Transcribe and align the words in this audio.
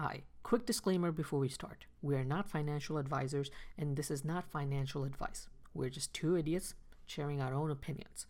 Hi, 0.00 0.22
quick 0.44 0.64
disclaimer 0.64 1.10
before 1.10 1.40
we 1.40 1.48
start. 1.48 1.86
We 2.02 2.14
are 2.14 2.22
not 2.24 2.48
financial 2.48 2.98
advisors, 2.98 3.50
and 3.76 3.96
this 3.96 4.12
is 4.12 4.24
not 4.24 4.48
financial 4.48 5.02
advice. 5.02 5.48
We're 5.74 5.88
just 5.88 6.14
two 6.14 6.36
idiots 6.36 6.76
sharing 7.06 7.40
our 7.40 7.52
own 7.52 7.72
opinions. 7.72 8.26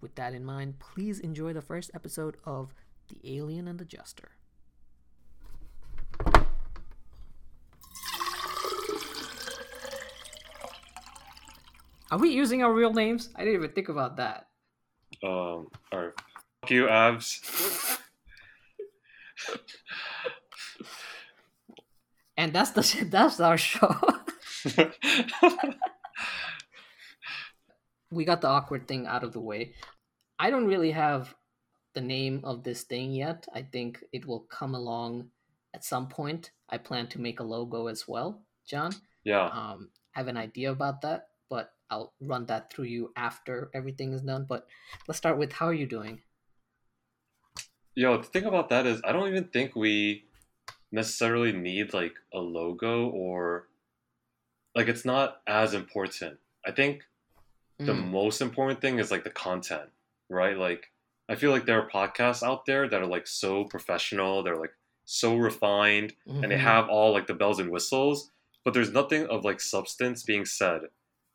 With 0.00 0.16
that 0.16 0.34
in 0.34 0.44
mind, 0.44 0.80
please 0.80 1.20
enjoy 1.20 1.52
the 1.52 1.62
first 1.62 1.92
episode 1.94 2.36
of 2.44 2.74
The 3.06 3.36
Alien 3.36 3.68
and 3.68 3.78
the 3.78 3.84
Jester. 3.84 4.32
Are 12.10 12.18
we 12.18 12.30
using 12.30 12.64
our 12.64 12.72
real 12.72 12.92
names? 12.92 13.28
I 13.36 13.44
didn't 13.44 13.54
even 13.60 13.70
think 13.70 13.88
about 13.88 14.16
that. 14.16 14.48
Um, 15.22 15.68
or 15.92 16.14
fuck 16.62 16.70
you, 16.72 16.88
abs. 16.88 18.00
And 22.36 22.52
that's 22.52 22.70
the 22.70 23.06
that's 23.10 23.40
our 23.40 23.58
show. 23.58 23.94
we 28.10 28.24
got 28.24 28.40
the 28.40 28.48
awkward 28.48 28.86
thing 28.88 29.06
out 29.06 29.24
of 29.24 29.32
the 29.32 29.40
way. 29.40 29.74
I 30.38 30.50
don't 30.50 30.66
really 30.66 30.90
have 30.92 31.34
the 31.94 32.00
name 32.00 32.40
of 32.44 32.64
this 32.64 32.82
thing 32.82 33.12
yet. 33.12 33.46
I 33.54 33.62
think 33.62 34.02
it 34.12 34.26
will 34.26 34.40
come 34.40 34.74
along 34.74 35.30
at 35.74 35.84
some 35.84 36.08
point. 36.08 36.50
I 36.68 36.78
plan 36.78 37.06
to 37.08 37.20
make 37.20 37.40
a 37.40 37.44
logo 37.44 37.86
as 37.86 38.06
well, 38.08 38.42
John. 38.66 38.92
yeah. 39.24 39.46
Um, 39.46 39.90
I 40.14 40.20
have 40.20 40.28
an 40.28 40.36
idea 40.36 40.70
about 40.70 41.02
that, 41.02 41.26
but 41.50 41.70
I'll 41.90 42.12
run 42.20 42.46
that 42.46 42.72
through 42.72 42.84
you 42.86 43.12
after 43.16 43.70
everything 43.74 44.12
is 44.12 44.22
done. 44.22 44.46
But 44.48 44.66
let's 45.08 45.18
start 45.18 45.38
with 45.38 45.52
how 45.52 45.66
are 45.66 45.74
you 45.74 45.86
doing? 45.86 46.22
Yo, 47.96 48.16
the 48.16 48.24
thing 48.24 48.44
about 48.44 48.68
that 48.70 48.86
is, 48.86 49.00
I 49.04 49.12
don't 49.12 49.28
even 49.28 49.44
think 49.44 49.76
we 49.76 50.24
necessarily 50.94 51.52
need 51.52 51.94
like 51.94 52.14
a 52.34 52.38
logo 52.38 53.08
or 53.10 53.68
like 54.74 54.88
it's 54.88 55.04
not 55.04 55.40
as 55.46 55.74
important. 55.74 56.38
I 56.66 56.72
think 56.72 57.04
the 57.86 57.94
Mm, 57.94 58.10
most 58.10 58.40
important 58.42 58.80
thing 58.80 58.98
is 58.98 59.10
like 59.10 59.24
the 59.24 59.30
content, 59.30 59.90
right? 60.30 60.56
Like, 60.58 60.92
I 61.28 61.36
feel 61.36 61.50
like 61.52 61.66
there 61.66 61.80
are 61.82 61.90
podcasts 61.90 62.42
out 62.42 62.66
there 62.66 62.88
that 62.88 63.02
are 63.02 63.06
like 63.06 63.26
so 63.26 63.64
professional, 63.64 64.42
they're 64.42 64.58
like 64.58 64.74
so 65.04 65.36
refined, 65.36 66.14
and 66.42 66.52
they 66.52 66.56
mhm. 66.56 66.58
have 66.58 66.88
all 66.88 67.12
like 67.12 67.26
the 67.26 67.34
bells 67.34 67.60
and 67.60 67.70
whistles, 67.70 68.30
but 68.64 68.74
there's 68.74 68.92
nothing 68.92 69.26
of 69.26 69.44
like 69.44 69.60
substance 69.60 70.22
being 70.24 70.46
said. 70.46 70.82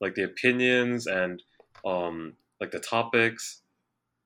Like 0.01 0.15
the 0.15 0.23
opinions 0.25 1.07
and 1.07 1.43
um 1.85 2.35
like 2.61 2.71
the 2.71 2.79
topics, 2.79 3.61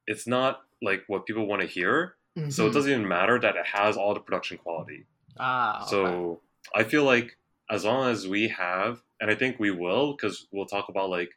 it's 0.08 0.28
not 0.28 0.64
like 0.82 1.04
what 1.08 1.26
people 1.26 1.48
want 1.48 1.62
to 1.62 1.68
hear. 1.68 2.16
So 2.50 2.68
it 2.68 2.72
Mhm. 2.72 2.74
doesn't 2.74 2.92
even 2.92 3.08
matter 3.08 3.40
that 3.40 3.56
it 3.58 3.68
has 3.68 3.98
all 3.98 4.14
the 4.14 4.20
production 4.22 4.58
quality. 4.58 5.06
Ah 5.40 5.82
okay. 5.82 5.90
So 5.90 6.42
I 6.76 6.84
feel 6.84 7.04
like 7.04 7.38
as 7.70 7.86
long 7.86 8.10
as 8.10 8.28
we 8.28 8.50
have, 8.50 9.02
and 9.20 9.32
I 9.32 9.36
think 9.36 9.60
we 9.60 9.72
will, 9.72 10.14
because 10.16 10.48
we'll 10.52 10.66
talk 10.66 10.90
about 10.90 11.10
like 11.10 11.30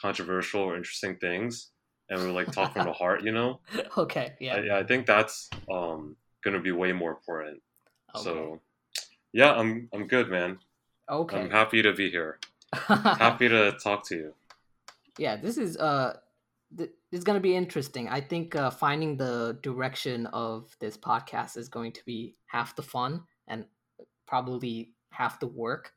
controversial 0.00 0.60
or 0.62 0.76
interesting 0.76 1.16
things, 1.16 1.70
and 2.08 2.20
we'll 2.20 2.34
like 2.34 2.52
talk 2.52 2.72
from 2.72 2.84
the 2.86 2.92
heart, 2.92 3.22
you 3.22 3.32
know. 3.32 3.60
okay 3.96 4.34
yeah 4.40 4.56
I, 4.56 4.60
yeah, 4.60 4.76
I 4.78 4.84
think 4.84 5.06
that's 5.06 5.48
um 5.70 6.16
gonna 6.44 6.60
be 6.60 6.72
way 6.72 6.92
more 6.92 7.10
important. 7.10 7.62
okay. 8.14 8.24
So 8.24 8.60
yeah, 9.32 9.52
I'm 9.52 9.88
I'm 9.92 10.06
good, 10.06 10.28
man. 10.30 10.58
okay 11.10 11.40
I'm 11.40 11.50
happy 11.50 11.82
to 11.82 11.92
be 11.92 12.10
here. 12.10 12.38
Happy 12.76 13.48
to 13.48 13.72
talk 13.82 14.06
to 14.08 14.14
you. 14.16 14.34
yeah 15.18 15.36
this 15.36 15.56
is 15.58 15.76
uh 15.78 16.16
th- 16.76 16.90
it's 17.12 17.24
gonna 17.24 17.40
be 17.40 17.54
interesting 17.56 18.08
i 18.08 18.20
think 18.20 18.54
uh 18.54 18.70
finding 18.70 19.16
the 19.16 19.58
direction 19.62 20.26
of 20.26 20.76
this 20.80 20.96
podcast 20.96 21.56
is 21.56 21.68
going 21.68 21.92
to 21.92 22.04
be 22.04 22.36
half 22.46 22.76
the 22.76 22.82
fun 22.82 23.22
and 23.48 23.64
probably 24.26 24.92
half 25.10 25.40
the 25.40 25.46
work 25.46 25.92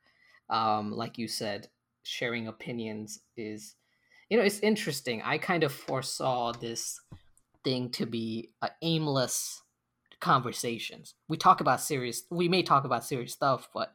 um 0.50 0.92
like 0.92 1.18
you 1.18 1.28
said 1.28 1.68
sharing 2.02 2.48
opinions 2.48 3.20
is 3.36 3.76
you 4.28 4.36
know 4.36 4.42
it's 4.42 4.60
interesting 4.60 5.22
i 5.22 5.38
kind 5.38 5.62
of 5.62 5.72
foresaw 5.72 6.52
this 6.52 6.98
thing 7.64 7.90
to 7.90 8.06
be 8.06 8.50
aimless 8.82 9.62
conversations 10.20 11.14
we 11.28 11.36
talk 11.36 11.60
about 11.60 11.80
serious 11.80 12.22
we 12.30 12.48
may 12.48 12.62
talk 12.62 12.84
about 12.84 13.04
serious 13.04 13.32
stuff 13.32 13.68
but 13.74 13.92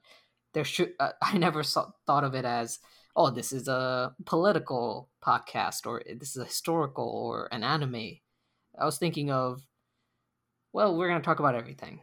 there 0.54 0.64
should 0.64 0.94
uh, 1.00 1.12
i 1.22 1.38
never 1.38 1.64
saw, 1.64 1.90
thought 2.06 2.24
of 2.24 2.36
it 2.36 2.46
as 2.46 2.80
oh, 3.18 3.32
this 3.32 3.52
is 3.52 3.68
a 3.68 4.14
political 4.26 5.10
podcast 5.26 5.88
or 5.88 6.04
this 6.20 6.30
is 6.30 6.38
a 6.38 6.46
historical 6.46 7.10
or 7.10 7.50
an 7.52 7.64
anime. 7.64 8.20
I 8.80 8.86
was 8.86 9.00
thinking 9.00 9.32
of, 9.32 9.66
well, 10.72 10.96
we're 10.96 11.10
going 11.10 11.20
to 11.20 11.26
talk 11.26 11.40
about 11.40 11.56
everything. 11.56 12.02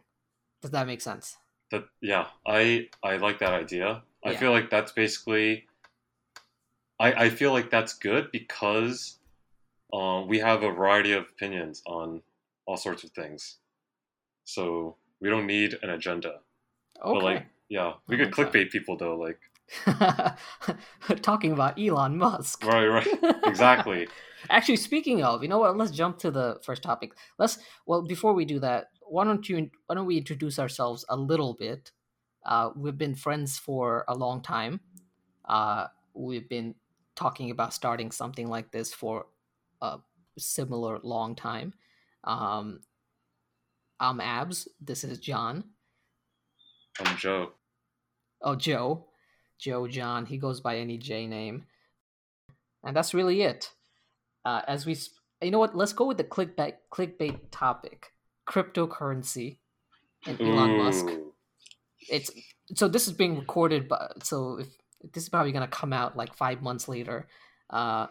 Does 0.61 0.71
that 0.71 0.87
make 0.87 0.99
sense? 0.99 1.37
That 1.71 1.85
yeah, 2.01 2.27
I 2.45 2.89
I 3.03 3.17
like 3.17 3.39
that 3.39 3.53
idea. 3.53 4.03
I 4.23 4.31
Yeah. 4.31 4.37
feel 4.39 4.51
like 4.51 4.69
that's 4.69 4.91
basically. 4.91 5.67
I 6.99 7.25
I 7.25 7.29
feel 7.29 7.51
like 7.51 7.69
that's 7.69 7.93
good 7.93 8.31
because, 8.31 9.17
uh, 9.91 10.23
we 10.27 10.39
have 10.39 10.63
a 10.63 10.71
variety 10.71 11.11
of 11.13 11.23
opinions 11.23 11.81
on 11.85 12.21
all 12.65 12.77
sorts 12.77 13.03
of 13.03 13.11
things, 13.11 13.57
so 14.45 14.95
we 15.19 15.29
don't 15.29 15.45
need 15.47 15.77
an 15.83 15.89
agenda. 15.89 16.39
Okay. 17.03 17.13
But 17.13 17.23
like, 17.23 17.45
yeah, 17.69 17.93
we 18.07 18.17
could 18.17 18.27
like 18.37 18.51
that. 18.51 18.53
clickbait 18.53 18.71
people 18.71 18.95
though. 18.97 19.17
Like, 19.17 19.39
Talking 21.21 21.51
about 21.51 21.79
Elon 21.79 22.17
Musk. 22.17 22.63
right, 22.63 22.87
right, 22.87 23.07
exactly. 23.45 24.07
Actually, 24.49 24.77
speaking 24.77 25.23
of, 25.23 25.41
you 25.43 25.49
know 25.49 25.59
what? 25.59 25.77
Let's 25.77 25.91
jump 25.91 26.17
to 26.19 26.31
the 26.31 26.59
first 26.63 26.83
topic. 26.83 27.13
Let's 27.37 27.59
well 27.85 28.01
before 28.01 28.33
we 28.33 28.45
do 28.45 28.59
that, 28.59 28.87
why 29.01 29.23
don't 29.23 29.47
you 29.47 29.69
why 29.87 29.95
don't 29.95 30.05
we 30.05 30.17
introduce 30.17 30.59
ourselves 30.59 31.05
a 31.09 31.15
little 31.15 31.53
bit? 31.53 31.91
Uh, 32.45 32.69
we've 32.75 32.97
been 32.97 33.15
friends 33.15 33.57
for 33.57 34.05
a 34.07 34.15
long 34.15 34.41
time. 34.41 34.79
Uh, 35.45 35.87
we've 36.13 36.47
been 36.47 36.75
talking 37.15 37.49
about 37.51 37.73
starting 37.73 38.11
something 38.11 38.47
like 38.47 38.71
this 38.71 38.93
for 38.93 39.25
a 39.81 39.97
similar 40.37 40.99
long 41.01 41.35
time. 41.35 41.73
Um, 42.23 42.81
I'm 43.99 44.19
Abs. 44.19 44.67
This 44.81 45.03
is 45.03 45.19
John. 45.19 45.63
I'm 46.99 47.17
Joe. 47.17 47.53
Oh, 48.41 48.55
Joe. 48.55 49.05
Joe 49.57 49.87
John. 49.87 50.25
He 50.25 50.37
goes 50.37 50.59
by 50.59 50.77
any 50.77 50.97
J 50.97 51.27
name. 51.27 51.65
And 52.83 52.95
that's 52.95 53.13
really 53.13 53.41
it. 53.41 53.71
Uh, 54.45 54.61
as 54.67 54.85
we, 54.85 54.93
sp- 54.95 55.17
you 55.41 55.51
know 55.51 55.59
what? 55.59 55.75
Let's 55.75 55.93
go 55.93 56.05
with 56.05 56.17
the 56.17 56.23
clickbait 56.23 56.75
clickbait 56.91 57.39
topic: 57.51 58.13
cryptocurrency 58.47 59.57
and 60.25 60.39
Elon 60.39 60.77
Musk. 60.77 61.05
It's 62.09 62.31
so 62.73 62.87
this 62.87 63.07
is 63.07 63.13
being 63.13 63.37
recorded, 63.37 63.87
but 63.87 64.23
so 64.25 64.59
if 64.59 64.67
this 65.13 65.23
is 65.23 65.29
probably 65.29 65.51
gonna 65.51 65.67
come 65.67 65.93
out 65.93 66.15
like 66.15 66.33
five 66.33 66.61
months 66.61 66.87
later, 66.87 67.27
uh, 67.69 68.07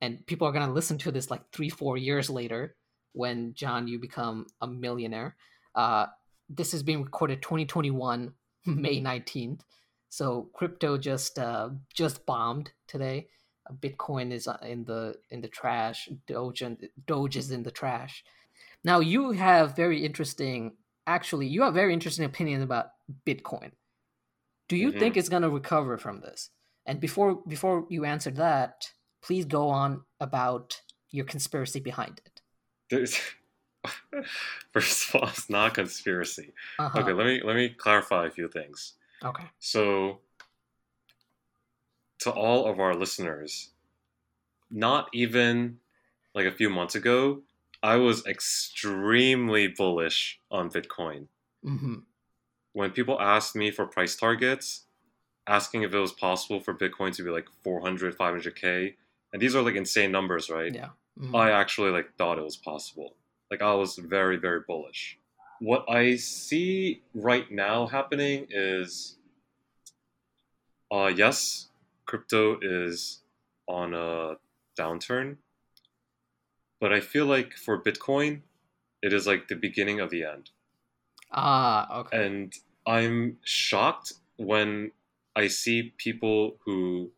and 0.00 0.24
people 0.26 0.46
are 0.46 0.52
gonna 0.52 0.72
listen 0.72 0.98
to 0.98 1.10
this 1.10 1.30
like 1.30 1.50
three, 1.52 1.68
four 1.68 1.96
years 1.96 2.30
later 2.30 2.76
when 3.12 3.54
John 3.54 3.88
you 3.88 3.98
become 3.98 4.46
a 4.60 4.66
millionaire. 4.66 5.36
Uh, 5.74 6.06
this 6.48 6.74
is 6.74 6.82
being 6.82 7.02
recorded 7.02 7.42
2021 7.42 8.32
May 8.66 9.00
19th. 9.00 9.60
So 10.08 10.48
crypto 10.54 10.96
just 10.96 11.38
uh, 11.38 11.70
just 11.94 12.24
bombed 12.24 12.72
today. 12.86 13.28
Bitcoin 13.72 14.32
is 14.32 14.46
uh, 14.48 14.56
in 14.62 14.84
the 14.84 15.16
in 15.30 15.40
the 15.40 15.48
trash. 15.48 16.08
Doge 16.26 16.62
and 16.62 16.88
Doge 17.06 17.36
is 17.36 17.50
in 17.50 17.62
the 17.62 17.70
trash. 17.70 18.24
Now 18.84 19.00
you 19.00 19.32
have 19.32 19.76
very 19.76 20.04
interesting. 20.04 20.76
Actually, 21.06 21.46
you 21.48 21.62
have 21.62 21.74
very 21.74 21.92
interesting 21.92 22.24
opinion 22.24 22.62
about 22.62 22.90
Bitcoin. 23.26 23.72
Do 24.68 24.76
you 24.76 24.92
Mhm. 24.92 24.98
think 24.98 25.16
it's 25.16 25.28
gonna 25.28 25.48
recover 25.50 25.96
from 25.98 26.20
this? 26.20 26.50
And 26.86 27.00
before 27.00 27.36
before 27.46 27.86
you 27.90 28.04
answer 28.04 28.30
that, 28.32 28.92
please 29.22 29.44
go 29.44 29.68
on 29.68 30.04
about 30.20 30.82
your 31.10 31.24
conspiracy 31.24 31.80
behind 31.80 32.20
it. 32.26 32.40
There's- 32.90 33.20
First 34.72 35.08
of 35.14 35.20
all, 35.22 35.28
it's 35.28 35.48
not 35.48 35.74
conspiracy. 35.74 36.52
Uh-huh. 36.78 36.98
Okay, 37.00 37.12
let 37.12 37.26
me 37.26 37.40
let 37.42 37.56
me 37.56 37.68
clarify 37.70 38.26
a 38.26 38.30
few 38.30 38.48
things. 38.48 38.94
Okay. 39.24 39.44
So, 39.58 40.20
to 42.20 42.30
all 42.30 42.66
of 42.66 42.80
our 42.80 42.94
listeners, 42.94 43.70
not 44.70 45.08
even 45.12 45.78
like 46.34 46.46
a 46.46 46.52
few 46.52 46.68
months 46.70 46.94
ago, 46.94 47.42
I 47.82 47.96
was 47.96 48.26
extremely 48.26 49.68
bullish 49.68 50.40
on 50.50 50.70
Bitcoin. 50.70 51.26
Mm-hmm. 51.64 51.96
When 52.72 52.90
people 52.90 53.20
asked 53.20 53.56
me 53.56 53.70
for 53.70 53.86
price 53.86 54.16
targets, 54.16 54.84
asking 55.46 55.82
if 55.82 55.94
it 55.94 55.98
was 55.98 56.12
possible 56.12 56.60
for 56.60 56.74
Bitcoin 56.74 57.14
to 57.16 57.22
be 57.22 57.30
like 57.30 57.48
400, 57.62 58.16
500K, 58.16 58.94
and 59.32 59.42
these 59.42 59.56
are 59.56 59.62
like 59.62 59.74
insane 59.74 60.12
numbers, 60.12 60.50
right? 60.50 60.74
Yeah. 60.74 60.90
Mhm. 61.18 61.34
I 61.36 61.50
actually 61.50 61.90
like 61.90 62.14
thought 62.16 62.38
it 62.38 62.44
was 62.44 62.56
possible. 62.56 63.14
Like 63.50 63.62
I 63.62 63.74
was 63.74 63.96
very 63.96 64.36
very 64.36 64.60
bullish. 64.66 65.18
What 65.60 65.84
I 65.88 66.16
see 66.16 67.02
right 67.14 67.50
now 67.50 67.86
happening 67.86 68.46
is 68.50 69.16
uh 70.90 71.10
yes, 71.14 71.68
crypto 72.08 72.58
is 72.60 73.20
on 73.68 73.94
a 73.94 74.36
downturn. 74.76 75.36
But 76.80 76.92
I 76.92 77.00
feel 77.00 77.26
like 77.26 77.52
for 77.52 77.80
Bitcoin, 77.80 78.40
it 79.02 79.12
is 79.12 79.26
like 79.26 79.46
the 79.46 79.56
beginning 79.56 80.00
of 80.00 80.10
the 80.10 80.24
end. 80.24 80.50
Ah, 81.30 82.00
okay. 82.00 82.26
And 82.26 82.54
I'm 82.86 83.36
shocked 83.44 84.14
when 84.36 84.92
I 85.36 85.48
see 85.48 85.94
people 85.98 86.56
who 86.64 87.12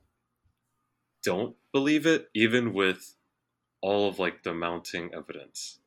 don't 1.23 1.55
believe 1.73 2.07
it, 2.07 2.29
even 2.35 2.73
with 2.73 3.15
all 3.81 4.09
of 4.09 4.19
like 4.19 4.43
the 4.43 4.53
mounting 4.53 5.15
evidence. 5.15 5.79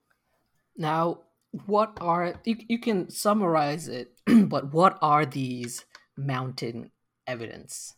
Now, 0.78 1.20
what 1.66 1.98
are 2.00 2.40
you, 2.46 2.58
you 2.68 2.80
can 2.80 3.10
summarize 3.10 3.88
it, 3.88 4.14
but 4.50 4.74
what 4.74 4.98
are 5.02 5.26
these 5.26 5.86
mounting 6.16 6.92
evidence? 7.28 7.96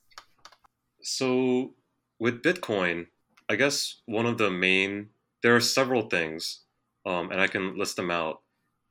So 1.05 1.75
with 2.17 2.41
Bitcoin, 2.41 3.05
I 3.47 3.55
guess 3.55 4.01
one 4.07 4.25
of 4.25 4.39
the 4.39 4.49
main 4.49 5.09
there 5.43 5.55
are 5.55 5.61
several 5.61 6.09
things, 6.09 6.61
um, 7.05 7.29
and 7.31 7.39
I 7.39 7.45
can 7.45 7.77
list 7.77 7.95
them 7.95 8.09
out. 8.09 8.41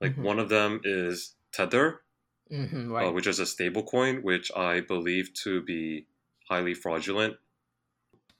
Like 0.00 0.14
Mhm. 0.14 0.22
one 0.22 0.38
of 0.38 0.48
them 0.48 0.80
is 0.84 1.34
Tether, 1.50 2.02
hmm 2.48 2.94
uh, 2.94 3.10
which 3.10 3.26
is 3.26 3.40
a 3.40 3.46
stable 3.46 3.82
coin, 3.82 4.22
which 4.22 4.52
I 4.54 4.78
believe 4.80 5.34
to 5.42 5.60
be 5.62 6.06
highly 6.48 6.72
fraudulent. 6.74 7.36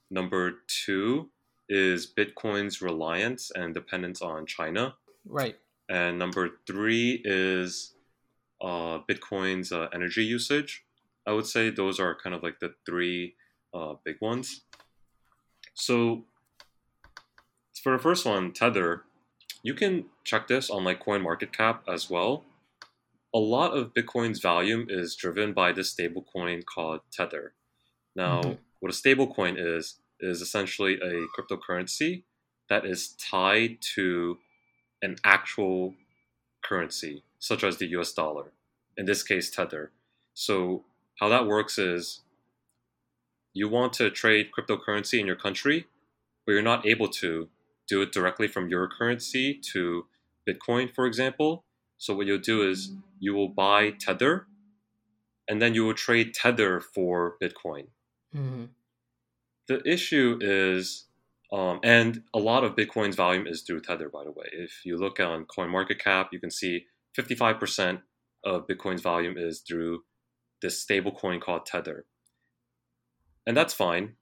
Number 0.09 0.63
two 0.69 1.33
is 1.69 2.07
Bitcoin's 2.07 2.81
reliance 2.81 3.51
and 3.51 3.75
dependence 3.75 4.23
on 4.23 4.47
China. 4.47 4.97
right. 5.27 5.59
And 5.89 6.19
number 6.19 6.61
three 6.67 7.21
is 7.25 7.95
uh, 8.61 9.01
Bitcoin's 9.09 9.73
uh, 9.73 9.89
energy 9.93 10.25
usage. 10.25 10.85
I 11.27 11.33
would 11.33 11.47
say 11.47 11.71
those 11.71 11.99
are 11.99 12.15
kind 12.15 12.35
of 12.37 12.43
like 12.45 12.61
the 12.61 12.75
three 12.87 13.35
uh, 13.75 13.95
big 14.05 14.17
ones. 14.21 14.63
So 15.75 16.25
for 17.83 17.93
the 17.93 18.03
first 18.03 18.25
one, 18.25 18.53
Tether, 18.53 19.03
you 19.63 19.75
can 19.75 20.07
check 20.25 20.47
this 20.47 20.71
on 20.71 20.85
like 20.85 21.05
CoinMarketCap 21.05 21.81
as 21.89 22.09
well. 22.09 22.45
A 23.35 23.39
lot 23.39 23.73
of 23.77 23.93
Bitcoin's 23.93 24.41
volume 24.41 24.87
is 24.89 25.17
driven 25.17 25.53
by 25.53 25.73
this 25.73 25.93
stablecoin 25.95 26.65
called 26.65 27.01
Tether. 27.11 27.55
Now, 28.15 28.43
Mhm. 28.43 28.59
what 28.81 28.93
a 28.93 28.95
stablecoin 28.95 29.57
is 29.59 30.01
is 30.21 30.41
essentially 30.41 30.95
a 31.01 31.27
cryptocurrency 31.37 32.23
that 32.69 32.87
is 32.87 33.09
tied 33.17 33.83
to 33.83 34.39
an 35.03 35.17
actual 35.25 35.97
currency, 36.63 37.25
such 37.39 37.63
as 37.65 37.77
the 37.77 37.89
US 37.89 38.13
dollar, 38.13 38.53
in 38.97 39.05
this 39.05 39.23
case, 39.23 39.51
Tether. 39.51 39.93
So, 40.33 40.85
how 41.19 41.29
that 41.29 41.47
works 41.47 41.79
is 41.79 42.24
you 43.55 43.69
want 43.69 43.95
to 43.95 44.11
trade 44.11 44.51
cryptocurrency 44.57 45.21
in 45.21 45.27
your 45.27 45.37
country, 45.37 45.87
but 46.47 46.53
you're 46.53 46.63
not 46.63 46.87
able 46.87 47.09
to 47.09 47.49
do 47.89 48.03
it 48.03 48.13
directly 48.13 48.49
from 48.49 48.69
your 48.69 48.89
currency 48.89 49.61
to 49.73 50.07
Bitcoin, 50.49 50.95
for 50.95 51.07
example. 51.07 51.65
So, 51.99 52.15
what 52.15 52.27
you'll 52.27 52.39
do 52.39 52.69
is 52.69 52.93
you 53.21 53.35
will 53.35 53.49
buy 53.49 53.93
Tether 53.93 54.47
and 55.49 55.61
then 55.61 55.75
you 55.75 55.85
will 55.85 55.95
trade 55.95 56.35
Tether 56.35 56.81
for 56.81 57.37
Bitcoin. 57.43 57.89
hmm 58.33 58.65
The 59.69 59.83
issue 59.89 60.39
is, 60.41 61.07
um, 61.53 61.81
and 61.83 62.23
a 62.35 62.39
lot 62.39 62.65
of 62.65 62.77
Bitcoin's 62.77 63.17
volume 63.17 63.47
is 63.47 63.63
through 63.63 63.83
Tether, 63.83 64.09
by 64.09 64.25
the 64.25 64.33
way. 64.33 64.47
If 64.53 64.85
you 64.85 64.97
look 64.99 65.21
on 65.21 65.47
CoinMarketCap, 65.47 66.29
you 66.33 66.41
can 66.41 66.51
see 66.51 66.87
55% 67.19 68.03
of 68.45 68.67
Bitcoin's 68.67 69.03
volume 69.03 69.39
is 69.39 69.61
through 69.61 70.03
this 70.63 70.81
stable 70.81 71.13
coin 71.13 71.41
called 71.41 71.67
Tether. 71.67 72.07
And 73.47 73.57
that's 73.57 73.75
fine. 73.75 74.15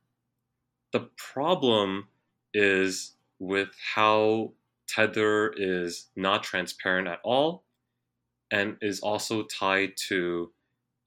The 0.93 1.09
problem 1.17 2.09
is 2.53 3.13
with 3.39 3.71
how 3.95 4.53
Tether 4.89 5.53
is 5.57 6.09
not 6.17 6.43
transparent 6.43 7.09
at 7.09 7.21
all 7.25 7.65
and 8.51 8.77
is 8.83 9.01
also 9.01 9.45
tied 9.45 9.93
to 10.09 10.53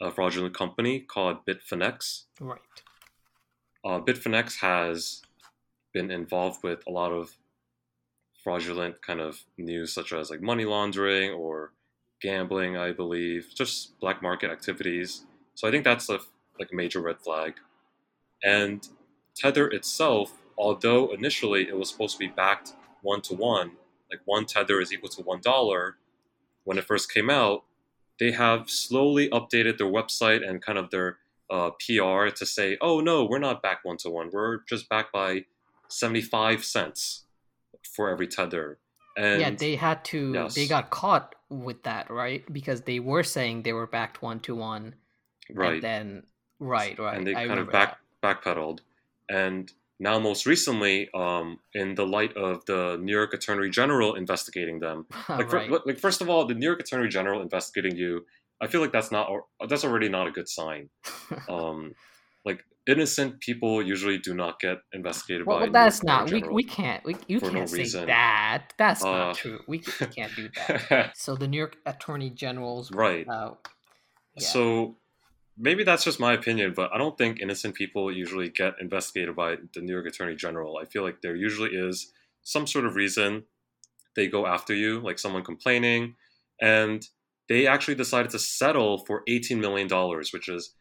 a 0.02 0.12
fraudulent 0.12 0.56
company 0.58 1.00
called 1.00 1.46
Bitfinex 1.46 2.24
Right. 2.40 2.60
uh, 3.86 4.00
Bitfinex 4.00 4.60
has 4.60 5.22
been 5.94 6.12
involved 6.12 6.64
with 6.64 6.80
a 6.88 6.92
lot 6.92 7.12
of 7.12 7.38
fraudulent 8.44 9.02
kind 9.02 9.22
of 9.22 9.44
news, 9.58 9.94
such 9.94 10.12
as 10.12 10.30
like 10.30 10.42
money 10.42 10.66
laundering 10.66 11.32
or 11.32 11.72
gambling, 12.22 12.76
I 12.78 12.92
believe, 12.92 13.50
just 13.56 14.00
black 14.00 14.22
market 14.22 14.52
activities. 14.52 15.26
So 15.54 15.68
I 15.68 15.72
think 15.72 15.84
that's 15.84 16.10
a 16.10 16.20
like 16.60 16.70
a 16.72 16.76
major 16.76 17.02
red 17.02 17.20
flag. 17.20 17.56
And 18.46 18.88
Tether 19.36 19.68
itself, 19.68 20.34
although 20.58 21.12
initially 21.12 21.68
it 21.68 21.78
was 21.78 21.90
supposed 21.90 22.14
to 22.14 22.20
be 22.20 22.28
backed 22.28 22.74
one 23.02 23.22
to 23.22 23.34
one, 23.34 23.72
like 24.12 24.22
one 24.26 24.46
Tether 24.46 24.80
is 24.80 24.94
equal 24.94 25.10
to 25.10 25.22
one 25.22 25.42
dollar, 25.42 25.98
when 26.64 26.78
it 26.78 26.86
first 26.86 27.12
came 27.12 27.30
out, 27.30 27.64
they 28.20 28.32
have 28.32 28.70
slowly 28.70 29.30
updated 29.30 29.78
their 29.78 29.88
website 29.88 30.48
and 30.48 30.62
kind 30.62 30.78
of 30.78 30.90
their 30.92 31.18
uh, 31.50 31.72
PR 31.72 32.28
to 32.30 32.46
say, 32.46 32.78
oh 32.82 33.00
no, 33.00 33.26
we're 33.26 33.40
not 33.40 33.62
back 33.62 33.84
one 33.84 33.98
to 33.98 34.10
one. 34.10 34.30
We're 34.32 34.60
just 34.70 34.88
backed 34.88 35.12
by 35.12 35.46
75 35.90 36.64
cents 36.64 37.26
for 37.84 38.10
every 38.10 38.28
tether. 38.28 38.80
And 39.18 39.42
yeah, 39.42 39.50
they 39.52 39.76
had 39.76 40.04
to. 40.06 40.50
They 40.54 40.68
got 40.68 40.90
caught 40.90 41.36
with 41.50 41.84
that, 41.84 42.10
right? 42.10 42.44
Because 42.52 42.82
they 42.82 43.00
were 43.00 43.24
saying 43.24 43.64
they 43.64 43.74
were 43.74 43.88
backed 43.88 44.22
one 44.22 44.42
to 44.42 44.56
one, 44.56 44.96
right. 45.54 45.76
and 45.76 45.82
then 45.82 46.24
right, 46.60 47.00
right. 47.00 47.18
and 47.18 47.26
they 47.26 47.34
I 47.34 47.48
kind 47.48 47.60
of 47.60 47.72
back 47.72 47.98
backpedaled. 48.26 48.80
And 49.30 49.72
now, 50.00 50.20
most 50.20 50.46
recently, 50.46 51.10
um, 51.14 51.60
in 51.74 51.96
the 51.96 52.06
light 52.06 52.34
of 52.36 52.66
the 52.66 52.82
New 53.02 53.14
York 53.14 53.34
Attorney 53.34 53.70
General 53.70 54.16
investigating 54.16 54.80
them, 54.80 55.06
like, 55.30 55.52
right. 55.54 55.72
like 55.88 56.00
first 56.00 56.22
of 56.22 56.30
all, 56.30 56.46
the 56.46 56.54
New 56.54 56.66
York 56.66 56.82
Attorney 56.82 57.10
General 57.18 57.42
investigating 57.42 57.96
you, 57.96 58.26
I 58.62 58.68
feel 58.68 58.82
like 58.82 58.92
that's 58.92 59.12
not 59.12 59.26
that's 59.70 59.86
already 59.86 60.10
not 60.10 60.28
a 60.28 60.32
good 60.32 60.50
sign. 60.50 60.90
Um, 61.50 61.94
like 62.46 62.64
innocent 62.88 63.40
people 63.40 63.82
usually 63.82 64.18
do 64.20 64.34
not 64.34 64.60
get 64.60 64.78
investigated 64.94 65.46
well, 65.48 65.58
by. 65.58 65.62
well, 65.62 65.68
New 65.68 65.74
that's 65.74 66.04
York 66.04 66.32
not. 66.32 66.32
We, 66.32 66.42
we 66.60 66.64
can't. 66.64 67.04
We, 67.04 67.16
you 67.28 67.40
for 67.40 67.48
no 67.48 67.60
can't 67.60 67.70
say 67.70 67.78
reason. 67.80 68.08
that. 68.08 68.74
That's 68.78 69.04
Uh, 69.04 69.12
not 69.12 69.36
true. 69.36 69.60
We, 69.68 69.82
we 70.00 70.08
can't 70.08 70.36
do 70.36 70.50
that. 70.56 71.12
So 71.16 71.36
the 71.36 71.48
New 71.48 71.58
York 71.58 71.78
Attorney 71.86 72.30
General's 72.30 72.92
right. 72.92 73.28
uh, 73.28 73.56
yeah. 74.36 74.48
So 74.48 74.98
maybe 75.58 75.84
that's 75.84 76.04
just 76.04 76.20
my 76.20 76.34
opinion, 76.34 76.74
but 76.76 76.92
I 76.94 76.98
don't 76.98 77.18
think 77.18 77.40
innocent 77.40 77.76
people 77.76 78.12
usually 78.12 78.50
get 78.50 78.76
investigated 78.80 79.36
by 79.36 79.56
the 79.74 79.82
New 79.82 79.94
York 79.94 80.08
Attorney 80.08 80.36
General. 80.36 80.78
I 80.82 80.86
feel 80.86 81.04
like 81.04 81.22
there 81.22 81.36
usually 81.36 81.72
is 81.72 82.12
some 82.44 82.68
sort 82.68 82.86
of 82.86 82.96
reason 82.96 83.44
they 84.16 84.28
go 84.28 84.46
after 84.46 84.74
you, 84.74 85.00
like 85.00 85.20
someone 85.20 85.44
complaining, 85.44 86.16
and 86.62 87.06
they 87.50 87.68
actually 87.68 87.96
decided 87.96 88.32
to 88.32 88.40
settle 88.40 89.06
for 89.06 89.24
$18 89.30 89.60
million, 89.60 89.88
which 90.32 90.50
is 90.50 90.74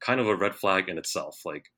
kind 0.00 0.20
of 0.20 0.26
a 0.26 0.36
red 0.36 0.54
flag 0.54 0.88
in 0.88 0.98
itself. 0.98 1.40
Like, 1.44 1.70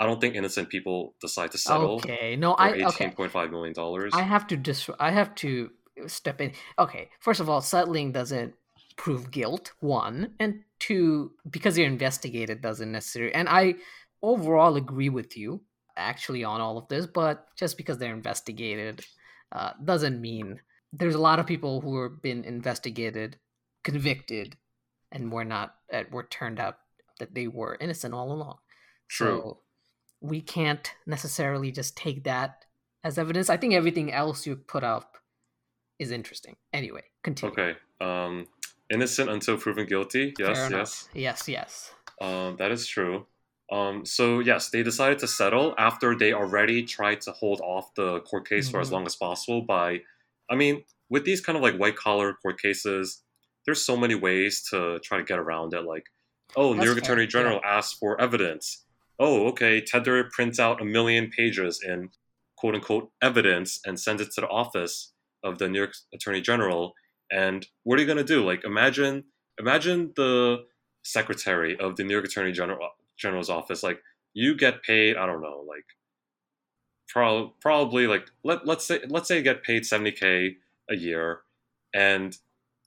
I 0.00 0.06
don't 0.06 0.20
think 0.20 0.34
innocent 0.34 0.68
people 0.68 1.14
decide 1.20 1.52
to 1.52 1.58
settle 1.58 1.96
okay. 1.96 2.36
No, 2.36 2.54
for 2.54 2.60
I 2.60 2.68
eighteen 2.72 2.86
okay. 2.86 3.10
point 3.10 3.32
five 3.32 3.50
million 3.50 3.74
dollars. 3.74 4.12
I 4.14 4.22
have 4.22 4.46
to 4.48 4.56
dis- 4.56 4.90
I 5.00 5.10
have 5.10 5.34
to 5.36 5.70
step 6.06 6.40
in. 6.40 6.52
Okay, 6.78 7.10
first 7.18 7.40
of 7.40 7.48
all, 7.48 7.60
settling 7.60 8.12
doesn't 8.12 8.54
prove 8.96 9.32
guilt. 9.32 9.72
One 9.80 10.34
and 10.38 10.62
two, 10.78 11.32
because 11.50 11.76
you're 11.76 11.86
investigated 11.86 12.60
doesn't 12.60 12.92
necessarily. 12.92 13.34
And 13.34 13.48
I 13.48 13.74
overall 14.22 14.76
agree 14.76 15.08
with 15.08 15.36
you 15.36 15.62
actually 15.96 16.44
on 16.44 16.60
all 16.60 16.78
of 16.78 16.88
this, 16.88 17.06
but 17.06 17.46
just 17.56 17.76
because 17.76 17.98
they're 17.98 18.14
investigated 18.14 19.04
uh, 19.52 19.72
doesn't 19.84 20.20
mean 20.20 20.60
there's 20.92 21.14
a 21.14 21.20
lot 21.20 21.38
of 21.38 21.46
people 21.46 21.80
who 21.80 22.02
have 22.02 22.22
been 22.22 22.44
investigated, 22.44 23.36
convicted, 23.84 24.56
and 25.12 25.32
were 25.32 25.44
not 25.44 25.74
were 26.10 26.24
turned 26.24 26.60
out 26.60 26.78
that 27.18 27.34
they 27.34 27.48
were 27.48 27.76
innocent 27.80 28.14
all 28.14 28.32
along. 28.32 28.58
True. 29.08 29.26
So 29.26 29.58
we 30.20 30.40
can't 30.40 30.92
necessarily 31.06 31.72
just 31.72 31.96
take 31.96 32.24
that 32.24 32.64
as 33.04 33.18
evidence. 33.18 33.50
I 33.50 33.56
think 33.56 33.74
everything 33.74 34.12
else 34.12 34.46
you 34.46 34.56
put 34.56 34.84
up 34.84 35.16
is 35.98 36.10
interesting. 36.10 36.56
Anyway, 36.72 37.02
continue. 37.22 37.52
Okay. 37.52 37.76
Um, 38.00 38.46
innocent 38.90 39.30
until 39.30 39.56
proven 39.56 39.86
guilty. 39.86 40.34
Yes, 40.38 40.68
yes. 40.70 41.08
Yes, 41.14 41.48
yes. 41.48 41.92
Um, 42.20 42.56
that 42.56 42.70
is 42.70 42.86
true. 42.86 43.26
Um, 43.70 44.04
so 44.06 44.40
yes, 44.40 44.70
they 44.70 44.82
decided 44.82 45.18
to 45.20 45.28
settle 45.28 45.74
after 45.78 46.16
they 46.16 46.32
already 46.32 46.82
tried 46.84 47.20
to 47.22 47.32
hold 47.32 47.60
off 47.60 47.94
the 47.94 48.20
court 48.20 48.48
case 48.48 48.70
for 48.70 48.80
as 48.80 48.88
Mhm. 48.88 48.92
long 48.92 49.06
as 49.06 49.14
possible. 49.16 49.60
By, 49.62 50.00
I 50.50 50.56
mean, 50.56 50.84
with 51.10 51.24
these 51.24 51.40
kind 51.40 51.56
of 51.56 51.62
like 51.62 51.76
white 51.76 51.96
collar 51.96 52.32
court 52.34 52.60
cases, 52.60 53.22
there's 53.66 53.84
so 53.84 53.96
many 53.96 54.14
ways 54.14 54.66
to 54.70 54.98
try 55.00 55.18
to 55.18 55.24
get 55.24 55.38
around 55.38 55.74
it. 55.74 55.82
Like, 55.82 56.06
oh, 56.56 56.72
New 56.72 56.82
York 56.82 56.96
fair, 56.96 57.04
Attorney 57.04 57.22
yeah. 57.24 57.28
General 57.28 57.60
asked 57.64 57.98
for 57.98 58.18
evidence. 58.20 58.84
Oh, 59.18 59.48
okay, 59.48 59.80
Tether 59.82 60.30
prints 60.32 60.58
out 60.58 60.80
a 60.80 60.84
million 60.84 61.28
pages 61.30 61.82
in 61.84 62.10
quote 62.56 62.74
unquote 62.74 63.10
evidence 63.20 63.78
and 63.84 64.00
sends 64.00 64.22
it 64.22 64.30
to 64.32 64.40
the 64.40 64.48
office 64.48 65.12
of 65.44 65.58
the 65.58 65.68
New 65.68 65.78
York 65.78 65.94
Attorney 66.14 66.40
General. 66.40 66.94
And 67.30 67.66
what 67.84 67.98
are 67.98 68.02
you 68.02 68.08
gonna 68.08 68.24
do? 68.24 68.44
Like, 68.44 68.64
imagine, 68.64 69.24
imagine 69.58 70.12
the 70.16 70.64
secretary 71.02 71.78
of 71.78 71.96
the 71.96 72.04
New 72.04 72.12
York 72.14 72.24
Attorney 72.24 72.52
General 72.52 72.90
General's 73.18 73.50
office. 73.50 73.82
Like, 73.82 74.02
you 74.34 74.56
get 74.56 74.82
paid, 74.82 75.16
I 75.16 75.26
don't 75.26 75.42
know, 75.42 75.64
like, 75.66 75.84
pro- 77.08 77.54
probably 77.60 78.06
like 78.06 78.30
let 78.44 78.66
let's 78.66 78.84
say 78.84 79.00
let's 79.08 79.28
say 79.28 79.36
you 79.38 79.42
get 79.42 79.62
paid 79.62 79.86
seventy 79.86 80.12
k 80.12 80.56
a 80.90 80.96
year, 80.96 81.40
and 81.94 82.36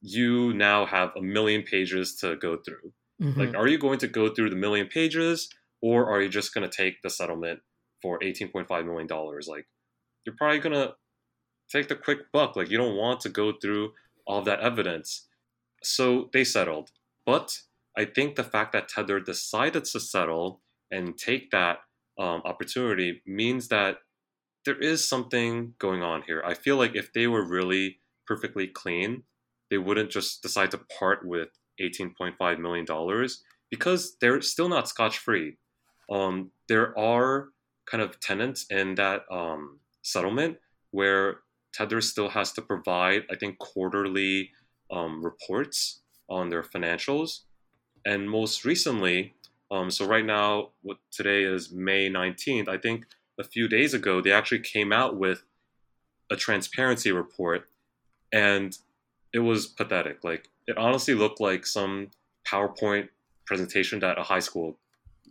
you 0.01 0.53
now 0.53 0.86
have 0.86 1.12
a 1.15 1.21
million 1.21 1.62
pages 1.63 2.15
to 2.15 2.36
go 2.36 2.57
through. 2.57 2.93
Mhm. 3.21 3.38
Like, 3.38 3.55
are 3.55 3.67
you 3.67 3.77
going 3.77 4.00
to 4.00 4.07
go 4.07 4.29
through 4.33 4.50
the 4.50 4.55
million 4.55 4.88
pages, 4.88 5.50
or 5.81 6.10
are 6.10 6.21
you 6.21 6.29
just 6.29 6.53
going 6.53 6.67
to 6.67 6.75
take 6.75 7.03
the 7.03 7.10
settlement 7.10 7.60
for 8.01 8.17
$18.5 8.19 8.86
million? 8.86 9.07
Like, 9.48 9.67
you're 10.25 10.36
probably 10.36 10.57
going 10.57 10.74
to 10.74 10.95
take 11.71 11.88
the 11.88 11.95
quick 11.95 12.31
buck. 12.31 12.55
Like, 12.55 12.71
you 12.71 12.79
don't 12.79 12.95
want 12.98 13.19
to 13.21 13.29
go 13.29 13.53
through 13.62 13.91
all 14.28 14.40
of 14.40 14.46
that 14.46 14.60
evidence. 14.60 15.28
So 15.84 16.30
they 16.34 16.44
settled. 16.44 16.92
But 17.25 17.58
I 17.98 18.06
think 18.06 18.36
the 18.36 18.44
fact 18.44 18.74
that 18.74 18.88
Tether 18.88 19.20
decided 19.20 19.86
to 19.86 20.00
settle 20.00 20.62
and 20.90 21.18
take 21.18 21.51
that 21.51 21.80
um, 22.20 22.42
opportunity 22.46 23.22
means 23.25 23.68
that 23.70 23.98
there 24.66 24.80
is 24.80 25.08
something 25.08 25.74
going 25.80 26.04
on 26.04 26.24
here. 26.28 26.44
I 26.46 26.54
feel 26.54 26.78
like 26.78 26.96
if 26.96 27.13
they 27.13 27.28
were 27.28 27.48
really 27.48 27.98
perfectly 28.28 28.68
clean, 28.68 29.24
they 29.70 29.78
wouldn't 29.78 30.12
just 30.12 30.42
decide 30.42 30.72
to 30.72 30.78
part 31.00 31.25
with 31.25 31.50
$18.5 31.82 32.60
million 32.60 33.28
because 33.70 34.18
they're 34.20 34.42
still 34.42 34.70
not 34.70 34.88
scotch 34.88 35.18
free. 35.18 35.58
Um, 36.12 36.51
there 36.68 36.98
are 37.00 37.48
kind 37.90 38.04
of 38.04 38.20
tenants 38.20 38.66
in 38.70 38.96
that 38.96 39.22
um, 39.32 39.80
settlement 40.04 40.58
where 40.92 41.38
Tether 41.74 42.01
still 42.01 42.30
has 42.30 42.51
to 42.54 42.62
provide, 42.62 43.24
I 43.32 43.36
think, 43.36 43.58
quarterly 43.60 44.51
um, 44.92 45.24
reports 45.24 46.01
on 46.30 46.50
their 46.50 46.63
financials. 46.63 47.42
And 48.06 48.30
most 48.30 48.66
recently, 48.66 49.36
um, 49.70 49.90
so 49.90 50.06
right 50.06 50.25
now, 50.25 50.70
what 50.82 50.98
today 51.12 51.44
is 51.44 51.72
May 51.72 52.10
19th, 52.10 52.68
I 52.68 52.78
think 52.78 53.06
a 53.40 53.44
few 53.44 53.68
days 53.68 53.94
ago, 53.94 54.22
they 54.22 54.32
actually 54.32 54.60
came 54.60 54.92
out 54.92 55.16
with 55.16 55.44
a 56.30 56.36
transparency 56.36 57.12
report 57.12 57.68
and 58.34 58.78
it 59.34 59.40
was 59.40 59.68
pathetic. 59.68 60.24
Like, 60.24 60.50
it 60.68 60.78
honestly 60.78 61.13
looked 61.13 61.40
like 61.40 61.66
some 61.66 62.10
PowerPoint 62.46 63.10
presentation 63.46 64.00
that 64.00 64.18
a 64.18 64.24
high 64.24 64.40
school, 64.40 64.78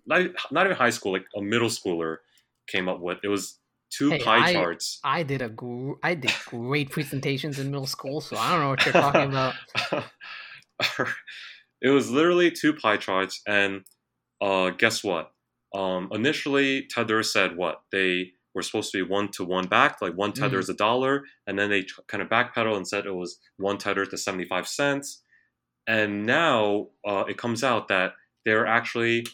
not, 0.07 0.23
not 0.51 0.67
even 0.67 0.77
high 0.77 0.91
school, 0.91 1.13
like 1.13 1.27
a 1.37 1.43
middle 1.43 1.69
schooler 1.69 2.19
came 2.67 2.89
up 2.89 3.01
with. 3.01 3.19
It 3.23 3.29
was 3.29 3.59
two 3.91 4.11
Hey, 4.11 4.19
pie 4.21 4.49
I- 4.49 4.53
charts. 4.53 5.01
I 5.05 5.23
did 5.23 5.43
a 5.43 5.49
gr- 5.49 5.95
I 6.03 6.15
did 6.15 6.33
great 6.47 6.91
presentations 6.91 7.59
in 7.59 7.71
middle 7.71 7.87
school, 7.87 8.21
so 8.21 8.37
I 8.37 8.51
don't 8.53 8.61
know 8.61 8.69
what 8.71 8.85
you're 8.85 8.93
talking 8.93 9.31
about. 9.31 9.55
it 11.83 11.91
was 11.91 12.11
literally 12.11 12.51
two 12.51 12.73
pie 12.75 12.97
charts, 12.97 13.43
and 13.47 13.83
uh, 14.41 14.71
guess 14.71 15.03
what? 15.05 15.33
Um, 15.75 16.09
initially, 16.13 16.87
Tether 16.89 17.23
said 17.23 17.57
what 17.57 17.83
they 17.93 18.33
were 18.55 18.63
supposed 18.63 18.91
to 18.93 19.05
be 19.05 19.09
one 19.09 19.29
to 19.33 19.45
one 19.45 19.69
back, 19.69 20.03
like 20.03 20.15
one 20.15 20.33
tether 20.33 20.57
Mhm. 20.57 20.61
is 20.61 20.69
a 20.69 20.75
dollar, 20.75 21.25
and 21.47 21.59
then 21.59 21.71
they 21.71 21.87
kind 22.09 22.21
of 22.23 22.29
backpedal 22.29 22.77
and 22.77 22.87
said 22.89 23.07
it 23.07 23.15
was 23.15 23.39
one 23.59 23.79
tether 23.79 24.05
to 24.07 24.19
seventy 24.19 24.45
five 24.45 24.67
cents, 24.67 25.23
and 25.87 26.27
now 26.27 26.89
uh, 27.07 27.25
it 27.29 27.39
comes 27.39 27.63
out 27.63 27.89
that 27.89 28.15
they're 28.45 28.67
actually 28.67 29.25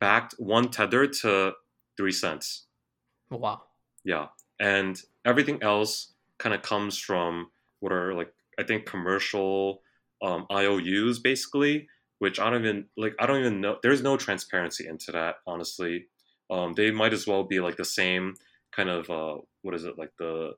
backed 0.00 0.34
one 0.38 0.68
tether 0.70 1.06
to 1.06 1.52
three 1.96 2.12
cents. 2.12 2.65
Wow. 3.30 3.62
Yeah, 4.04 4.26
and 4.60 5.00
everything 5.24 5.62
else 5.62 6.12
kind 6.38 6.54
of 6.54 6.62
comes 6.62 6.98
from 6.98 7.48
what 7.80 7.92
are 7.92 8.14
like 8.14 8.32
I 8.58 8.62
think 8.62 8.86
commercial 8.86 9.82
um, 10.22 10.46
IOUs 10.50 11.18
basically, 11.18 11.88
which 12.18 12.40
I 12.40 12.50
don't 12.50 12.64
even 12.64 12.86
like. 12.96 13.14
I 13.18 13.26
don't 13.26 13.40
even 13.40 13.60
know. 13.60 13.78
There's 13.82 14.02
no 14.02 14.16
transparency 14.16 14.86
into 14.86 15.12
that, 15.12 15.36
honestly. 15.46 16.06
Um, 16.50 16.74
they 16.74 16.90
might 16.90 17.12
as 17.12 17.26
well 17.26 17.44
be 17.44 17.60
like 17.60 17.76
the 17.76 17.84
same 17.84 18.34
kind 18.74 18.88
of 18.88 19.10
uh, 19.10 19.40
what 19.62 19.74
is 19.74 19.84
it 19.84 19.98
like 19.98 20.12
the 20.18 20.52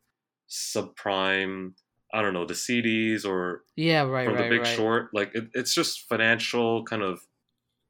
subprime? 0.49 1.73
I 2.13 2.23
don't 2.23 2.35
know 2.35 2.47
the 2.47 2.55
CDs 2.55 3.27
or 3.27 3.63
Yeah, 3.77 4.03
right, 4.03 4.25
from 4.25 4.35
right, 4.35 4.45
the 4.45 4.49
Big 4.57 4.61
right. 4.63 4.77
Short. 4.77 5.11
Like 5.13 5.35
it, 5.35 5.49
it's 5.55 5.75
just 5.75 6.09
financial 6.09 6.85
kind 6.85 7.03
of. 7.03 7.21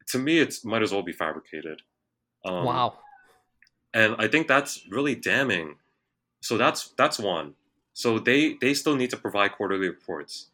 To 0.08 0.18
me, 0.18 0.38
it's 0.38 0.64
might 0.64 0.82
as 0.82 0.90
well 0.90 1.02
be 1.02 1.12
fabricated. 1.12 1.82
Um, 2.44 2.64
wow. 2.64 2.98
And 3.94 4.16
I 4.18 4.28
think 4.28 4.48
that's 4.48 4.86
really 4.90 5.14
damning. 5.14 5.76
So 6.42 6.56
that's 6.56 6.88
that's 6.96 7.18
one. 7.18 7.54
So 7.94 8.18
they 8.18 8.54
they 8.60 8.74
still 8.74 8.96
need 8.96 9.10
to 9.10 9.16
provide 9.16 9.52
quarterly 9.52 9.88
reports, 9.88 10.50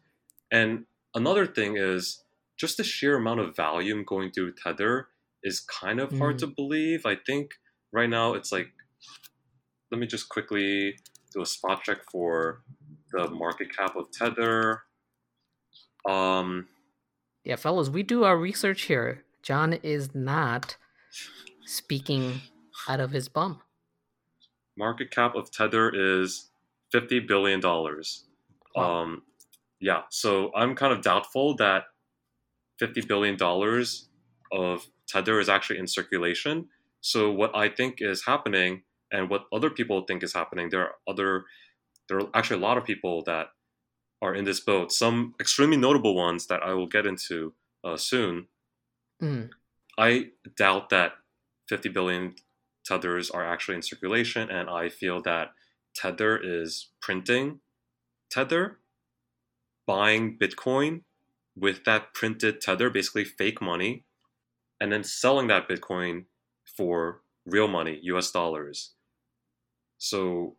and 0.51 0.85
another 1.13 1.45
thing 1.45 1.77
is 1.77 2.23
just 2.57 2.77
the 2.77 2.83
sheer 2.83 3.17
amount 3.17 3.41
of 3.41 3.55
volume 3.55 4.03
going 4.03 4.31
through 4.31 4.53
Tether 4.53 5.09
is 5.43 5.59
kind 5.59 5.99
of 5.99 6.17
hard 6.17 6.37
Mm. 6.37 6.39
to 6.39 6.47
believe. 6.47 7.05
I 7.05 7.15
think 7.15 7.53
right 7.91 8.09
now 8.09 8.33
it's 8.33 8.51
like, 8.51 8.71
let 9.91 9.99
me 9.99 10.07
just 10.07 10.29
quickly 10.29 10.97
do 11.33 11.41
a 11.41 11.45
spot 11.45 11.83
check 11.83 11.99
for 12.11 12.63
the 13.11 13.29
market 13.29 13.75
cap 13.75 13.95
of 13.95 14.09
Tether. 14.11 14.83
Um, 16.07 16.67
Yeah, 17.43 17.57
fellas, 17.57 17.89
we 17.89 18.01
do 18.03 18.23
our 18.23 18.37
research 18.37 18.83
here. 18.83 19.23
John 19.43 19.73
is 19.73 20.15
not 20.15 20.77
speaking 21.65 22.41
out 22.87 22.99
of 22.99 23.11
his 23.11 23.27
bum. 23.29 23.61
market 24.77 25.09
cap 25.11 25.35
of 25.35 25.51
Tether 25.51 25.89
is 25.93 26.49
fifty 26.91 27.19
billion 27.19 27.59
dollars. 27.59 28.25
Wow. 28.75 29.01
Um, 29.01 29.23
yeah, 29.79 30.01
so 30.09 30.51
I'm 30.55 30.75
kind 30.75 30.93
of 30.93 31.01
doubtful 31.01 31.55
that 31.57 31.83
fifty 32.79 33.01
billion 33.01 33.37
dollars 33.37 34.09
of 34.51 34.87
Tether 35.07 35.39
is 35.39 35.49
actually 35.49 35.79
in 35.79 35.87
circulation. 35.87 36.67
So 37.01 37.31
what 37.31 37.55
I 37.55 37.69
think 37.69 37.97
is 37.99 38.25
happening, 38.25 38.83
and 39.11 39.29
what 39.29 39.45
other 39.53 39.69
people 39.69 40.01
think 40.01 40.23
is 40.23 40.33
happening, 40.33 40.69
there 40.69 40.81
are 40.81 40.95
other, 41.07 41.45
there 42.09 42.17
are 42.19 42.29
actually 42.33 42.59
a 42.59 42.63
lot 42.63 42.77
of 42.77 42.83
people 42.83 43.23
that 43.23 43.47
are 44.21 44.33
in 44.33 44.45
this 44.45 44.59
boat. 44.59 44.91
Some 44.91 45.35
extremely 45.39 45.77
notable 45.77 46.15
ones 46.15 46.47
that 46.47 46.63
I 46.63 46.73
will 46.73 46.87
get 46.87 47.05
into 47.05 47.53
uh, 47.83 47.97
soon. 47.97 48.47
Mm. 49.21 49.51
I 49.97 50.29
doubt 50.57 50.89
that 50.89 51.13
50 51.69 51.89
billion 51.89 52.35
tethers 52.85 53.29
are 53.31 53.45
actually 53.45 53.75
in 53.75 53.81
circulation, 53.81 54.49
and 54.49 54.69
I 54.69 54.89
feel 54.89 55.21
that 55.23 55.53
Tether 55.95 56.37
is 56.37 56.89
printing 57.01 57.59
Tether, 58.29 58.79
buying 59.85 60.37
Bitcoin 60.37 61.03
with 61.55 61.83
that 61.85 62.13
printed 62.13 62.61
Tether, 62.61 62.89
basically 62.89 63.23
fake 63.23 63.61
money, 63.61 64.03
and 64.79 64.91
then 64.91 65.03
selling 65.03 65.47
that 65.47 65.67
Bitcoin 65.69 66.25
for 66.65 67.21
real 67.45 67.67
money, 67.67 67.99
US 68.03 68.31
dollars. 68.31 68.93
So 69.97 70.57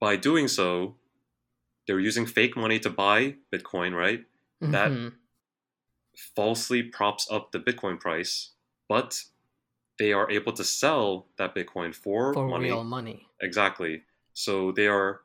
by 0.00 0.16
doing 0.16 0.48
so, 0.48 0.96
they're 1.86 2.00
using 2.00 2.26
fake 2.26 2.56
money 2.56 2.78
to 2.80 2.90
buy 2.90 3.36
Bitcoin, 3.52 3.94
right? 3.94 4.26
That- 4.60 4.92
Mhm. 4.92 5.14
falsely 6.34 6.82
props 6.82 7.30
up 7.30 7.52
the 7.52 7.60
Bitcoin 7.60 7.98
price, 7.98 8.50
but 8.88 9.24
they 9.98 10.12
are 10.12 10.30
able 10.30 10.52
to 10.52 10.64
sell 10.64 11.26
that 11.36 11.54
Bitcoin 11.54 11.94
for, 11.94 12.32
for 12.32 12.46
money. 12.46 12.66
real 12.66 12.84
money. 12.84 13.26
Exactly. 13.40 14.02
So 14.32 14.72
they 14.72 14.86
are, 14.86 15.20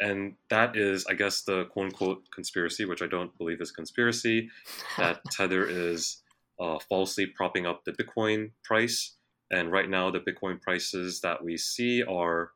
and 0.00 0.34
that 0.50 0.76
is, 0.76 1.06
I 1.06 1.14
guess, 1.14 1.42
the 1.42 1.64
quote 1.66 1.86
unquote 1.86 2.22
conspiracy, 2.32 2.84
which 2.84 3.02
I 3.02 3.06
don't 3.06 3.36
believe 3.38 3.60
is 3.60 3.70
conspiracy, 3.70 4.50
that 4.98 5.20
Tether 5.30 5.66
is 5.66 6.22
uh, 6.60 6.78
falsely 6.88 7.26
propping 7.26 7.66
up 7.66 7.84
the 7.84 7.92
Bitcoin 7.92 8.50
price. 8.62 9.14
And 9.50 9.70
right 9.70 9.88
now, 9.88 10.10
the 10.10 10.20
Bitcoin 10.20 10.60
prices 10.60 11.20
that 11.20 11.44
we 11.44 11.56
see 11.56 12.02
are 12.02 12.52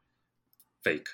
fake. 0.85 1.09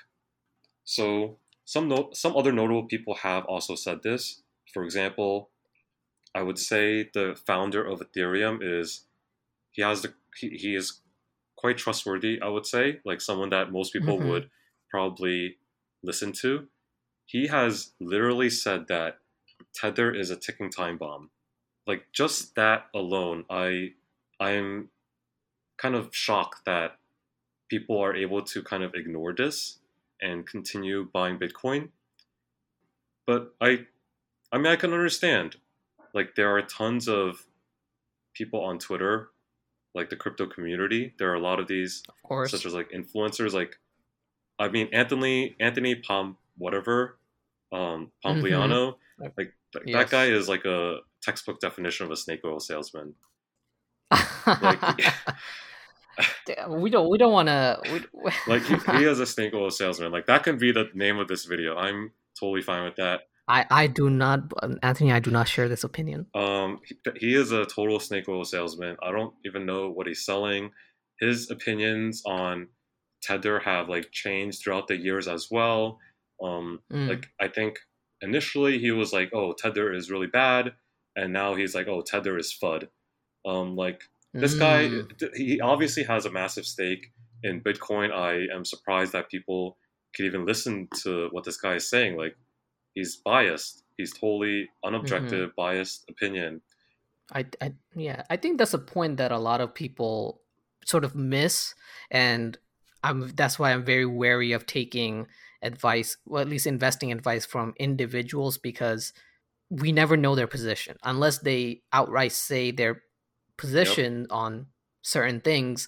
So 0.83 1.37
some 1.65 1.87
no- 1.87 2.11
some 2.13 2.35
other 2.35 2.51
notable 2.51 2.85
people 2.85 3.15
have 3.15 3.45
also 3.45 3.75
said 3.75 4.03
this. 4.03 4.41
For 4.73 4.83
example, 4.83 5.49
I 6.33 6.41
would 6.43 6.59
say 6.59 7.09
the 7.13 7.37
founder 7.47 7.83
of 7.83 8.01
Ethereum 8.01 8.59
is 8.61 9.05
he 9.75 9.81
has 9.81 10.01
the 10.01 10.13
he, 10.37 10.49
he 10.49 10.75
is 10.75 11.01
quite 11.57 11.77
trustworthy. 11.77 12.39
I 12.41 12.47
would 12.47 12.65
say 12.65 12.99
like 13.05 13.21
someone 13.21 13.49
that 13.49 13.71
most 13.71 13.93
people 13.93 14.17
Mhm. 14.19 14.29
would 14.29 14.49
probably 14.89 15.57
listen 16.03 16.31
to. 16.43 16.67
He 17.25 17.47
has 17.47 17.93
literally 17.99 18.49
said 18.49 18.87
that 18.87 19.19
Tether 19.73 20.13
is 20.13 20.29
a 20.29 20.35
ticking 20.35 20.69
time 20.69 20.97
bomb. 20.97 21.31
Like 21.87 22.11
just 22.11 22.55
that 22.55 22.87
alone, 22.93 23.45
I 23.49 23.93
I'm 24.39 24.89
kind 25.77 25.95
of 25.95 26.15
shocked 26.15 26.65
that 26.65 26.99
people 27.69 27.97
are 27.99 28.15
able 28.15 28.41
to 28.43 28.61
kind 28.63 28.83
of 28.83 28.93
ignore 28.95 29.33
this 29.33 29.79
and 30.21 30.47
continue 30.47 31.03
buying 31.11 31.37
Bitcoin. 31.39 31.91
But 33.25 33.55
I 33.59 33.87
I 34.51 34.57
mean 34.57 34.67
I 34.67 34.75
can 34.75 34.93
understand. 34.93 35.57
Like 36.13 36.35
there 36.35 36.55
are 36.55 36.61
tons 36.61 37.07
of 37.09 37.45
people 38.33 38.61
on 38.61 38.79
Twitter, 38.79 39.31
like 39.95 40.09
the 40.09 40.15
crypto 40.15 40.45
community. 40.45 41.13
There 41.17 41.31
are 41.31 41.35
a 41.35 41.39
lot 41.39 41.59
of 41.59 41.67
these 41.67 42.03
Of 42.09 42.15
course. 42.23 42.51
such 42.51 42.65
as 42.65 42.73
like 42.73 42.91
influencers 42.91 43.53
like 43.53 43.77
I 44.59 44.67
mean 44.69 44.89
Anthony 44.93 45.55
Anthony 45.59 45.95
Pom 45.95 46.37
whatever 46.57 47.17
um 47.71 48.11
Pompliano 48.23 48.95
Like, 49.19 49.33
like 49.37 49.53
th- 49.73 49.81
Mm-hmm. 49.81 49.89
yes. 49.89 50.03
that 50.03 50.09
guy 50.11 50.25
is 50.27 50.47
like 50.47 50.65
a 50.65 50.99
textbook 51.21 51.59
definition 51.59 52.05
of 52.05 52.11
a 52.11 52.15
snake 52.15 52.41
oil 52.45 52.59
salesman 52.59 53.13
like 54.61 54.79
Damn, 56.45 56.79
we 56.79 56.89
don't 56.89 57.09
we 57.09 57.17
don't 57.17 57.33
want 57.33 57.47
to 57.49 57.81
like 58.47 58.61
he, 58.63 58.75
he 58.97 59.03
is 59.11 59.19
a 59.19 59.25
snake 59.25 59.53
oil 59.53 59.69
salesman 59.69 60.11
like 60.11 60.27
that 60.27 60.43
can 60.43 60.57
be 60.57 60.71
the 60.71 60.89
name 60.93 61.17
of 61.19 61.27
this 61.27 61.43
video 61.45 61.75
I'm 61.75 62.11
totally 62.39 62.61
fine 62.61 62.83
with 62.85 62.95
that 62.97 63.21
I 63.47 63.65
I 63.69 63.87
do 63.87 64.09
not, 64.09 64.51
Anthony. 64.81 65.11
I 65.11 65.19
do 65.19 65.31
not 65.31 65.47
share 65.47 65.67
this 65.69 65.83
opinion. 65.83 66.25
Um, 66.33 66.79
he, 66.85 66.95
he 67.17 67.35
is 67.35 67.51
a 67.51 67.65
total 67.65 67.99
snake 67.99 68.27
oil 68.27 68.43
salesman. 68.45 68.97
I 69.03 69.11
don't 69.11 69.33
even 69.45 69.65
know 69.65 69.89
what 69.89 70.07
he's 70.07 70.25
selling. 70.25 70.71
His 71.19 71.49
opinions 71.51 72.23
on 72.25 72.67
Tether 73.21 73.59
have 73.59 73.87
like 73.89 74.11
changed 74.11 74.61
throughout 74.63 74.87
the 74.87 74.97
years 74.97 75.27
as 75.27 75.47
well. 75.51 75.99
Um, 76.41 76.79
Mm. 76.91 77.07
like 77.09 77.27
I 77.39 77.47
think 77.47 77.79
initially 78.21 78.79
he 78.79 78.91
was 78.91 79.13
like, 79.13 79.29
"Oh, 79.33 79.53
Tether 79.53 79.93
is 79.93 80.09
really 80.11 80.27
bad," 80.27 80.73
and 81.15 81.31
now 81.31 81.55
he's 81.55 81.73
like, 81.75 81.87
"Oh, 81.87 82.01
Tether 82.01 82.37
is 82.37 82.51
FUD." 82.61 82.87
Um, 83.45 83.75
like 83.75 84.01
this 84.33 84.55
guy, 84.55 84.87
Mm. 84.89 85.17
th- 85.17 85.31
he 85.35 85.61
obviously 85.61 86.03
has 86.03 86.25
a 86.25 86.31
massive 86.31 86.65
stake 86.65 87.13
in 87.43 87.61
Bitcoin. 87.61 88.11
I 88.11 88.53
am 88.53 88.65
surprised 88.65 89.13
that 89.13 89.29
people 89.29 89.77
could 90.15 90.25
even 90.25 90.45
listen 90.45 90.87
to 91.03 91.29
what 91.31 91.43
this 91.45 91.57
guy 91.57 91.75
is 91.75 91.89
saying. 91.89 92.17
Like, 92.17 92.35
he's 92.95 93.17
biased. 93.17 93.83
He's 93.97 94.13
totally 94.13 94.69
mm-hmm. 94.83 94.95
unobjective, 94.95 95.53
biased 95.55 96.05
opinion. 96.09 96.61
I, 97.31 97.45
I 97.61 97.73
yeah, 97.95 98.23
I 98.29 98.37
think 98.37 98.57
that's 98.57 98.73
a 98.73 98.79
point 98.79 99.17
that 99.17 99.31
a 99.31 99.37
lot 99.37 99.61
of 99.61 99.73
people 99.73 100.41
sort 100.85 101.03
of 101.03 101.15
miss, 101.15 101.75
and 102.09 102.57
I'm 103.03 103.31
that's 103.35 103.59
why 103.59 103.71
I'm 103.71 103.85
very 103.85 104.05
wary 104.05 104.51
of 104.51 104.65
taking 104.65 105.27
advice, 105.61 106.17
well, 106.25 106.41
at 106.41 106.49
least 106.49 106.67
investing 106.67 107.11
advice 107.11 107.45
from 107.45 107.73
individuals 107.77 108.57
because 108.57 109.13
we 109.69 109.91
never 109.91 110.15
know 110.15 110.35
their 110.35 110.47
position 110.47 110.95
unless 111.03 111.39
they 111.39 111.81
outright 111.91 112.31
say 112.31 112.71
their 112.71 113.01
position 113.57 114.27
on 114.29 114.67
certain 115.01 115.41
things. 115.41 115.87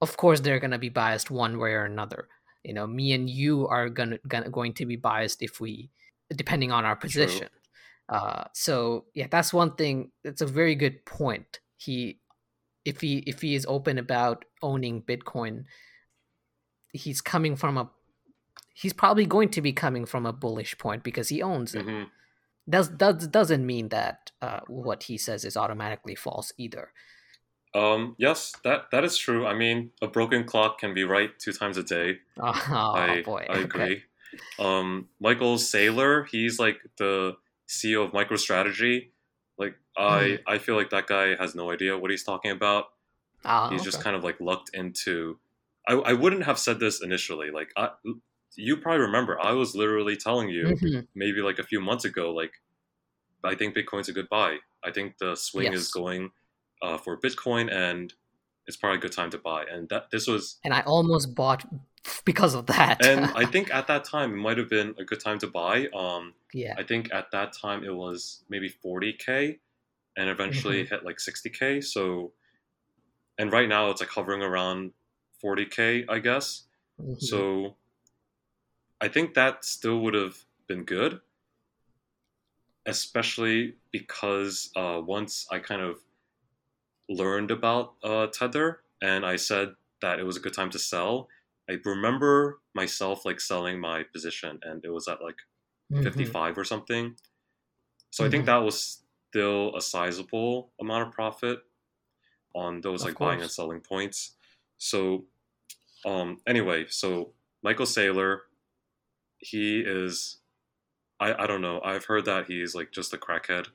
Of 0.00 0.16
course, 0.16 0.40
they're 0.40 0.60
gonna 0.60 0.78
be 0.78 0.88
biased 0.88 1.30
one 1.30 1.58
way 1.58 1.72
or 1.72 1.84
another. 1.84 2.28
You 2.62 2.74
know, 2.74 2.86
me 2.86 3.12
and 3.12 3.28
you 3.28 3.66
are 3.68 3.88
gonna, 3.88 4.18
gonna 4.26 4.50
going 4.50 4.74
to 4.74 4.86
be 4.86 4.96
biased 4.96 5.42
if 5.42 5.60
we, 5.60 5.90
depending 6.34 6.72
on 6.72 6.84
our 6.84 6.96
position. 6.96 7.48
Uh, 8.08 8.44
so 8.54 9.06
yeah, 9.14 9.26
that's 9.30 9.52
one 9.52 9.74
thing. 9.74 10.12
It's 10.24 10.40
a 10.40 10.46
very 10.46 10.74
good 10.74 11.04
point. 11.04 11.60
He, 11.76 12.20
if 12.84 13.00
he 13.00 13.18
if 13.26 13.42
he 13.42 13.54
is 13.54 13.66
open 13.68 13.98
about 13.98 14.44
owning 14.62 15.02
Bitcoin, 15.02 15.64
he's 16.92 17.20
coming 17.20 17.56
from 17.56 17.76
a, 17.78 17.90
he's 18.74 18.92
probably 18.92 19.26
going 19.26 19.48
to 19.50 19.60
be 19.60 19.72
coming 19.72 20.06
from 20.06 20.24
a 20.24 20.32
bullish 20.32 20.78
point 20.78 21.02
because 21.02 21.28
he 21.28 21.42
owns 21.42 21.74
it. 21.74 21.84
hmm 21.84 22.04
Does 22.68 22.88
does 22.88 23.26
doesn't 23.26 23.66
mean 23.66 23.88
that 23.88 24.30
uh, 24.40 24.60
what 24.68 25.04
he 25.04 25.18
says 25.18 25.44
is 25.44 25.56
automatically 25.56 26.14
false 26.14 26.52
either. 26.56 26.92
Um, 27.74 28.14
yes, 28.18 28.54
that 28.64 28.90
that 28.92 29.04
is 29.04 29.18
true. 29.18 29.46
I 29.46 29.54
mean, 29.54 29.90
a 30.00 30.06
broken 30.06 30.44
clock 30.44 30.78
can 30.78 30.94
be 30.94 31.04
right 31.04 31.36
two 31.38 31.52
times 31.52 31.76
a 31.76 31.82
day. 31.82 32.18
Oh, 32.38 32.52
I, 32.94 33.22
boy, 33.24 33.46
I 33.50 33.58
Okay. 33.58 34.02
Um, 34.58 35.08
Michael 35.20 35.56
Saylor, 35.56 36.26
he's 36.28 36.58
like 36.58 36.78
the 36.98 37.36
CEO 37.68 38.04
of 38.04 38.12
MicroStrategy. 38.12 39.10
Like 39.58 39.76
I, 39.96 40.38
I 40.46 40.58
feel 40.58 40.76
like 40.76 40.90
that 40.90 41.06
guy 41.06 41.34
has 41.36 41.54
no 41.54 41.70
idea 41.70 41.96
what 41.98 42.10
he's 42.10 42.24
talking 42.24 42.50
about. 42.50 42.86
Ah, 43.44 43.70
he's 43.70 43.82
just 43.82 44.02
kind 44.02 44.16
of 44.16 44.24
like 44.24 44.40
lucked 44.40 44.70
into. 44.74 45.38
I, 45.88 45.94
I 45.94 46.12
wouldn't 46.14 46.44
have 46.44 46.58
said 46.58 46.80
this 46.80 47.02
initially. 47.02 47.50
Like 47.50 47.70
I, 47.76 47.90
you 48.56 48.76
probably 48.76 49.00
remember, 49.02 49.38
I 49.40 49.52
was 49.52 49.74
literally 49.74 50.16
telling 50.16 50.48
you 50.48 50.66
Mhm. 50.66 51.06
maybe 51.14 51.40
like 51.42 51.58
a 51.58 51.62
few 51.64 51.80
months 51.80 52.04
ago, 52.04 52.32
like 52.32 52.52
I 53.44 53.54
think 53.54 53.76
Bitcoin's 53.76 54.08
a 54.08 54.12
good 54.12 54.28
buy. 54.28 54.58
I 54.84 54.90
think 54.90 55.18
the 55.18 55.34
swing 55.36 55.72
Yes. 55.72 55.82
is 55.82 55.90
going 55.92 56.30
uh, 56.82 56.98
for 56.98 57.16
Bitcoin, 57.18 57.72
and 57.72 58.12
it's 58.66 58.76
probably 58.76 58.98
a 58.98 59.00
good 59.00 59.12
time 59.12 59.30
to 59.30 59.38
buy. 59.38 59.64
And 59.64 59.88
that 59.88 60.10
this 60.10 60.26
was, 60.26 60.58
And 60.64 60.74
I 60.74 60.80
almost 60.82 61.34
bought 61.34 61.64
because 62.24 62.54
of 62.54 62.66
that. 62.66 63.04
and 63.04 63.24
I 63.34 63.44
think 63.52 63.72
at 63.72 63.86
that 63.88 64.04
time 64.04 64.32
it 64.34 64.36
might 64.36 64.58
have 64.58 64.68
been 64.70 64.94
a 64.98 65.04
good 65.04 65.20
time 65.20 65.38
to 65.40 65.46
buy. 65.46 65.86
Um, 65.94 66.34
yeah. 66.52 66.74
I 66.78 66.82
think 66.82 67.12
at 67.12 67.30
that 67.32 67.52
time 67.52 67.84
it 67.84 67.94
was 67.94 68.42
maybe 68.48 68.68
40k, 68.84 69.58
and 70.16 70.28
eventually 70.30 70.82
Mm-hmm. 70.82 70.94
hit 70.94 71.04
like 71.04 71.18
60k. 71.18 71.82
So, 71.84 72.32
and 73.38 73.52
right 73.52 73.68
now 73.68 73.90
it's 73.90 74.00
like 74.00 74.10
hovering 74.10 74.42
around 74.42 74.92
40k, 75.42 76.04
I 76.08 76.18
guess. 76.20 76.64
Mhm. 77.00 77.20
So, 77.22 77.76
I 79.00 79.08
think 79.08 79.34
that 79.34 79.64
still 79.64 80.00
would 80.00 80.14
have 80.14 80.36
been 80.66 80.84
good, 80.84 81.20
especially 82.86 83.74
because 83.92 84.70
uh, 84.76 85.00
once 85.04 85.46
I 85.50 85.58
kind 85.58 85.82
of 85.82 85.98
learned 87.08 87.50
about 87.50 87.94
uh, 88.02 88.26
Tether 88.28 88.80
and 89.02 89.24
I 89.26 89.36
said 89.36 89.74
that 90.00 90.18
it 90.18 90.24
was 90.24 90.36
a 90.36 90.40
good 90.40 90.54
time 90.54 90.70
to 90.70 90.78
sell. 90.78 91.28
I 91.70 91.78
remember 91.84 92.60
myself 92.74 93.24
like 93.24 93.40
selling 93.40 93.80
my 93.80 94.04
position, 94.04 94.60
and 94.62 94.84
it 94.84 94.90
was 94.90 95.08
at 95.08 95.22
like 95.22 95.38
Mhm. 95.90 96.02
55 96.02 96.58
or 96.58 96.64
something. 96.64 97.16
So 98.10 98.24
I 98.24 98.30
think 98.30 98.44
Mhm. 98.44 98.46
that 98.46 98.58
was 98.58 99.04
still 99.30 99.76
a 99.76 99.80
sizable 99.82 100.72
amount 100.80 101.08
of 101.08 101.14
profit 101.14 101.64
on 102.54 102.80
those 102.82 103.04
Of 103.04 103.06
like 103.06 103.18
buying 103.20 103.42
and 103.42 103.50
selling 103.50 103.80
points. 103.80 104.36
So 104.78 105.26
um 106.06 106.42
anyway, 106.46 106.86
so 106.88 107.34
Michael 107.62 107.86
Saylor, 107.86 108.40
he 109.38 109.80
is 109.80 110.40
I 111.20 111.34
I 111.44 111.46
don't 111.48 111.62
know. 111.62 111.80
I've 111.82 112.06
heard 112.06 112.26
that 112.26 112.46
he's 112.48 112.74
like 112.74 112.92
just 112.92 113.14
a 113.14 113.18
crackhead. 113.18 113.68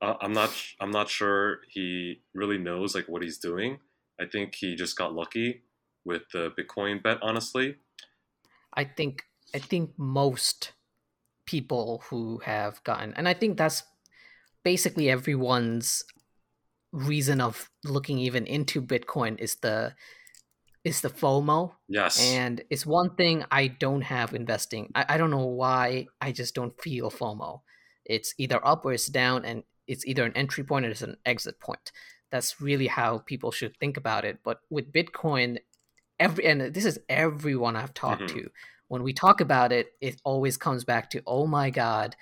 Uh, 0.00 0.14
I'm 0.20 0.32
not 0.32 0.52
I'm 0.80 0.90
not 0.90 1.08
sure 1.08 1.60
he 1.68 2.22
really 2.34 2.58
knows 2.58 2.94
like 2.94 3.08
what 3.08 3.22
he's 3.22 3.38
doing. 3.38 3.80
I 4.20 4.26
think 4.26 4.54
he 4.54 4.74
just 4.74 4.96
got 4.96 5.14
lucky 5.14 5.62
with 6.06 6.22
the 6.32 6.52
Bitcoin 6.58 7.02
bet 7.02 7.18
honestly. 7.20 7.76
I 8.72 8.84
think 8.84 9.24
I 9.54 9.58
think 9.58 9.90
most 9.98 10.72
people 11.46 12.02
who 12.08 12.38
have 12.44 12.82
gotten 12.84 13.12
and 13.14 13.28
I 13.28 13.34
think 13.34 13.58
that's 13.58 13.82
basically 14.64 15.10
everyone's 15.10 16.02
reason 16.92 17.40
of 17.40 17.70
looking 17.84 18.18
even 18.18 18.46
into 18.46 18.80
Bitcoin 18.80 19.38
is 19.38 19.56
the 19.56 19.94
is 20.86 21.00
the 21.00 21.10
FOMO. 21.10 21.72
Yes. 21.88 22.32
And 22.32 22.62
it's 22.70 22.86
one 22.86 23.16
thing 23.16 23.44
I 23.50 23.66
don't 23.66 24.02
have 24.02 24.34
investing. 24.34 24.92
I, 24.94 25.04
I 25.08 25.16
don't 25.18 25.32
know 25.32 25.46
why 25.46 26.06
I 26.20 26.30
just 26.30 26.54
don't 26.54 26.80
feel 26.80 27.10
FOMO. 27.10 27.62
It's 28.04 28.34
either 28.38 28.64
up 28.64 28.84
or 28.84 28.92
it's 28.92 29.08
down, 29.08 29.44
and 29.44 29.64
it's 29.88 30.06
either 30.06 30.24
an 30.24 30.36
entry 30.36 30.62
point 30.62 30.86
or 30.86 30.90
it's 30.90 31.02
an 31.02 31.16
exit 31.26 31.58
point. 31.58 31.90
That's 32.30 32.60
really 32.60 32.86
how 32.86 33.18
people 33.18 33.50
should 33.50 33.76
think 33.78 33.96
about 33.96 34.24
it. 34.24 34.38
But 34.44 34.60
with 34.70 34.92
Bitcoin, 34.92 35.58
every 36.18 36.46
and 36.46 36.60
this 36.74 36.84
is 36.84 36.98
everyone 37.08 37.76
I've 37.76 37.94
talked 37.94 38.22
Mhm. 38.22 38.28
to. 38.34 38.50
When 38.88 39.02
we 39.02 39.12
talk 39.12 39.40
about 39.40 39.72
it, 39.72 39.92
it 40.00 40.20
always 40.24 40.56
comes 40.56 40.84
back 40.84 41.10
to, 41.10 41.22
oh 41.26 41.46
my 41.46 41.70
god, 41.70 42.16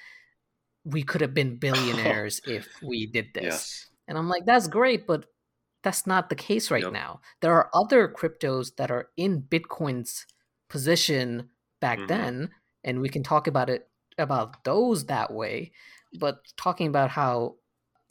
we 0.85 1.03
could 1.03 1.21
have 1.21 1.35
been 1.35 1.57
billionaires 2.17 2.41
if 2.47 2.69
we 2.83 3.07
did 3.07 3.35
this. 3.35 3.45
yes. 3.45 3.87
And 4.09 4.19
I'm 4.19 4.29
like, 4.29 4.45
that's 4.45 4.69
great, 4.69 5.07
but 5.07 5.27
that's 5.83 6.07
not 6.07 6.29
the 6.29 6.35
case 6.37 6.71
right 6.71 6.91
now. 6.93 7.21
There 7.41 7.53
are 7.55 7.71
other 7.75 8.09
cryptos 8.09 8.77
that 8.77 8.91
are 8.91 9.11
in 9.17 9.43
Bitcoin's 9.43 10.27
position 10.69 11.51
back 11.81 11.99
Mhm. 12.01 12.09
then, 12.09 12.51
and 12.85 13.01
we 13.01 13.09
can 13.09 13.23
talk 13.23 13.47
about 13.47 13.71
it 13.71 13.89
about 14.19 14.65
those 14.65 15.07
that 15.07 15.33
way. 15.33 15.73
But 16.19 16.37
talking 16.57 16.87
about 16.87 17.11
how 17.11 17.57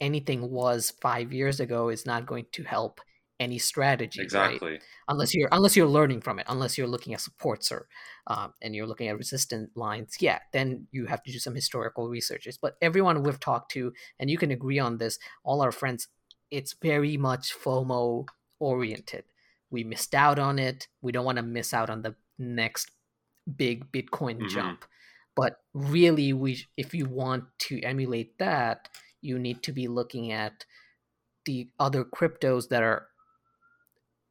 anything 0.00 0.50
was 0.50 0.92
five 1.00 1.32
years 1.32 1.60
ago 1.60 1.88
is 1.88 2.04
not 2.06 2.26
going 2.26 2.46
to 2.52 2.62
help 2.64 3.00
any 3.44 3.58
strategy, 3.58 4.30
right? 4.32 4.62
Exactly. 4.62 4.80
Unless 5.08 5.34
you're 5.34 5.48
unless 5.52 5.76
you're 5.76 5.86
learning 5.98 6.22
from 6.22 6.38
it, 6.40 6.46
unless 6.48 6.76
you're 6.78 6.88
looking 6.94 7.14
at 7.14 7.20
supports 7.20 7.70
or 7.72 7.88
um, 8.26 8.54
and 8.62 8.74
you're 8.74 8.86
looking 8.86 9.08
at 9.08 9.18
resistant 9.18 9.76
lines, 9.76 10.16
yeah, 10.20 10.40
then 10.52 10.88
you 10.92 11.06
have 11.06 11.22
to 11.24 11.32
do 11.32 11.38
some 11.38 11.54
historical 11.54 12.08
researches. 12.08 12.58
But 12.58 12.76
everyone 12.82 13.22
we've 13.22 13.40
talked 13.40 13.70
to, 13.72 13.92
and 14.18 14.30
you 14.30 14.38
can 14.38 14.50
agree 14.50 14.78
on 14.80 14.98
this, 14.98 15.18
all 15.44 15.60
our 15.62 15.72
friends, 15.72 16.08
it's 16.50 16.74
very 16.82 17.16
much 17.16 17.54
FOMO 17.54 18.26
oriented. 18.60 19.24
We 19.70 19.84
missed 19.84 20.14
out 20.14 20.38
on 20.38 20.58
it. 20.58 20.88
We 21.02 21.12
don't 21.12 21.24
want 21.24 21.36
to 21.36 21.42
miss 21.42 21.74
out 21.74 21.90
on 21.90 22.02
the 22.02 22.14
next 22.38 22.90
big 23.56 23.90
Bitcoin 23.92 24.46
Mhm. 24.46 24.48
jump. 24.48 24.84
But 25.36 25.54
really, 25.74 26.32
we 26.32 26.64
if 26.76 26.94
you 26.94 27.06
want 27.06 27.44
to 27.68 27.80
emulate 27.82 28.38
that, 28.38 28.88
you 29.20 29.38
need 29.38 29.62
to 29.64 29.72
be 29.72 29.88
looking 29.88 30.32
at 30.32 30.64
the 31.44 31.70
other 31.78 32.04
cryptos 32.04 32.68
that 32.68 32.82
are 32.82 33.08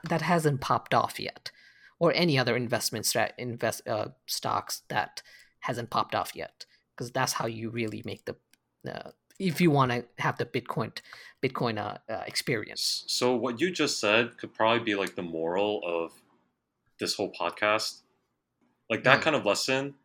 that 0.10 0.22
hasn't 0.22 0.62
popped 0.62 0.94
off 0.94 1.20
yet, 1.20 1.52
or 2.00 2.12
any 2.14 2.38
other 2.38 2.56
investment 2.56 3.06
strat 3.06 3.32
invest 3.38 3.88
uh, 3.88 4.10
stocks 4.26 4.82
that 4.90 5.22
hasn't 5.62 5.90
popped 5.90 6.16
off 6.16 6.36
yet, 6.36 6.66
because 6.96 7.12
that's 7.12 7.34
how 7.34 7.48
you 7.48 7.70
really 7.70 8.02
make 8.06 8.26
the 8.26 8.36
uh, 8.92 9.12
if 9.40 9.60
you 9.60 9.72
want 9.72 9.92
to 9.92 10.06
have 10.20 10.38
the 10.38 10.46
Bitcoin 10.46 10.92
Bitcoin 11.42 11.78
uh, 11.78 11.98
uh, 12.12 12.24
experience. 12.28 13.04
So 13.08 13.36
what 13.36 13.60
you 13.60 13.72
just 13.72 14.00
said 14.00 14.38
could 14.38 14.54
probably 14.54 14.84
be 14.84 14.96
like 14.96 15.16
the 15.16 15.22
moral 15.24 15.82
of 15.86 16.12
this 17.00 17.16
whole 17.16 17.32
podcast. 17.32 18.02
Like 18.90 19.04
that 19.06 19.20
Mm. 19.20 19.24
kind 19.24 19.36
of 19.36 19.46
lesson 19.46 19.96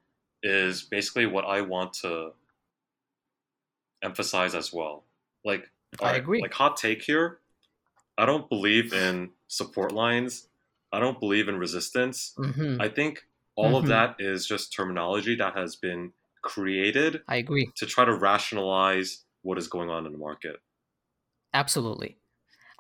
is 0.43 0.83
basically 0.83 1.27
what 1.27 1.45
I 1.45 1.61
want 1.61 1.93
to 1.95 2.33
emphasize 4.03 4.55
as 4.55 4.73
well. 4.73 5.05
Like 5.45 5.69
I 6.01 6.17
agree. 6.17 6.41
Like 6.41 6.55
hot 6.55 6.77
take 6.77 7.03
here. 7.03 7.41
I 8.19 8.27
don't 8.27 8.49
believe 8.51 8.93
in 8.93 9.31
support 9.49 9.93
lines. 9.93 10.49
I 10.93 11.01
don't 11.01 11.21
believe 11.21 11.49
in 11.49 11.59
resistance. 11.59 12.35
hmm 12.37 12.81
I 12.81 12.89
think 12.89 13.23
all 13.57 13.77
of 13.77 13.85
Mhm. 13.85 13.89
that 13.89 14.17
is 14.21 14.47
just 14.47 14.73
terminology 14.75 15.35
that 15.37 15.57
has 15.57 15.77
been 15.77 16.13
created 16.43 17.23
I 17.29 17.37
agree. 17.37 17.73
to 17.77 17.87
try 17.87 18.05
to 18.05 18.15
rationalize 18.15 19.25
what 19.43 19.59
is 19.59 19.69
going 19.69 19.91
on 19.91 20.07
in 20.07 20.13
the 20.13 20.19
market. 20.19 20.57
Absolutely. 21.53 22.19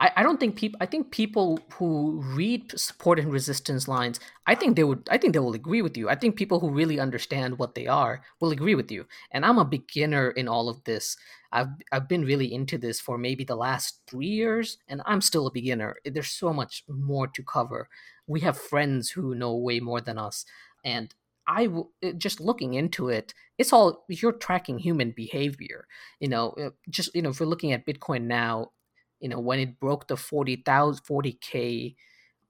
I, 0.00 0.10
I 0.16 0.22
don't 0.22 0.38
think 0.38 0.56
people 0.56 0.78
I 0.80 0.86
think 0.86 1.10
people 1.10 1.58
who 1.74 2.20
read 2.22 2.78
support 2.78 3.18
and 3.18 3.32
resistance 3.32 3.88
lines, 3.88 4.20
I 4.46 4.54
think 4.54 4.76
they 4.76 4.84
would 4.84 5.08
I 5.10 5.18
think 5.18 5.32
they 5.32 5.38
will 5.40 5.54
agree 5.54 5.82
with 5.82 5.96
you. 5.96 6.08
I 6.08 6.14
think 6.14 6.36
people 6.36 6.60
who 6.60 6.70
really 6.70 7.00
understand 7.00 7.58
what 7.58 7.74
they 7.74 7.86
are 7.86 8.22
will 8.40 8.50
agree 8.52 8.74
with 8.74 8.90
you. 8.92 9.06
And 9.32 9.44
I'm 9.44 9.58
a 9.58 9.64
beginner 9.64 10.30
in 10.30 10.46
all 10.48 10.68
of 10.68 10.84
this. 10.84 11.16
I've 11.52 11.68
I've 11.92 12.08
been 12.08 12.24
really 12.24 12.52
into 12.52 12.78
this 12.78 13.00
for 13.00 13.18
maybe 13.18 13.44
the 13.44 13.56
last 13.56 14.00
3 14.08 14.26
years 14.26 14.78
and 14.88 15.02
I'm 15.04 15.20
still 15.20 15.46
a 15.46 15.52
beginner. 15.52 15.96
There's 16.04 16.30
so 16.30 16.52
much 16.52 16.84
more 16.88 17.26
to 17.28 17.42
cover. 17.42 17.88
We 18.26 18.40
have 18.40 18.58
friends 18.58 19.10
who 19.10 19.34
know 19.34 19.56
way 19.56 19.80
more 19.80 20.00
than 20.00 20.18
us 20.18 20.44
and 20.84 21.14
I 21.50 21.64
w- 21.64 21.88
just 22.18 22.40
looking 22.40 22.74
into 22.74 23.08
it, 23.08 23.32
it's 23.56 23.72
all 23.72 24.04
you're 24.08 24.32
tracking 24.32 24.78
human 24.78 25.12
behavior. 25.12 25.86
You 26.20 26.28
know, 26.28 26.50
uh, 26.50 26.70
just 26.90 27.14
you 27.14 27.22
know, 27.22 27.30
if 27.30 27.40
we're 27.40 27.46
looking 27.46 27.72
at 27.72 27.86
Bitcoin 27.86 28.24
now, 28.24 28.72
you 29.20 29.28
know, 29.28 29.40
when 29.40 29.58
it 29.60 29.80
broke 29.80 30.08
the 30.08 30.16
40,000 30.16 31.04
40k 31.04 31.96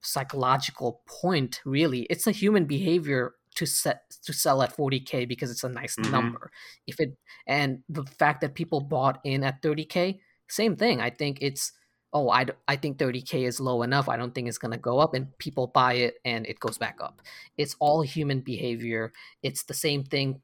psychological 0.00 1.02
point, 1.07 1.61
really, 1.64 2.02
it's 2.02 2.26
a 2.26 2.33
human 2.33 2.64
behavior 2.66 3.35
to 3.57 3.66
set 3.66 4.11
to 4.24 4.33
sell 4.33 4.62
at 4.62 4.74
40k 4.76 5.24
because 5.26 5.50
it's 5.50 5.64
a 5.64 5.68
nice 5.68 5.96
Mhm. 5.96 6.11
number. 6.12 6.50
If 6.87 7.00
it 7.00 7.16
and 7.46 7.83
the 7.88 8.04
fact 8.04 8.40
that 8.42 8.54
people 8.54 8.81
bought 8.81 9.20
in 9.24 9.42
at 9.44 9.62
30k, 9.62 10.20
same 10.48 10.76
thing. 10.76 11.00
I 11.00 11.11
think 11.11 11.38
it's 11.40 11.72
oh, 12.14 12.31
I, 12.31 12.46
I 12.66 12.76
think 12.76 12.98
30k 12.98 13.44
is 13.44 13.61
low 13.61 13.83
enough. 13.83 14.09
I 14.09 14.16
don't 14.16 14.35
think 14.35 14.48
it's 14.48 14.57
going 14.59 14.72
to 14.72 14.78
go 14.78 14.98
up 14.98 15.12
and 15.14 15.37
people 15.38 15.66
buy 15.66 15.92
it 15.94 16.14
and 16.24 16.46
it 16.46 16.59
goes 16.59 16.78
back 16.78 16.98
up. 17.02 17.20
It's 17.59 17.76
all 17.81 18.00
human 18.02 18.40
behavior. 18.40 19.12
It's 19.42 19.64
the 19.64 19.74
same 19.74 20.04
thing 20.04 20.40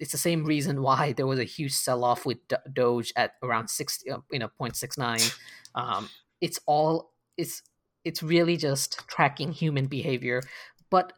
it's 0.00 0.12
the 0.12 0.18
same 0.18 0.44
reason 0.44 0.82
why 0.82 1.12
there 1.12 1.26
was 1.26 1.38
a 1.38 1.44
huge 1.44 1.72
sell 1.72 2.04
off 2.04 2.26
with 2.26 2.38
Doge 2.72 3.12
at 3.16 3.32
around 3.42 3.68
60 3.68 4.10
uh, 4.10 4.18
you 4.30 4.38
know 4.38 4.50
0.69 4.60 5.36
um, 5.74 6.08
it's 6.40 6.60
all 6.66 7.12
it's 7.36 7.62
it's 8.04 8.22
really 8.22 8.56
just 8.56 9.06
tracking 9.08 9.52
human 9.52 9.86
behavior 9.86 10.42
but 10.90 11.12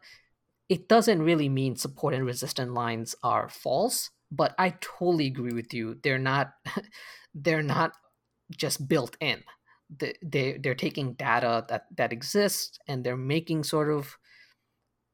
it 0.69 0.87
doesn't 0.87 1.21
really 1.21 1.49
mean 1.49 1.75
support 1.75 2.13
and 2.13 2.25
resistance 2.25 2.71
lines 2.71 3.15
are 3.23 3.49
false 3.49 4.09
but 4.31 4.55
i 4.57 4.73
totally 4.81 5.27
agree 5.27 5.53
with 5.53 5.73
you. 5.73 5.97
They're 6.01 6.17
not 6.17 6.53
they're 7.35 7.63
not 7.63 7.91
just 8.51 8.87
built 8.87 9.17
in. 9.19 9.43
They, 9.89 10.15
they 10.23 10.57
they're 10.57 10.75
taking 10.75 11.13
data 11.13 11.65
that 11.69 11.87
that 11.97 12.13
exists 12.13 12.79
and 12.87 13.03
they're 13.03 13.17
making 13.17 13.63
sort 13.63 13.89
of 13.91 14.17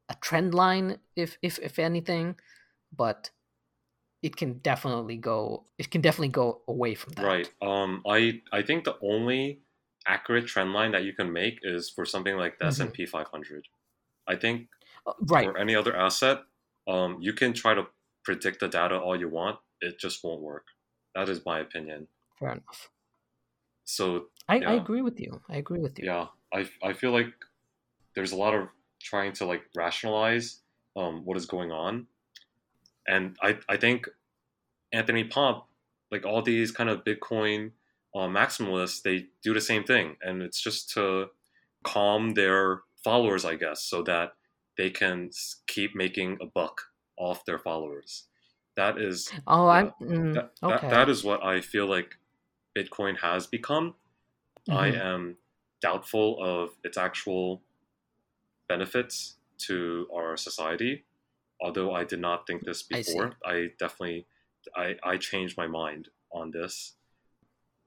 a 0.09 0.15
trend 0.21 0.53
line 0.53 0.99
if 1.15 1.37
if 1.41 1.57
if 1.59 1.79
anything 1.79 2.35
but 2.95 3.31
it 4.23 4.35
can 4.35 4.59
definitely 4.59 5.17
go 5.17 5.65
it 5.77 5.91
can 5.91 6.01
definitely 6.01 6.29
go 6.29 6.61
away 6.67 6.95
from 6.95 7.13
that 7.13 7.39
Right. 7.39 7.51
Um, 7.61 8.03
I 8.07 8.41
I 8.51 8.61
think 8.61 8.83
the 8.83 8.97
only 9.01 9.63
accurate 10.05 10.47
trend 10.47 10.73
line 10.73 10.91
that 10.91 11.03
you 11.03 11.13
can 11.13 11.31
make 11.33 11.59
is 11.63 11.89
for 11.89 12.05
something 12.05 12.37
like 12.37 12.59
the 12.59 12.65
Mhm. 12.65 12.67
S 12.67 12.79
and 12.79 12.93
P 12.93 13.05
500. 13.05 13.67
I 14.27 14.35
think 14.35 14.69
Uh, 15.05 15.13
right 15.21 15.53
for 15.53 15.57
any 15.57 15.75
other 15.75 15.95
asset, 15.95 16.43
um, 16.87 17.21
you 17.21 17.33
can 17.33 17.53
try 17.53 17.73
to 17.73 17.87
predict 18.23 18.59
the 18.59 18.67
data 18.67 18.99
all 18.99 19.19
you 19.19 19.29
want. 19.29 19.59
It 19.81 19.99
just 19.99 20.23
won't 20.23 20.41
work. 20.41 20.67
That 21.15 21.29
is 21.29 21.45
my 21.45 21.59
opinion. 21.59 22.09
fair 22.39 22.51
enough 22.51 22.89
So 23.85 24.29
I, 24.49 24.57
I 24.61 24.73
agree 24.73 25.01
with 25.01 25.19
you 25.21 25.41
i 25.47 25.55
agree 25.57 25.79
with 25.79 25.97
you 25.99 26.05
yeah, 26.05 26.27
I 26.53 26.69
I 26.83 26.93
feel 26.93 27.11
like 27.11 27.33
there's 28.15 28.31
a 28.33 28.37
lot 28.37 28.55
of 28.55 28.69
trying 29.01 29.33
to 29.33 29.45
like 29.45 29.63
rationalize 29.75 30.63
um, 30.95 31.25
what 31.25 31.37
is 31.37 31.45
going 31.45 31.71
on, 31.71 32.07
and 33.07 33.37
I 33.41 33.59
I 33.69 33.77
think 33.77 34.07
Anthony 34.91 35.23
Pomp, 35.23 35.65
like 36.11 36.25
all 36.25 36.41
these 36.41 36.71
kind 36.71 36.89
of 36.89 37.03
Bitcoin 37.03 37.71
uh, 38.15 38.27
maximalists, 38.27 39.01
they 39.01 39.27
do 39.43 39.53
the 39.53 39.61
same 39.61 39.83
thing, 39.83 40.17
and 40.21 40.41
it's 40.41 40.61
just 40.61 40.89
to 40.91 41.27
calm 41.83 42.33
their 42.33 42.81
followers, 43.03 43.45
I 43.45 43.55
guess, 43.55 43.83
so 43.83 44.01
that 44.03 44.33
they 44.77 44.89
can 44.89 45.31
keep 45.67 45.95
making 45.95 46.37
a 46.41 46.45
buck 46.45 46.81
off 47.17 47.45
their 47.45 47.59
followers. 47.59 48.25
That 48.75 48.99
is 48.99 49.31
oh 49.47 49.67
i'm 49.67 49.91
mm, 50.01 50.33
that, 50.33 50.51
okay 50.63 50.87
that, 50.87 50.89
that 50.91 51.09
is 51.09 51.23
what 51.23 51.43
I 51.43 51.61
feel 51.61 51.87
like 51.87 52.15
Bitcoin 52.77 53.19
has 53.19 53.47
become. 53.47 53.95
I 54.69 54.91
Mhm. 54.91 55.01
am 55.01 55.37
doubtful 55.81 56.43
of 56.43 56.77
its 56.83 56.97
actual 56.97 57.63
benefits 58.67 59.37
to 59.59 60.07
our 60.13 60.37
society. 60.37 61.05
Although 61.61 61.93
I 61.93 62.03
did 62.03 62.19
not 62.19 62.45
think 62.45 62.63
this 62.63 62.83
before, 62.83 63.33
I, 63.45 63.69
definitely 63.79 64.27
I, 64.75 64.95
I 65.03 65.17
changed 65.17 65.57
my 65.57 65.67
mind 65.67 66.09
on 66.31 66.51
this. 66.51 66.93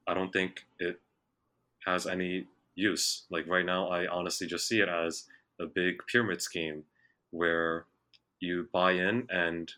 I 0.06 0.14
don't 0.14 0.32
think 0.32 0.64
it 0.78 1.00
has 1.86 2.06
any 2.06 2.46
use. 2.74 3.26
Like 3.30 3.46
right 3.46 3.64
now, 3.64 3.88
I 3.88 4.06
honestly 4.06 4.46
just 4.46 4.66
see 4.66 4.80
it 4.80 4.88
as 4.88 5.26
a 5.60 5.66
big 5.66 5.98
pyramid 6.10 6.42
scheme 6.42 6.84
where 7.30 7.86
you 8.40 8.68
buy 8.72 8.92
in 8.92 9.26
and 9.30 9.70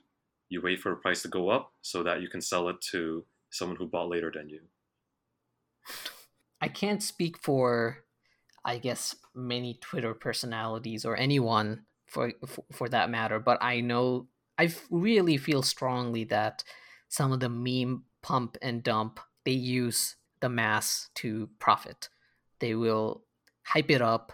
you 0.48 0.60
wait 0.62 0.80
for 0.80 0.92
a 0.92 0.96
price 0.96 1.22
to 1.22 1.28
go 1.28 1.48
up 1.48 1.72
so 1.82 2.02
that 2.02 2.22
you 2.22 2.28
can 2.28 2.40
sell 2.40 2.68
it 2.68 2.80
to 2.92 3.24
someone 3.50 3.76
who 3.76 3.86
bought 3.86 4.08
later 4.08 4.30
than 4.34 4.48
you. 4.48 4.60
I 6.60 6.68
can't 6.68 7.02
speak 7.02 7.38
for, 7.38 8.04
I 8.64 8.78
guess, 8.78 9.16
many 9.34 9.78
Twitter 9.80 10.14
personalities 10.14 11.04
or 11.04 11.16
anyone 11.16 11.84
for 12.12 12.32
for, 12.46 12.64
for 12.72 12.88
that 12.90 13.10
matter, 13.10 13.38
but 13.40 13.58
I 13.62 13.80
know 13.80 14.28
I 14.58 14.72
really 14.90 15.36
feel 15.38 15.62
strongly 15.62 16.24
that 16.24 16.62
some 17.08 17.32
of 17.32 17.40
the 17.40 17.48
meme 17.48 18.04
pump 18.22 18.56
and 18.62 18.82
dump 18.82 19.20
they 19.44 19.52
use 19.52 20.16
the 20.40 20.48
mass 20.48 21.10
to 21.16 21.48
profit. 21.58 22.08
They 22.60 22.74
will 22.74 23.24
hype 23.64 23.90
it 23.90 24.02
up, 24.02 24.32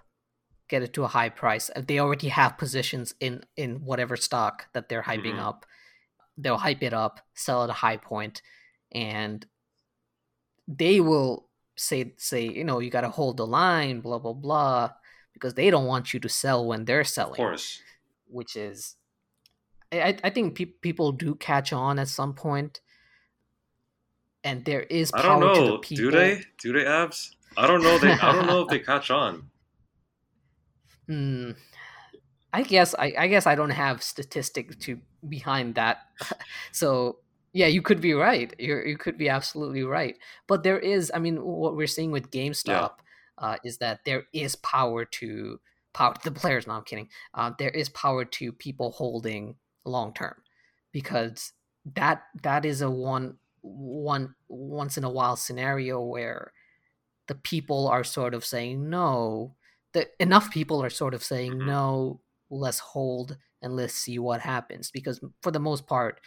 get 0.68 0.82
it 0.82 0.92
to 0.94 1.04
a 1.04 1.08
high 1.08 1.30
price. 1.30 1.70
They 1.76 1.98
already 2.00 2.28
have 2.28 2.58
positions 2.58 3.14
in 3.20 3.44
in 3.56 3.84
whatever 3.84 4.16
stock 4.16 4.68
that 4.74 4.88
they're 4.88 5.04
hyping 5.04 5.36
Mhm. 5.36 5.48
up, 5.48 5.66
they'll 6.38 6.58
hype 6.58 6.82
it 6.82 6.94
up, 6.94 7.20
sell 7.34 7.64
at 7.64 7.70
a 7.70 7.74
high 7.84 7.98
point, 7.98 8.42
and 8.92 9.46
they 10.66 11.00
will 11.00 11.48
say 11.76 12.14
say 12.18 12.42
you 12.48 12.64
know 12.64 12.80
you 12.80 12.90
got 12.90 13.02
to 13.02 13.08
hold 13.10 13.36
the 13.36 13.46
line 13.46 14.00
blah 14.00 14.18
blah 14.18 14.32
blah 14.32 14.90
because 15.38 15.54
they 15.54 15.70
don't 15.70 15.86
want 15.86 16.12
you 16.12 16.20
to 16.20 16.28
sell 16.28 16.66
when 16.66 16.84
they're 16.84 17.04
selling. 17.04 17.32
Of 17.40 17.46
course. 17.48 17.80
which 18.38 18.56
is 18.56 18.96
i 19.92 20.16
I- 20.22 20.30
think 20.30 20.54
pe- 20.58 20.76
people 20.86 21.12
do 21.12 21.34
catch 21.34 21.72
on 21.72 21.98
at 21.98 22.08
some 22.08 22.34
point 22.34 22.80
and 24.44 24.64
there 24.64 24.82
is 24.82 25.10
I 25.14 25.22
don't 25.22 25.40
to 25.40 25.46
the 25.46 25.54
know. 25.54 25.78
people 25.78 26.04
Do 26.04 26.10
they? 26.18 26.42
Do 26.62 26.72
they 26.72 26.86
abs? 26.86 27.34
I 27.56 27.66
don't 27.66 27.82
know. 27.82 27.98
They. 27.98 28.12
I 28.12 28.32
don't 28.32 28.46
know 28.46 28.60
if 28.62 28.68
they 28.68 28.78
catch 28.92 29.10
on. 29.10 29.50
Hmm. 31.06 31.52
I 32.52 32.62
guess 32.62 32.94
I, 32.98 33.12
I 33.18 33.26
guess 33.28 33.46
I 33.46 33.54
don't 33.54 33.70
have 33.84 34.02
statistics 34.02 34.76
to 34.84 34.98
behind 35.28 35.74
that. 35.74 35.98
so 36.72 37.18
yeah, 37.52 37.66
you 37.66 37.82
could 37.82 38.00
be 38.00 38.14
right. 38.14 38.54
You 38.58 38.82
you 38.86 38.96
could 38.96 39.18
be 39.18 39.28
absolutely 39.28 39.82
right. 39.82 40.16
But 40.46 40.62
there 40.62 40.78
is, 40.78 41.10
I 41.14 41.18
mean, 41.18 41.42
what 41.42 41.76
we're 41.76 41.86
seeing 41.86 42.10
with 42.12 42.30
GameStop 42.30 42.92
uh, 43.40 43.56
is 43.64 43.78
that 43.78 44.00
there 44.04 44.24
is 44.32 44.56
power 44.56 45.04
to 45.04 45.60
power 45.94 46.14
to 46.14 46.30
the 46.30 46.38
players. 46.38 46.66
No, 46.66 46.74
I'm 46.74 46.84
kidding. 46.84 47.08
Uh, 47.34 47.52
there 47.58 47.70
is 47.70 47.88
power 47.88 48.24
to 48.24 48.52
people 48.52 48.92
holding 48.92 49.56
long 49.84 50.12
term 50.14 50.34
because 50.92 51.52
that 51.94 52.24
that 52.42 52.64
is 52.64 52.82
a 52.82 52.90
one 52.90 53.38
one 53.62 54.34
once 54.48 54.96
in 54.98 55.04
a 55.04 55.10
while 55.10 55.36
scenario 55.36 56.00
where 56.00 56.52
the 57.26 57.34
people 57.34 57.88
are 57.88 58.04
sort 58.04 58.34
of 58.34 58.44
saying 58.44 58.88
no 58.88 59.54
that 59.92 60.08
enough 60.20 60.50
people 60.50 60.82
are 60.82 60.90
sort 60.90 61.14
of 61.14 61.22
saying 61.24 61.52
Mhm. 61.54 61.66
no 61.66 62.20
let's 62.50 62.78
hold 62.78 63.36
and 63.62 63.76
let's 63.76 63.94
see 63.94 64.18
what 64.18 64.40
happens 64.40 64.90
because 64.90 65.20
for 65.42 65.50
the 65.50 65.60
most 65.60 65.86
part 65.86 66.20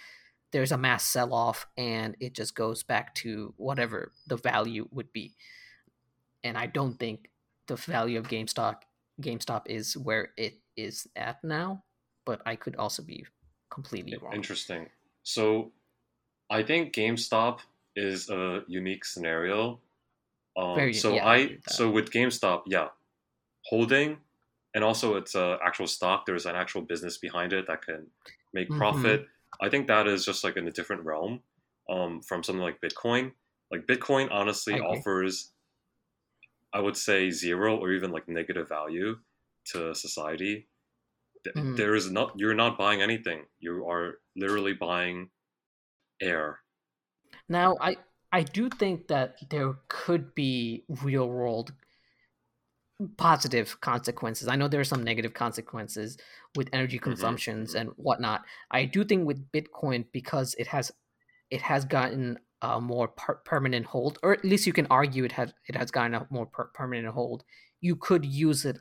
there's 0.51 0.71
a 0.71 0.77
mass 0.77 1.05
sell 1.05 1.33
off 1.33 1.65
and 1.77 2.15
it 2.19 2.33
just 2.33 2.55
goes 2.55 2.83
back 2.83 3.15
to 3.15 3.53
whatever 3.57 4.11
the 4.27 4.37
value 4.37 4.87
would 4.91 5.11
be 5.13 5.35
and 6.43 6.57
i 6.57 6.65
don't 6.65 6.97
think 6.99 7.29
the 7.67 7.75
value 7.75 8.17
of 8.19 8.27
GameStop 8.27 8.77
GameStop 9.21 9.63
is 9.67 9.95
where 9.97 10.29
it 10.37 10.55
is 10.75 11.07
at 11.15 11.43
now 11.43 11.83
but 12.25 12.41
i 12.45 12.55
could 12.55 12.75
also 12.75 13.03
be 13.03 13.25
completely 13.69 14.17
wrong 14.17 14.33
Interesting. 14.33 14.87
So, 15.23 15.71
I 16.49 16.63
think 16.63 16.93
GameStop 16.93 17.59
is 17.95 18.29
a 18.29 18.63
unique 18.67 19.05
scenario. 19.05 19.79
Um, 20.57 20.75
Very- 20.75 20.93
so 20.93 21.13
yeah, 21.15 21.25
I 21.25 21.33
I 21.33 21.37
agree 21.37 21.55
with 21.55 21.63
that. 21.65 21.73
so 21.75 21.89
with 21.91 22.11
GameStop, 22.11 22.63
yeah, 22.65 22.89
holding, 23.65 24.17
and 24.73 24.83
also 24.83 25.15
it's 25.15 25.35
a 25.35 25.57
actual 25.63 25.87
stock. 25.87 26.25
There's 26.25 26.45
an 26.45 26.55
actual 26.55 26.81
business 26.81 27.17
behind 27.17 27.53
it 27.53 27.67
that 27.67 27.81
can 27.85 28.07
make 28.51 28.67
Mhm. 28.69 28.77
profit. 28.77 29.27
I 29.61 29.69
think 29.69 29.87
that 29.87 30.07
is 30.07 30.25
just 30.25 30.43
like 30.43 30.57
in 30.57 30.67
a 30.67 30.71
different 30.71 31.03
realm 31.05 31.43
um, 31.89 32.21
from 32.21 32.43
something 32.43 32.61
like 32.63 32.81
Bitcoin. 32.81 33.31
Like 33.71 33.85
Bitcoin, 33.85 34.29
honestly, 34.31 34.79
offers, 34.79 35.51
I 36.73 36.79
would 36.79 36.97
say 36.97 37.31
zero 37.31 37.77
or 37.77 37.91
even 37.91 38.11
like 38.11 38.27
negative 38.27 38.69
value 38.69 39.19
to 39.65 39.93
society. 39.95 40.69
Mhm. 41.55 41.77
There 41.77 41.95
is 41.95 42.11
not 42.11 42.39
you're 42.39 42.55
not 42.55 42.77
buying 42.77 43.01
anything. 43.01 43.47
You 43.59 43.87
are 43.89 44.19
literally 44.35 44.73
buying 44.73 45.31
air. 46.21 46.61
Now, 47.47 47.77
I 47.79 47.97
I 48.31 48.41
do 48.43 48.67
think 48.69 49.07
that 49.09 49.47
there 49.51 49.73
could 49.89 50.33
be 50.33 50.85
real 50.89 51.29
world 51.29 51.73
positive 53.17 53.81
consequences. 53.81 54.47
I 54.47 54.55
know 54.55 54.67
there 54.67 54.79
are 54.79 54.83
some 54.83 55.03
negative 55.03 55.33
consequences 55.33 56.17
with 56.55 56.69
energy 56.71 56.99
Mm-hmm. 57.05 57.35
consumptions 57.35 57.73
and 57.73 57.89
whatnot. 57.95 58.45
I 58.69 58.85
do 58.85 59.03
think 59.03 59.25
with 59.25 59.51
Bitcoin 59.51 60.05
because 60.11 60.53
it 60.59 60.67
has 60.67 60.91
it 61.51 61.61
has 61.61 61.85
gotten 61.85 62.39
a 62.61 62.79
more 62.79 63.07
per- 63.09 63.41
permanent 63.45 63.85
hold, 63.85 64.19
or 64.23 64.33
at 64.33 64.45
least 64.45 64.67
you 64.67 64.73
can 64.73 64.87
argue 64.89 65.23
it 65.23 65.31
has 65.33 65.53
it 65.67 65.75
has 65.75 65.91
gotten 65.91 66.15
a 66.15 66.27
more 66.29 66.45
per- 66.45 66.71
permanent 66.73 67.13
hold. 67.13 67.43
You 67.79 67.95
could 67.95 68.25
use 68.25 68.65
it 68.65 68.77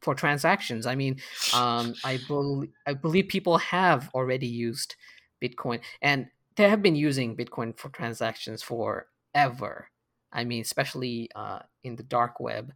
for 0.00 0.14
transactions. 0.14 0.86
I 0.86 0.94
mean, 0.94 1.20
um, 1.54 1.94
I 2.04 2.18
believe 2.28 2.70
I 2.86 2.94
believe 2.94 3.28
people 3.28 3.58
have 3.58 4.10
already 4.14 4.46
used 4.46 4.94
Bitcoin, 5.42 5.80
and 6.00 6.28
they 6.56 6.68
have 6.68 6.82
been 6.82 6.96
using 6.96 7.36
Bitcoin 7.36 7.76
for 7.78 7.88
transactions 7.88 8.62
forever. 8.62 9.88
I 10.32 10.44
mean, 10.44 10.62
especially 10.62 11.30
uh, 11.34 11.60
in 11.82 11.96
the 11.96 12.02
dark 12.02 12.40
web, 12.40 12.72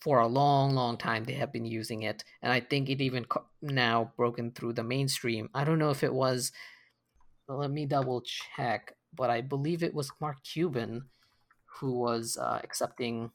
for 0.00 0.18
a 0.18 0.26
long, 0.26 0.74
long 0.74 0.98
time 0.98 1.24
they 1.24 1.32
have 1.34 1.52
been 1.52 1.64
using 1.64 2.02
it, 2.02 2.24
and 2.42 2.52
I 2.52 2.60
think 2.60 2.90
it 2.90 3.00
even 3.00 3.24
co- 3.24 3.46
now 3.62 4.12
broken 4.16 4.52
through 4.52 4.74
the 4.74 4.84
mainstream. 4.84 5.48
I 5.54 5.64
don't 5.64 5.78
know 5.78 5.90
if 5.90 6.02
it 6.02 6.12
was. 6.12 6.52
Let 7.48 7.70
me 7.70 7.86
double 7.86 8.22
check, 8.22 8.94
but 9.14 9.30
I 9.30 9.40
believe 9.40 9.82
it 9.82 9.94
was 9.94 10.10
Mark 10.20 10.42
Cuban 10.44 11.04
who 11.78 11.92
was 11.92 12.36
uh, 12.36 12.60
accepting 12.62 13.30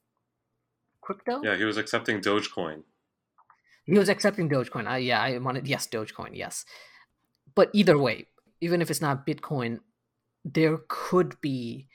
crypto. 1.01 1.41
Yeah, 1.43 1.55
he 1.57 1.65
was 1.65 1.77
accepting 1.77 2.21
Dogecoin. 2.21 2.83
He 3.85 3.97
was 3.97 4.09
accepting 4.09 4.49
Dogecoin. 4.49 4.87
I, 4.87 4.97
yeah, 4.99 5.21
I 5.21 5.37
wanted 5.39 5.67
yes, 5.67 5.87
Dogecoin, 5.87 6.31
yes. 6.33 6.65
But 7.55 7.69
either 7.73 7.97
way, 7.97 8.27
even 8.61 8.81
if 8.81 8.89
it's 8.89 9.01
not 9.01 9.25
Bitcoin, 9.25 9.79
there 10.45 10.79
could 10.87 11.39
be 11.41 11.87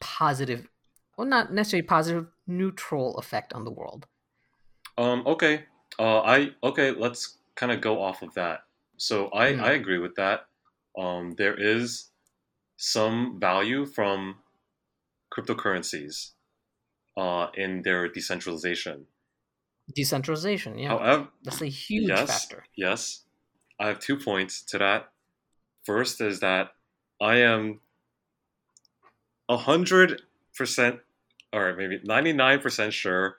positive, 0.00 0.68
well, 1.16 1.26
not 1.26 1.52
necessarily 1.52 1.86
positive, 1.86 2.26
neutral 2.46 3.16
effect 3.18 3.52
on 3.52 3.64
the 3.64 3.70
world. 3.70 4.06
Um, 4.98 5.22
okay. 5.26 5.64
Uh, 5.98 6.20
I 6.20 6.50
okay. 6.62 6.90
Let's 6.90 7.38
kind 7.54 7.72
of 7.72 7.80
go 7.80 8.00
off 8.00 8.22
of 8.22 8.34
that. 8.34 8.60
So 8.96 9.28
I 9.30 9.52
Hmm. 9.52 9.60
I 9.60 9.72
agree 9.72 9.98
with 9.98 10.14
that. 10.16 10.46
Um, 10.98 11.34
there 11.36 11.54
is 11.54 12.10
some 12.76 13.38
value 13.40 13.86
from 13.86 14.36
cryptocurrencies 15.32 16.32
uh, 17.16 17.48
in 17.54 17.82
their 17.82 18.08
decentralization. 18.08 19.06
Decentralization, 19.94 20.78
yeah, 20.78 20.88
However, 20.88 21.28
that's 21.44 21.62
a 21.62 21.66
huge 21.66 22.08
yes, 22.08 22.28
factor. 22.28 22.64
yes, 22.76 23.24
I 23.78 23.86
have 23.86 24.00
two 24.00 24.16
points 24.16 24.62
to 24.62 24.78
that. 24.78 25.12
First 25.84 26.20
is 26.20 26.40
that 26.40 26.72
I 27.20 27.36
am 27.36 27.80
a 29.48 29.56
hundred 29.56 30.22
percent, 30.56 31.00
or 31.52 31.74
maybe 31.76 32.00
ninety 32.02 32.32
nine 32.32 32.58
percent 32.58 32.92
sure 32.92 33.36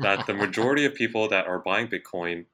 that 0.00 0.26
the 0.26 0.32
majority 0.44 0.86
of 0.86 0.94
people 0.94 1.28
that 1.28 1.46
are 1.46 1.58
buying 1.58 1.88
Bitcoin 1.88 2.46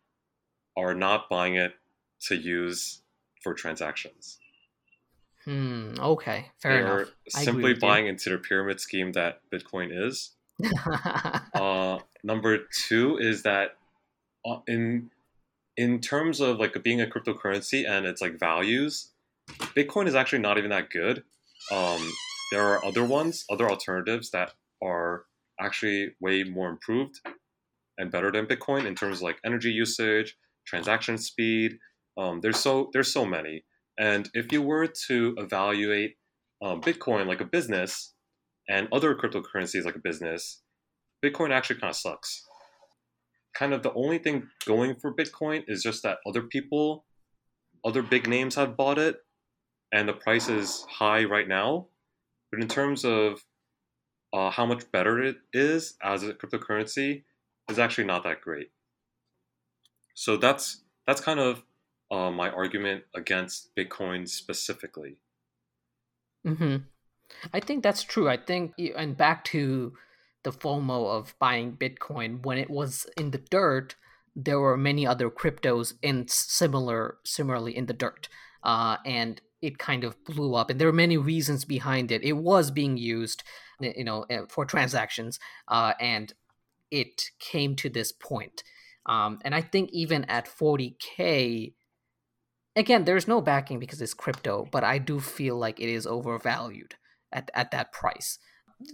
are 0.76 0.94
not 0.94 1.28
buying 1.28 1.54
it 1.54 1.74
to 2.22 2.34
use 2.34 3.02
for 3.42 3.54
transactions. 3.54 4.38
Hmm. 5.50 5.94
Okay, 5.98 6.46
fair 6.60 6.72
they 6.72 6.80
enough. 6.80 6.92
are 6.92 7.08
simply 7.42 7.72
you. 7.72 7.78
buying 7.80 8.06
into 8.06 8.30
the 8.30 8.38
pyramid 8.38 8.80
scheme 8.80 9.12
that 9.12 9.40
Bitcoin 9.52 9.90
is. 9.92 10.32
Uh, 11.54 11.98
number 12.22 12.58
two 12.86 13.18
is 13.18 13.42
that 13.42 13.76
uh, 14.46 14.58
in 14.66 15.10
in 15.76 16.00
terms 16.00 16.40
of 16.40 16.58
like 16.58 16.80
being 16.82 17.00
a 17.00 17.06
cryptocurrency 17.06 17.88
and 17.88 18.06
its 18.06 18.20
like 18.20 18.38
values, 18.38 19.10
Bitcoin 19.76 20.06
is 20.06 20.14
actually 20.14 20.38
not 20.38 20.58
even 20.58 20.70
that 20.70 20.90
good. 20.90 21.24
Um, 21.72 22.12
there 22.52 22.62
are 22.62 22.84
other 22.84 23.04
ones, 23.04 23.44
other 23.50 23.68
alternatives 23.68 24.30
that 24.30 24.52
are 24.82 25.24
actually 25.60 26.12
way 26.20 26.42
more 26.44 26.68
improved 26.68 27.20
and 27.98 28.10
better 28.10 28.30
than 28.32 28.46
Bitcoin 28.46 28.86
in 28.86 28.94
terms 28.94 29.16
of 29.16 29.22
like 29.22 29.38
energy 29.44 29.70
usage, 29.70 30.36
transaction 30.66 31.18
speed. 31.18 31.78
Um, 32.16 32.40
there's 32.40 32.58
so 32.58 32.90
there's 32.92 33.12
so 33.12 33.24
many, 33.24 33.64
and 34.00 34.30
if 34.32 34.50
you 34.50 34.62
were 34.62 34.86
to 35.08 35.34
evaluate 35.36 36.16
um, 36.62 36.80
Bitcoin 36.80 37.26
like 37.26 37.42
a 37.42 37.44
business 37.44 38.14
and 38.66 38.88
other 38.92 39.14
cryptocurrencies 39.14 39.84
like 39.84 39.94
a 39.94 40.00
business, 40.00 40.62
Bitcoin 41.22 41.50
actually 41.50 41.80
kind 41.80 41.90
of 41.90 41.96
sucks. 41.96 42.46
Kind 43.54 43.74
of 43.74 43.82
the 43.82 43.92
only 43.92 44.16
thing 44.16 44.48
going 44.66 44.94
for 44.94 45.14
Bitcoin 45.14 45.64
is 45.68 45.82
just 45.82 46.02
that 46.02 46.16
other 46.26 46.42
people, 46.42 47.04
other 47.84 48.02
big 48.02 48.26
names 48.26 48.54
have 48.54 48.74
bought 48.74 48.98
it, 48.98 49.16
and 49.92 50.08
the 50.08 50.14
price 50.14 50.48
is 50.48 50.86
high 50.88 51.24
right 51.24 51.46
now. 51.46 51.88
But 52.50 52.62
in 52.62 52.68
terms 52.68 53.04
of 53.04 53.44
uh, 54.32 54.48
how 54.48 54.64
much 54.64 54.90
better 54.90 55.22
it 55.22 55.36
is 55.52 55.96
as 56.02 56.22
a 56.22 56.32
cryptocurrency, 56.32 57.24
is 57.68 57.78
actually 57.78 58.04
not 58.04 58.24
that 58.24 58.40
great. 58.40 58.70
So 60.14 60.38
that's 60.38 60.84
that's 61.06 61.20
kind 61.20 61.38
of 61.38 61.62
uh, 62.10 62.30
my 62.30 62.50
argument 62.50 63.04
against 63.14 63.74
Bitcoin 63.76 64.28
specifically. 64.28 65.16
hmm 66.44 66.76
I 67.52 67.60
think 67.60 67.82
that's 67.82 68.02
true. 68.02 68.28
I 68.28 68.36
think, 68.36 68.74
and 68.96 69.16
back 69.16 69.44
to 69.46 69.94
the 70.42 70.52
FOMO 70.52 71.16
of 71.16 71.34
buying 71.38 71.76
Bitcoin 71.76 72.44
when 72.44 72.58
it 72.58 72.70
was 72.70 73.06
in 73.16 73.30
the 73.30 73.38
dirt, 73.38 73.94
there 74.34 74.58
were 74.60 74.76
many 74.76 75.06
other 75.06 75.30
cryptos 75.30 75.94
in 76.02 76.26
similar, 76.28 77.18
similarly 77.24 77.76
in 77.76 77.86
the 77.86 77.92
dirt, 77.92 78.28
uh, 78.64 78.96
and 79.06 79.40
it 79.62 79.78
kind 79.78 80.04
of 80.04 80.22
blew 80.24 80.54
up. 80.54 80.70
And 80.70 80.80
there 80.80 80.88
are 80.88 80.92
many 80.92 81.16
reasons 81.16 81.64
behind 81.64 82.10
it. 82.10 82.24
It 82.24 82.32
was 82.32 82.70
being 82.70 82.96
used, 82.96 83.42
you 83.80 84.04
know, 84.04 84.26
eh, 84.30 84.42
for 84.48 84.64
transactions, 84.64 85.38
uh, 85.68 85.94
and 86.00 86.32
it 86.90 87.30
came 87.38 87.76
to 87.76 87.88
this 87.88 88.12
point. 88.12 88.64
Um, 89.06 89.38
and 89.44 89.54
I 89.54 89.60
think 89.62 89.90
even 89.92 90.24
at 90.24 90.46
40k, 90.46 91.74
again, 92.80 93.04
there's 93.04 93.28
no 93.28 93.40
backing 93.40 93.78
because 93.78 94.00
it's 94.02 94.14
crypto, 94.14 94.66
but 94.70 94.84
I 94.84 94.98
do 94.98 95.20
feel 95.20 95.56
like 95.56 95.80
it 95.80 95.88
is 95.88 96.06
overvalued 96.06 96.96
at, 97.32 97.50
at 97.54 97.70
that 97.72 97.92
price, 97.92 98.38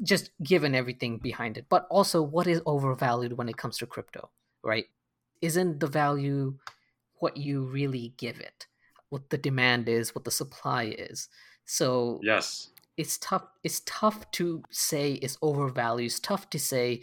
just 0.03 0.31
given 0.43 0.75
everything 0.75 1.19
behind 1.19 1.57
it. 1.59 1.67
But 1.69 1.87
also, 1.91 2.23
what 2.23 2.47
is 2.47 2.63
overvalued 2.67 3.35
when 3.35 3.49
it 3.49 3.57
comes 3.57 3.79
to 3.79 3.87
crypto, 3.87 4.31
right? 4.63 4.87
Isn't 5.43 5.81
the 5.81 5.87
value 5.87 6.59
what 7.21 7.37
you 7.37 7.63
really 7.65 8.15
give 8.19 8.41
it? 8.41 8.67
What 9.11 9.31
the 9.31 9.39
demand 9.39 9.89
is, 9.89 10.15
what 10.15 10.25
the 10.25 10.31
supply 10.31 10.85
is. 10.85 11.29
So 11.65 12.21
Yes. 12.23 12.71
it's 12.97 13.19
tough. 13.19 13.47
It's 13.63 13.83
tough 13.87 14.31
to 14.33 14.63
say 14.71 15.15
it's 15.15 15.39
overvalued. 15.43 16.07
It's 16.07 16.21
tough 16.21 16.51
to 16.51 16.59
say 16.59 17.03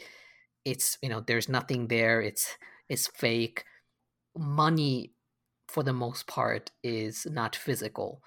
it's 0.65 0.97
you 1.01 1.09
know 1.09 1.21
there's 1.21 1.49
nothing 1.49 1.87
there. 1.87 2.21
It's 2.21 2.57
it's 2.89 3.07
fake. 3.07 3.65
Money, 4.37 5.12
for 5.73 5.83
the 5.83 5.93
most 5.93 6.27
part, 6.27 6.71
is 6.83 7.25
not 7.29 7.55
physical. 7.55 8.21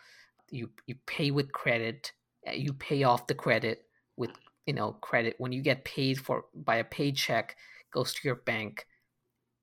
You 0.50 0.70
you 0.86 0.96
pay 1.06 1.30
with 1.30 1.52
credit. 1.52 2.12
uh, 2.48 2.52
You 2.52 2.72
pay 2.72 3.04
off 3.04 3.26
the 3.26 3.34
credit 3.34 3.82
with 4.16 4.30
you 4.66 4.74
know 4.74 4.92
credit. 5.00 5.36
When 5.38 5.52
you 5.52 5.62
get 5.62 5.84
paid 5.84 6.18
for 6.20 6.44
by 6.54 6.76
a 6.76 6.84
paycheck, 6.84 7.56
goes 7.92 8.12
to 8.14 8.28
your 8.28 8.36
bank. 8.36 8.86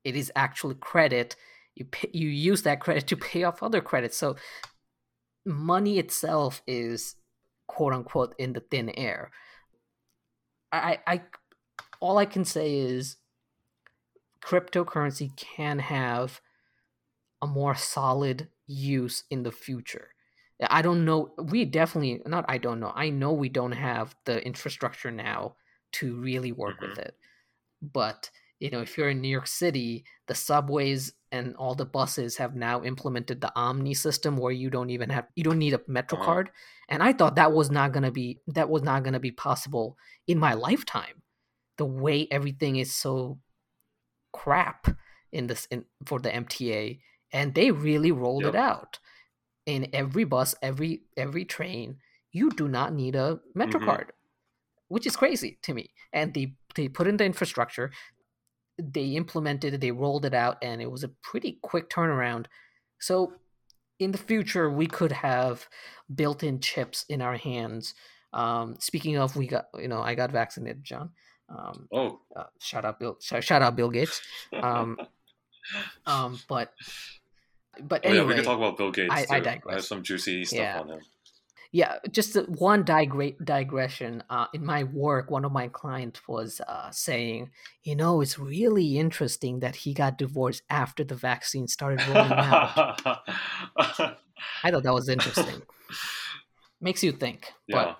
It 0.03 0.15
is 0.15 0.31
actually 0.35 0.75
credit. 0.75 1.35
You 1.75 1.85
pay, 1.85 2.09
you 2.13 2.29
use 2.29 2.63
that 2.63 2.79
credit 2.81 3.07
to 3.07 3.17
pay 3.17 3.43
off 3.43 3.63
other 3.63 3.81
credits. 3.81 4.17
So 4.17 4.35
money 5.45 5.99
itself 5.99 6.61
is 6.67 7.15
quote 7.67 7.93
unquote 7.93 8.35
in 8.37 8.53
the 8.53 8.61
thin 8.61 8.89
air. 8.91 9.31
I, 10.71 10.99
I 11.07 11.21
all 11.99 12.17
I 12.17 12.25
can 12.25 12.45
say 12.45 12.77
is 12.79 13.17
cryptocurrency 14.43 15.35
can 15.37 15.79
have 15.79 16.41
a 17.43 17.47
more 17.47 17.75
solid 17.75 18.47
use 18.65 19.25
in 19.29 19.43
the 19.43 19.51
future. 19.51 20.07
I 20.69 20.81
don't 20.81 21.03
know. 21.03 21.33
We 21.37 21.65
definitely 21.65 22.21
not. 22.25 22.45
I 22.47 22.57
don't 22.57 22.79
know. 22.79 22.93
I 22.95 23.09
know 23.09 23.33
we 23.33 23.49
don't 23.49 23.73
have 23.73 24.15
the 24.25 24.43
infrastructure 24.45 25.11
now 25.11 25.55
to 25.93 26.15
really 26.15 26.53
work 26.53 26.79
with 26.79 26.91
mm-hmm. 26.91 27.01
it. 27.01 27.15
But 27.81 28.29
you 28.59 28.69
know, 28.69 28.79
if 28.79 28.97
you're 28.97 29.09
in 29.09 29.19
New 29.19 29.27
York 29.27 29.47
City, 29.47 30.05
the 30.27 30.35
subways 30.35 31.11
and 31.33 31.53
all 31.57 31.75
the 31.75 31.85
buses 31.85 32.37
have 32.37 32.55
now 32.55 32.81
implemented 32.83 33.41
the 33.41 33.51
OMNY 33.57 33.93
system, 33.97 34.37
where 34.37 34.53
you 34.53 34.69
don't 34.69 34.89
even 34.89 35.09
have 35.09 35.27
you 35.35 35.43
don't 35.43 35.59
need 35.59 35.73
a 35.73 35.81
Metro 35.87 36.17
card. 36.17 36.49
And 36.87 37.03
I 37.03 37.11
thought 37.11 37.35
that 37.35 37.51
was 37.51 37.69
not 37.69 37.91
gonna 37.91 38.11
be 38.11 38.39
that 38.47 38.69
was 38.69 38.83
not 38.83 39.03
gonna 39.03 39.19
be 39.19 39.31
possible 39.31 39.97
in 40.27 40.37
my 40.39 40.53
lifetime. 40.53 41.23
The 41.77 41.85
way 41.85 42.27
everything 42.31 42.77
is 42.77 42.95
so 42.95 43.39
crap 44.31 44.87
in 45.33 45.47
this 45.47 45.67
in 45.71 45.83
for 46.05 46.19
the 46.19 46.29
MTA, 46.29 46.99
and 47.33 47.53
they 47.53 47.71
really 47.71 48.11
rolled 48.11 48.45
it 48.45 48.55
out 48.55 48.99
in 49.65 49.89
every 49.93 50.23
bus, 50.23 50.55
every 50.61 51.03
every 51.17 51.45
train. 51.45 51.97
You 52.31 52.49
do 52.51 52.67
not 52.67 52.93
need 52.93 53.15
a 53.15 53.39
Metro 53.53 53.79
Mhm. 53.79 53.85
card, 53.85 54.13
which 54.87 55.05
is 55.05 55.15
crazy 55.15 55.59
to 55.63 55.73
me. 55.73 55.89
And 56.13 56.33
they 56.33 56.55
they 56.75 56.87
put 56.87 57.07
in 57.07 57.17
the 57.17 57.25
infrastructure, 57.25 57.91
they 58.77 59.09
implemented 59.15 59.73
it, 59.73 59.81
they 59.81 59.91
rolled 59.91 60.25
it 60.25 60.33
out, 60.33 60.57
and 60.61 60.81
it 60.81 60.89
was 60.91 61.03
a 61.03 61.09
pretty 61.09 61.59
quick 61.61 61.89
turnaround. 61.89 62.45
So 62.99 63.33
in 63.99 64.11
the 64.11 64.17
future 64.17 64.69
we 64.69 64.87
could 64.87 65.11
have 65.11 65.67
built-in 66.13 66.59
chips 66.59 67.05
in 67.09 67.21
our 67.21 67.37
hands. 67.37 67.93
Um, 68.33 68.75
speaking 68.79 69.15
of, 69.17 69.35
we 69.35 69.45
got 69.47 69.67
you 69.77 69.87
know 69.87 70.01
I 70.01 70.15
got 70.15 70.31
vaccinated, 70.31 70.83
John. 70.83 71.11
Um, 71.49 71.87
Oh, 71.91 72.21
uh, 72.35 72.45
shout 72.59 72.83
out 72.85 72.99
Bill. 72.99 73.17
Shout 73.21 73.61
out 73.61 73.75
Bill 73.75 73.89
Gates. 73.91 74.19
Um, 74.51 74.97
um, 76.07 76.39
but 76.47 76.73
but 77.81 78.01
oh 78.05 78.11
yeah, 78.11 78.23
we 78.23 78.35
can 78.35 78.43
talk 78.43 78.57
about 78.57 78.77
Bill 78.77 78.91
Gates 78.91 79.11
I- 79.13 79.25
too. 79.25 79.33
I 79.33 79.37
I, 79.37 79.39
digress. 79.39 79.75
have 79.75 79.85
some 79.85 80.03
juicy 80.03 80.45
stuff 80.45 80.59
Yeah. 80.59 80.79
on 80.79 80.89
him. 80.89 80.99
yeah, 81.71 81.97
just 82.11 82.35
one 82.49 82.83
digre- 82.83 83.35
digression. 83.43 84.23
Uh, 84.29 84.45
in 84.53 84.63
my 84.65 84.83
work, 84.83 85.31
one 85.31 85.43
of 85.43 85.51
my 85.51 85.67
clients 85.69 86.21
was 86.27 86.61
uh, 86.67 86.91
saying, 86.91 87.49
you 87.83 87.95
know, 87.95 88.21
it's 88.21 88.37
really 88.37 88.97
interesting 88.99 89.59
that 89.61 89.75
he 89.77 89.93
got 89.93 90.17
divorced 90.19 90.61
after 90.69 91.03
the 91.03 91.15
vaccine 91.15 91.67
started 91.67 92.05
rolling 92.07 92.31
out. 92.31 93.01
I 94.63 94.71
thought 94.71 94.83
that 94.83 94.93
was 94.93 95.09
interesting. 95.09 95.63
Makes 96.79 97.03
you 97.03 97.11
think. 97.11 97.51
yeah, 97.67 97.75
But 97.75 97.99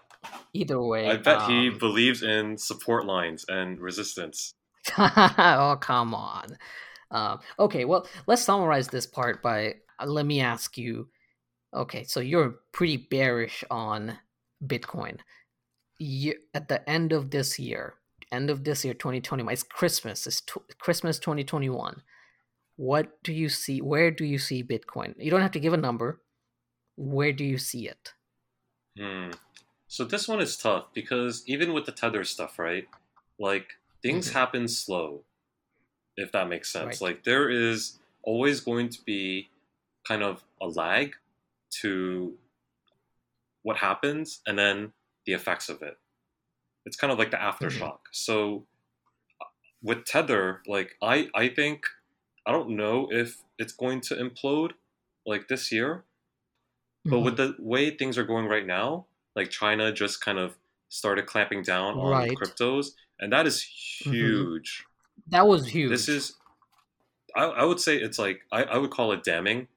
either 0.53 0.81
way, 0.81 1.09
I 1.09 1.15
bet 1.17 1.43
he 1.49 1.69
um, 1.69 1.77
believes 1.79 2.21
in 2.21 2.57
support 2.57 3.05
lines 3.05 3.45
and 3.47 3.79
resistance. 3.79 4.53
oh 4.97 5.77
come 5.79 6.13
on. 6.13 6.57
Um, 7.13 7.39
okay, 7.59 7.85
well, 7.85 8.07
let's 8.27 8.41
summarize 8.43 8.87
this 8.87 9.05
part 9.05 9.41
by 9.41 9.75
uh, 9.99 10.05
let 10.05 10.25
me 10.25 10.41
ask 10.41 10.77
you. 10.77 11.09
Okay, 11.73 12.03
so 12.03 12.19
you're 12.19 12.55
pretty 12.71 12.97
bearish 12.97 13.63
on 13.71 14.17
Bitcoin. 14.65 15.19
You, 15.99 16.35
at 16.53 16.67
the 16.67 16.87
end 16.89 17.13
of 17.13 17.29
this 17.31 17.57
year, 17.57 17.95
end 18.31 18.49
of 18.49 18.63
this 18.63 18.83
year, 18.83 18.93
2021, 18.93 19.51
it's 19.53 19.63
Christmas. 19.63 20.27
It's 20.27 20.41
tw- 20.41 20.77
Christmas 20.79 21.17
2021. 21.19 22.01
What 22.75 23.23
do 23.23 23.31
you 23.33 23.49
see? 23.49 23.81
Where 23.81 24.11
do 24.11 24.25
you 24.25 24.37
see 24.37 24.63
Bitcoin? 24.63 25.13
You 25.17 25.31
don't 25.31 25.41
have 25.41 25.51
to 25.51 25.59
give 25.59 25.73
a 25.73 25.77
number. 25.77 26.21
Where 26.95 27.31
do 27.31 27.43
you 27.43 27.57
see 27.57 27.87
it? 27.87 28.13
Hmm. 28.99 29.31
So 29.87 30.03
this 30.03 30.27
one 30.27 30.41
is 30.41 30.57
tough 30.57 30.85
because 30.93 31.43
even 31.47 31.73
with 31.73 31.85
the 31.85 31.91
tether 31.91 32.23
stuff, 32.23 32.57
right? 32.57 32.87
Like 33.39 33.73
things 34.01 34.29
Mhm. 34.29 34.33
happen 34.33 34.67
slow, 34.67 35.23
if 36.17 36.31
that 36.31 36.49
makes 36.49 36.71
sense. 36.71 37.01
Right. 37.01 37.09
Like 37.09 37.23
there 37.23 37.49
is 37.49 37.99
always 38.23 38.59
going 38.61 38.89
to 38.89 39.01
be 39.03 39.49
kind 40.07 40.23
of 40.23 40.43
a 40.61 40.67
lag 40.67 41.15
to 41.81 42.37
what 43.63 43.77
happens 43.77 44.41
and 44.45 44.57
then 44.57 44.93
the 45.25 45.33
effects 45.33 45.69
of 45.69 45.81
it. 45.81 45.97
It's 46.85 46.97
kind 46.97 47.11
of 47.13 47.19
like 47.19 47.31
the 47.31 47.37
aftershock. 47.37 47.99
So 48.11 48.65
uh, 49.41 49.45
with 49.83 50.05
tether, 50.05 50.61
like 50.67 50.95
I 51.01 51.29
I 51.35 51.49
think 51.49 51.85
I 52.45 52.51
don't 52.51 52.71
know 52.71 53.09
if 53.11 53.43
it's 53.59 53.73
going 53.73 54.01
to 54.01 54.15
implode 54.15 54.73
like 55.25 55.47
this 55.47 55.71
year, 55.71 56.05
but 57.09 57.19
Mm-hmm. 57.19 57.25
with 57.25 57.37
the 57.37 57.55
way 57.59 57.91
things 57.91 58.17
are 58.17 58.23
going 58.23 58.47
right 58.47 58.65
now, 58.65 59.05
like 59.35 59.49
China 59.49 59.91
just 59.91 60.21
kind 60.21 60.37
of 60.39 60.57
started 60.89 61.25
clamping 61.25 61.63
down 61.63 61.95
on 61.95 62.09
Right. 62.09 62.37
cryptos, 62.37 62.91
and 63.19 63.31
that 63.33 63.47
is 63.47 63.61
Mhm. 64.05 64.11
huge. 64.11 64.85
That 65.27 65.47
was 65.47 65.67
huge. 65.67 65.89
This 65.89 66.07
is, 66.09 66.35
I, 67.35 67.43
I 67.45 67.63
would 67.65 67.79
say 67.79 67.97
it's 67.97 68.19
like, 68.19 68.41
I, 68.51 68.63
I 68.63 68.77
would 68.77 68.91
call 68.91 69.11
it 69.11 69.23
damning, 69.23 69.67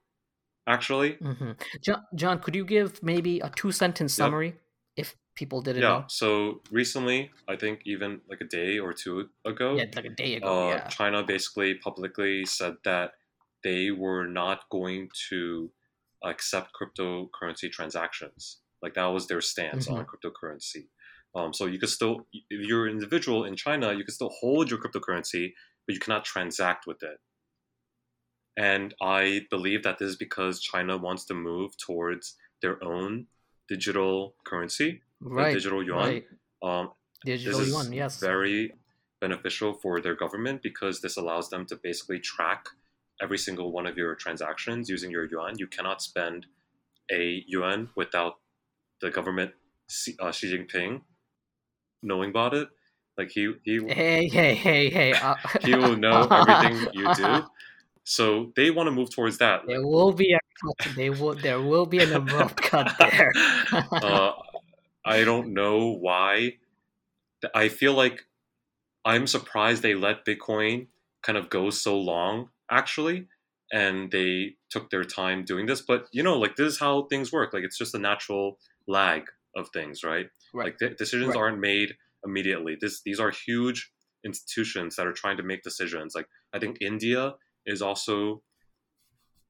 actually. 0.67 1.13
hmm 1.13 1.51
John, 1.83 2.03
John, 2.15 2.39
could 2.39 2.55
you 2.55 2.65
give 2.65 3.01
maybe 3.03 3.39
a 3.39 3.49
two 3.49 3.71
sentence 3.71 4.17
Yep. 4.17 4.25
summary 4.25 4.55
if 4.95 5.15
people 5.35 5.61
didn't 5.61 5.81
Yeah. 5.81 5.89
know? 5.89 6.05
So 6.07 6.61
recently, 6.71 7.31
I 7.47 7.55
think 7.55 7.81
even 7.85 8.21
like 8.29 8.41
a 8.41 8.45
day 8.45 8.79
or 8.79 8.93
two 8.93 9.29
ago, 9.45 9.75
Yeah, 9.77 9.85
like 9.95 10.05
a 10.05 10.09
day 10.09 10.35
ago. 10.35 10.47
uh, 10.47 10.69
yeah. 10.75 10.87
China 10.87 11.23
basically 11.23 11.75
publicly 11.75 12.45
said 12.45 12.75
that 12.83 13.11
they 13.63 13.91
were 13.91 14.27
not 14.27 14.69
going 14.69 15.09
to 15.29 15.71
accept 16.23 16.71
cryptocurrency 16.79 17.71
transactions. 17.71 18.59
Like 18.81 18.93
that 18.95 19.07
was 19.07 19.27
their 19.27 19.41
stance 19.41 19.87
on 19.87 20.05
cryptocurrency. 20.05 20.87
Um, 21.37 21.53
so 21.53 21.67
you 21.67 21.77
could 21.77 21.89
still, 21.89 22.25
if 22.33 22.67
you're 22.67 22.87
an 22.87 22.93
individual 22.93 23.45
in 23.45 23.55
China, 23.55 23.93
you 23.93 24.03
can 24.03 24.13
still 24.13 24.29
hold 24.29 24.71
your 24.71 24.79
cryptocurrency, 24.79 25.53
but 25.85 25.93
you 25.93 25.99
cannot 25.99 26.25
transact 26.25 26.87
with 26.87 27.03
it. 27.03 27.19
And 28.57 28.95
I 28.99 29.45
believe 29.51 29.83
that 29.83 29.99
this 29.99 30.09
is 30.09 30.15
because 30.15 30.59
China 30.59 30.97
wants 30.97 31.25
to 31.25 31.35
move 31.35 31.77
towards 31.77 32.35
their 32.63 32.83
own 32.83 33.27
digital 33.69 34.33
currency, 34.45 35.03
the 35.21 35.29
Right. 35.29 35.53
digital 35.53 35.83
yuan. 35.83 36.07
Right. 36.09 36.27
Um, 36.63 36.91
Digital 37.23 37.59
this 37.59 37.67
is 37.67 37.73
yuan. 37.73 37.93
Yes. 37.93 38.19
very 38.19 38.73
beneficial 39.19 39.73
for 39.73 40.01
their 40.01 40.15
government 40.15 40.63
because 40.63 41.01
this 41.01 41.17
allows 41.17 41.49
them 41.49 41.65
to 41.67 41.75
basically 41.75 42.19
track 42.19 42.69
every 43.21 43.37
single 43.37 43.71
one 43.71 43.85
of 43.85 43.95
your 43.97 44.15
transactions 44.15 44.89
using 44.89 45.11
your 45.11 45.25
yuan. 45.25 45.59
You 45.59 45.67
cannot 45.67 46.01
spend 46.01 46.47
a 47.11 47.43
yuan 47.47 47.89
without 47.95 48.39
the 49.01 49.11
government, 49.11 49.51
uh, 50.19 50.31
Xi 50.31 50.47
Jinping, 50.51 51.01
knowing 52.01 52.29
about 52.29 52.53
it. 52.53 52.69
Like 53.17 53.29
he 53.31 53.53
he 53.63 53.83
Hey, 53.87 54.27
hey, 54.27 54.55
hey, 54.55 54.89
hey. 54.89 55.13
Uh, 55.13 55.35
he 55.61 55.75
will 55.75 55.97
know 55.97 56.27
everything 56.31 56.87
you 56.93 57.07
do. 57.13 57.43
So 58.09 58.53
they 58.55 58.71
want 58.71 58.87
to 58.87 58.91
move 58.91 59.13
towards 59.13 59.39
that. 59.39 59.63
There 59.67 59.85
will 59.85 60.13
be 60.13 60.31
a 60.31 60.39
cut. 60.63 60.95
They 60.95 61.09
will. 61.09 61.35
There 61.35 61.61
will 61.61 61.85
be 61.85 61.99
an 61.99 62.13
abrupt 62.13 62.61
cut 62.61 62.95
there. 62.97 63.33
uh, 63.91 64.31
I 65.05 65.25
don't 65.25 65.53
know 65.53 65.89
why. 65.89 66.53
I 67.53 67.67
feel 67.67 67.93
like 67.93 68.21
I'm 69.03 69.27
surprised 69.27 69.83
they 69.83 69.93
let 69.93 70.25
Bitcoin 70.25 70.87
kind 71.21 71.37
of 71.37 71.49
go 71.49 71.69
so 71.69 71.97
long, 71.97 72.49
actually, 72.71 73.27
and 73.73 74.09
they 74.09 74.55
took 74.69 74.89
their 74.89 75.03
time 75.03 75.43
doing 75.43 75.65
this. 75.65 75.81
But 75.81 76.07
you 76.13 76.23
know, 76.23 76.37
like 76.37 76.55
this 76.55 76.73
is 76.73 76.79
how 76.79 77.03
things 77.03 77.33
work. 77.33 77.53
Like 77.53 77.63
it's 77.63 77.77
just 77.77 77.93
a 77.93 77.99
natural 77.99 78.57
lag 78.87 79.23
of 79.55 79.69
things, 79.73 80.03
right? 80.03 80.27
Right. 80.53 80.65
Like 80.65 80.77
de- 80.77 80.95
decisions 80.95 81.29
Right. 81.35 81.37
aren't 81.41 81.59
made 81.59 81.95
immediately. 82.25 82.77
This 82.79 83.01
these 83.03 83.19
are 83.19 83.31
huge 83.31 83.91
institutions 84.25 84.95
that 84.95 85.05
are 85.07 85.13
trying 85.13 85.37
to 85.37 85.43
make 85.43 85.61
decisions. 85.63 86.15
Like 86.15 86.27
I 86.53 86.59
think 86.59 86.77
India 86.81 87.35
is 87.65 87.81
also 87.81 88.41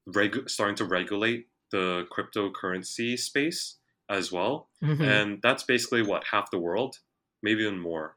regu- 0.08 0.48
starting 0.48 0.76
to 0.76 0.84
regulate 0.84 1.48
the 1.70 2.06
cryptocurrency 2.10 3.18
space 3.18 3.76
as 4.08 4.32
well, 4.32 4.70
Mhm. 4.82 5.00
and 5.02 5.42
that's 5.42 5.62
basically 5.64 6.02
what 6.02 6.24
half 6.24 6.50
the 6.50 6.58
world, 6.58 6.96
maybe 7.42 7.62
even 7.62 7.78
more. 7.78 8.16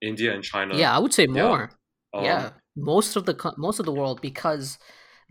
India 0.00 0.32
and 0.34 0.44
China. 0.44 0.76
yeah, 0.76 0.94
I 0.94 0.98
would 0.98 1.12
say 1.14 1.24
yeah. 1.28 1.42
more. 1.42 1.70
um, 2.14 2.24
yeah, 2.24 2.52
most 2.76 3.16
of 3.16 3.26
the 3.26 3.54
most 3.58 3.78
of 3.80 3.86
the 3.86 3.92
world 3.92 4.20
because 4.20 4.78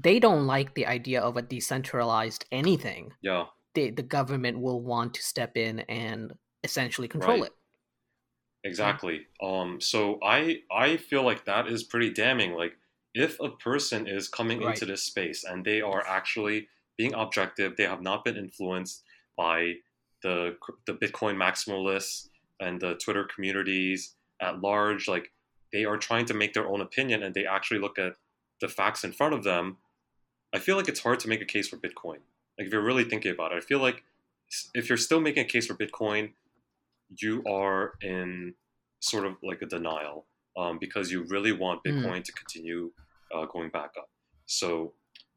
they 0.04 0.20
don't 0.20 0.46
like 0.46 0.74
the 0.76 0.86
idea 0.86 1.22
of 1.22 1.38
a 1.38 1.42
decentralized 1.42 2.46
anything. 2.52 3.14
yeah. 3.22 3.46
They, 3.76 3.92
the 3.92 4.04
government 4.04 4.60
will 4.60 4.82
want 4.82 5.14
to 5.16 5.22
step 5.22 5.56
in 5.58 5.82
and 5.82 6.34
essentially 6.64 7.08
control 7.08 7.42
Right. 7.42 7.48
it. 7.52 7.54
Exactly. 8.64 9.28
Um, 9.44 9.80
so 9.80 10.18
I 10.24 10.62
I 10.72 10.98
feel 10.98 11.24
like 11.24 11.46
that 11.46 11.68
is 11.68 11.84
pretty 11.84 12.10
damning. 12.12 12.54
Like 12.54 12.78
if 13.14 13.40
a 13.40 13.50
person 13.50 14.08
is 14.08 14.28
coming 14.28 14.60
Right. 14.62 14.74
into 14.74 14.86
this 14.86 15.04
space 15.04 15.44
and 15.44 15.64
they 15.64 15.82
are 15.82 16.04
actually 16.08 16.68
being 16.98 17.14
objective, 17.14 17.76
they 17.78 17.84
have 17.84 18.02
not 18.02 18.26
been 18.26 18.38
influenced 18.38 19.04
by 19.38 19.76
the 20.24 20.58
the 20.88 20.94
Bitcoin 20.94 21.36
maximalists 21.36 22.30
and 22.60 22.82
the 22.82 22.96
Twitter 22.96 23.26
communities 23.26 24.16
at 24.42 24.62
large. 24.62 25.08
Like 25.08 25.32
they 25.72 25.86
are 25.86 25.98
trying 25.98 26.26
to 26.26 26.34
make 26.34 26.54
their 26.54 26.68
own 26.68 26.82
opinion 26.82 27.22
and 27.22 27.36
they 27.36 27.46
actually 27.46 27.80
look 27.80 28.00
at 28.00 28.16
the 28.62 28.68
facts 28.68 29.04
in 29.04 29.12
front 29.12 29.34
of 29.36 29.44
them. 29.44 29.78
I 30.54 30.60
feel 30.60 30.78
like 30.78 30.88
it's 30.88 31.02
hard 31.02 31.20
to 31.20 31.28
make 31.28 31.42
a 31.42 31.46
case 31.46 31.68
for 31.68 31.78
Bitcoin. 31.78 32.20
Like 32.58 32.68
if 32.68 32.74
you're 32.74 32.84
really 32.84 33.04
thinking 33.04 33.32
about 33.32 33.52
it, 33.52 33.56
I 33.58 33.60
feel 33.62 33.80
like 33.80 34.04
if 34.74 34.90
you're 34.90 34.98
still 34.98 35.20
making 35.20 35.44
a 35.44 35.48
case 35.48 35.68
for 35.68 35.76
Bitcoin, 35.76 36.32
you 37.22 37.44
are 37.48 37.94
in 38.02 38.54
sort 39.00 39.26
of 39.26 39.36
like 39.44 39.62
a 39.62 39.66
denial 39.66 40.26
um, 40.58 40.78
because 40.80 41.12
you 41.12 41.26
really 41.30 41.52
want 41.52 41.82
Mm. 41.84 41.92
Bitcoin 42.04 42.24
to 42.24 42.32
continue 42.32 42.92
uh, 43.34 43.46
going 43.46 43.70
back 43.70 43.92
up. 43.98 44.10
So 44.46 44.94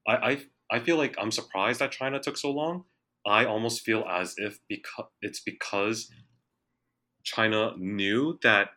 I, 0.06 0.16
I 0.16 0.40
I 0.70 0.78
feel 0.80 0.96
like 0.96 1.16
I'm 1.18 1.30
surprised 1.30 1.80
that 1.80 1.92
China 1.92 2.20
took 2.20 2.36
so 2.36 2.50
long. 2.50 2.84
I 3.26 3.44
almost 3.44 3.84
feel 3.84 4.04
as 4.08 4.34
if 4.36 4.60
because 4.68 5.06
it's 5.22 5.40
because 5.40 6.10
China 7.24 7.72
knew 7.76 8.38
that 8.42 8.70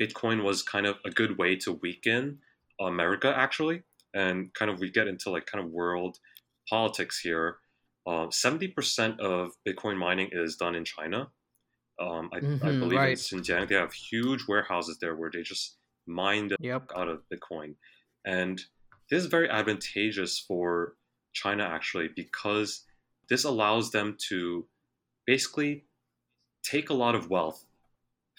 Bitcoin 0.00 0.42
was 0.42 0.62
kind 0.62 0.86
of 0.86 0.96
a 1.04 1.10
good 1.10 1.38
way 1.38 1.56
to 1.56 1.72
weaken 1.72 2.38
America 2.80 3.32
actually, 3.34 3.82
and 4.12 4.52
kind 4.54 4.70
of 4.70 4.80
we 4.80 4.90
get 4.90 5.06
into 5.06 5.30
like 5.30 5.46
kind 5.46 5.64
of 5.64 5.70
world 5.70 6.18
politics 6.68 7.20
here. 7.20 7.58
Um, 8.06 8.30
Seventy 8.30 8.68
percent 8.68 9.20
of 9.20 9.52
Bitcoin 9.66 9.96
mining 9.96 10.28
is 10.32 10.56
done 10.56 10.74
in 10.74 10.84
China. 10.84 11.30
Um, 12.00 12.30
I, 12.32 12.38
I 12.38 12.40
Mhm, 12.40 12.80
believe 12.80 12.98
in 12.98 12.98
right. 12.98 13.18
Xinjiang 13.18 13.68
they 13.68 13.76
have 13.76 13.92
huge 13.92 14.46
warehouses 14.48 14.98
there 15.00 15.14
where 15.14 15.30
they 15.32 15.42
just 15.42 15.76
mine 16.06 16.48
the 16.48 16.56
Yep. 16.60 16.90
out 16.96 17.08
of 17.08 17.22
Bitcoin. 17.32 17.76
And 18.26 18.60
this 19.10 19.22
is 19.22 19.26
very 19.26 19.48
advantageous 19.48 20.38
for 20.38 20.96
China 21.32 21.64
actually 21.64 22.08
because 22.14 22.84
this 23.28 23.44
allows 23.44 23.90
them 23.90 24.16
to 24.28 24.66
basically 25.26 25.84
take 26.62 26.90
a 26.90 26.94
lot 26.94 27.14
of 27.14 27.30
wealth 27.30 27.64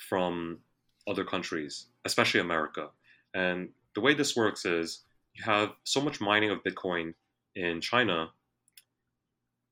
from 0.09 0.59
other 1.07 1.24
countries, 1.24 1.88
especially 2.05 2.39
America. 2.39 2.89
And 3.34 3.70
the 3.95 4.01
way 4.01 4.13
this 4.13 4.36
works 4.36 4.66
is 4.66 5.03
you 5.34 5.43
have 5.45 5.74
so 5.84 6.01
much 6.01 6.20
mining 6.22 6.51
of 6.51 6.63
Bitcoin 6.63 7.13
in 7.55 7.82
China 7.82 8.32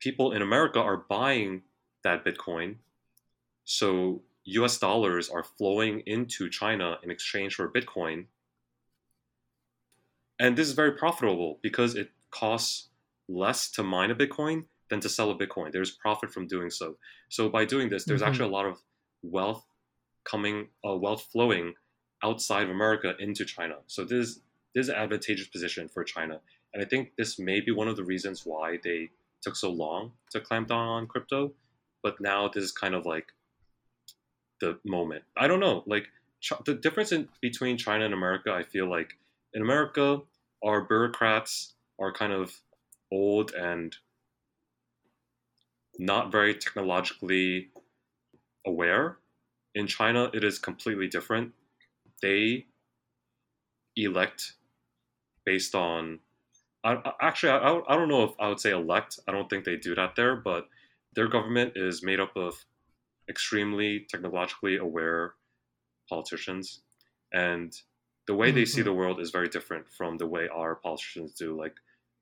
people 0.04 0.34
in 0.34 0.41
America 0.41 0.80
are 0.80 0.97
buying 0.97 1.62
that 2.04 2.26
Bitcoin. 2.26 2.76
So 3.64 4.22
US 4.43 4.78
dollars 4.78 5.30
are 5.30 5.43
flowing 5.43 6.01
into 6.06 6.49
China 6.49 6.97
in 7.04 7.10
exchange 7.10 7.56
for 7.56 7.70
Bitcoin. 7.70 8.26
And 10.39 10.58
this 10.58 10.68
is 10.68 10.74
very 10.74 10.91
profitable 10.91 11.60
because 11.62 11.95
it 11.95 12.10
costs 12.32 12.89
less 13.30 13.72
to 13.72 13.84
mine 13.84 14.12
a 14.12 14.16
Bitcoin 14.16 14.66
than 14.89 14.99
to 14.99 15.08
sell 15.08 15.32
a 15.32 15.38
Bitcoin. 15.38 15.72
There's 15.72 15.91
profit 15.91 16.34
from 16.34 16.47
doing 16.47 16.70
so. 16.70 16.97
So 17.30 17.47
by 17.47 17.64
doing 17.64 17.89
this, 17.89 18.04
there's 18.04 18.22
mm-hmm. 18.22 18.30
actually 18.30 18.49
a 18.49 18.51
lot 18.51 18.66
of 18.66 18.80
wealth 19.22 19.66
coming, 20.26 20.68
uh, 20.86 20.97
wealth 20.97 21.30
flowing 21.32 21.76
outside 22.22 22.64
of 22.64 22.70
America 22.70 23.14
into 23.20 23.45
China. 23.45 23.76
So 23.88 24.04
this, 24.04 24.39
this 24.76 24.88
is 24.88 24.89
an 24.89 24.95
advantageous 24.95 25.47
position 25.47 25.88
for 25.88 26.04
China. 26.04 26.41
And 26.74 26.84
I 26.84 26.86
think 26.86 27.14
this 27.18 27.39
may 27.39 27.62
be 27.62 27.72
one 27.72 27.88
of 27.88 27.95
the 27.95 28.04
reasons 28.04 28.45
why 28.45 28.80
they 28.84 29.10
took 29.44 29.56
so 29.56 29.70
long 29.70 30.14
to 30.32 30.39
clamp 30.39 30.70
down 30.70 30.88
on 30.88 31.08
crypto. 31.08 31.54
But 32.02 32.20
now 32.20 32.50
this 32.50 32.64
is 32.64 32.72
kind 32.72 32.96
of 32.96 33.06
like 33.06 33.28
the 34.60 34.80
moment. 34.86 35.24
I 35.38 35.48
don't 35.48 35.60
know. 35.60 35.84
Like 35.86 36.08
the 36.66 36.74
difference 36.74 37.12
in 37.12 37.28
between 37.41 37.78
China 37.78 38.06
and 38.06 38.14
America, 38.14 38.52
I 38.52 38.64
feel 38.64 38.89
like 38.89 39.14
in 39.54 39.62
America, 39.62 40.20
our 40.64 40.82
bureaucrats 40.82 41.76
are 42.00 42.12
kind 42.12 42.34
of 42.34 42.54
old 43.12 43.52
and 43.52 43.96
not 46.00 46.32
very 46.32 46.56
technologically 46.56 47.70
aware. 48.66 49.18
In 49.76 49.88
China, 49.88 50.30
it 50.34 50.44
is 50.44 50.60
completely 50.60 51.08
different. 51.08 51.52
They 52.22 52.66
elect 53.96 54.54
based 55.46 55.76
on. 55.76 56.20
I, 56.84 57.14
actually, 57.22 57.52
I, 57.52 57.80
I 57.88 57.96
don't 57.96 58.10
know 58.10 58.24
if 58.24 58.32
I 58.40 58.50
would 58.50 58.60
say 58.60 58.72
elect. 58.72 59.20
I 59.28 59.32
don't 59.32 59.50
think 59.50 59.64
they 59.64 59.78
do 59.78 59.96
that 59.96 60.16
there, 60.16 60.36
but 60.36 60.68
their 61.16 61.28
government 61.28 61.74
is 61.76 62.04
made 62.04 62.20
up 62.20 62.36
of 62.36 62.66
extremely 63.30 64.06
technologically 64.10 64.78
aware 64.78 65.34
politicians. 66.10 66.82
And 67.32 67.74
the 68.28 68.36
way 68.36 68.50
mm-hmm. 68.50 68.56
they 68.56 68.66
see 68.66 68.82
mm-hmm. 68.82 68.90
the 68.90 68.94
world 68.94 69.20
is 69.20 69.32
very 69.32 69.50
different 69.50 69.90
from 69.90 70.18
the 70.18 70.28
way 70.28 70.48
our 70.54 70.76
politicians 70.76 71.34
do. 71.34 71.58
Like, 71.58 71.76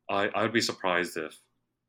I, 0.09 0.29
I 0.35 0.43
would 0.43 0.53
be 0.53 0.61
surprised 0.61 1.17
if 1.17 1.39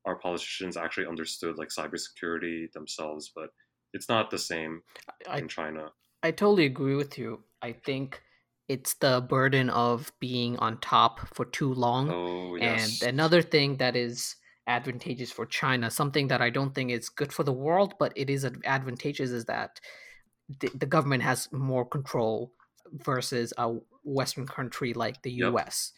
our 0.05 0.16
politicians 0.16 0.77
actually 0.77 1.07
understood 1.07 1.59
like 1.59 1.68
cybersecurity 1.68 2.73
themselves, 2.73 3.31
but 3.35 3.51
it's 3.93 4.09
not 4.09 4.31
the 4.31 4.39
same 4.39 4.83
I, 5.29 5.39
in 5.39 5.49
China. 5.49 5.91
I 6.23 6.31
totally 6.31 6.66
agree 6.66 6.95
with 6.95 7.18
you. 7.18 7.45
I 7.61 7.73
think 7.73 8.23
it's 8.68 8.94
the 8.94 9.24
burden 9.28 9.70
of 9.70 10.12
being 10.20 10.56
on 10.58 10.78
top 10.78 11.20
for 11.34 11.44
too 11.44 11.72
long. 11.74 12.10
Oh, 12.10 12.56
yes. 12.56 13.02
And 13.02 13.10
another 13.10 13.42
thing 13.42 13.76
that 13.78 13.96
is 13.96 14.36
advantageous 14.66 15.30
for 15.30 15.46
China, 15.46 15.90
something 15.90 16.28
that 16.28 16.40
I 16.40 16.50
don't 16.50 16.74
think 16.74 16.90
is 16.90 17.08
good 17.08 17.32
for 17.32 17.42
the 17.42 17.52
world, 17.52 17.94
but 17.98 18.12
it 18.16 18.30
is 18.30 18.44
advantageous, 18.64 19.30
is 19.30 19.44
that 19.46 19.80
the, 20.60 20.70
the 20.74 20.86
government 20.86 21.22
has 21.22 21.48
more 21.52 21.84
control 21.84 22.52
versus 22.92 23.52
a 23.58 23.74
Western 24.04 24.46
country 24.46 24.92
like 24.92 25.22
the 25.22 25.32
yep. 25.32 25.52
US 25.52 25.92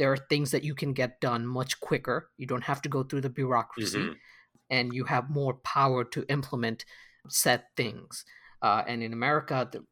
there 0.00 0.10
are 0.10 0.16
things 0.16 0.50
that 0.52 0.64
you 0.64 0.74
can 0.74 0.94
get 0.94 1.20
done 1.20 1.46
much 1.46 1.78
quicker. 1.78 2.30
You 2.38 2.46
don't 2.46 2.64
have 2.64 2.80
to 2.82 2.88
go 2.88 3.02
through 3.02 3.20
the 3.20 3.28
bureaucracy, 3.28 3.98
mm-hmm. 3.98 4.12
and 4.70 4.94
you 4.94 5.04
have 5.04 5.28
more 5.28 5.52
power 5.52 6.04
to 6.04 6.24
implement 6.30 6.86
set 7.28 7.66
things. 7.76 8.24
Uh, 8.62 8.82
and 8.86 9.02
in 9.02 9.12
America, 9.12 9.68
the, 9.70 9.84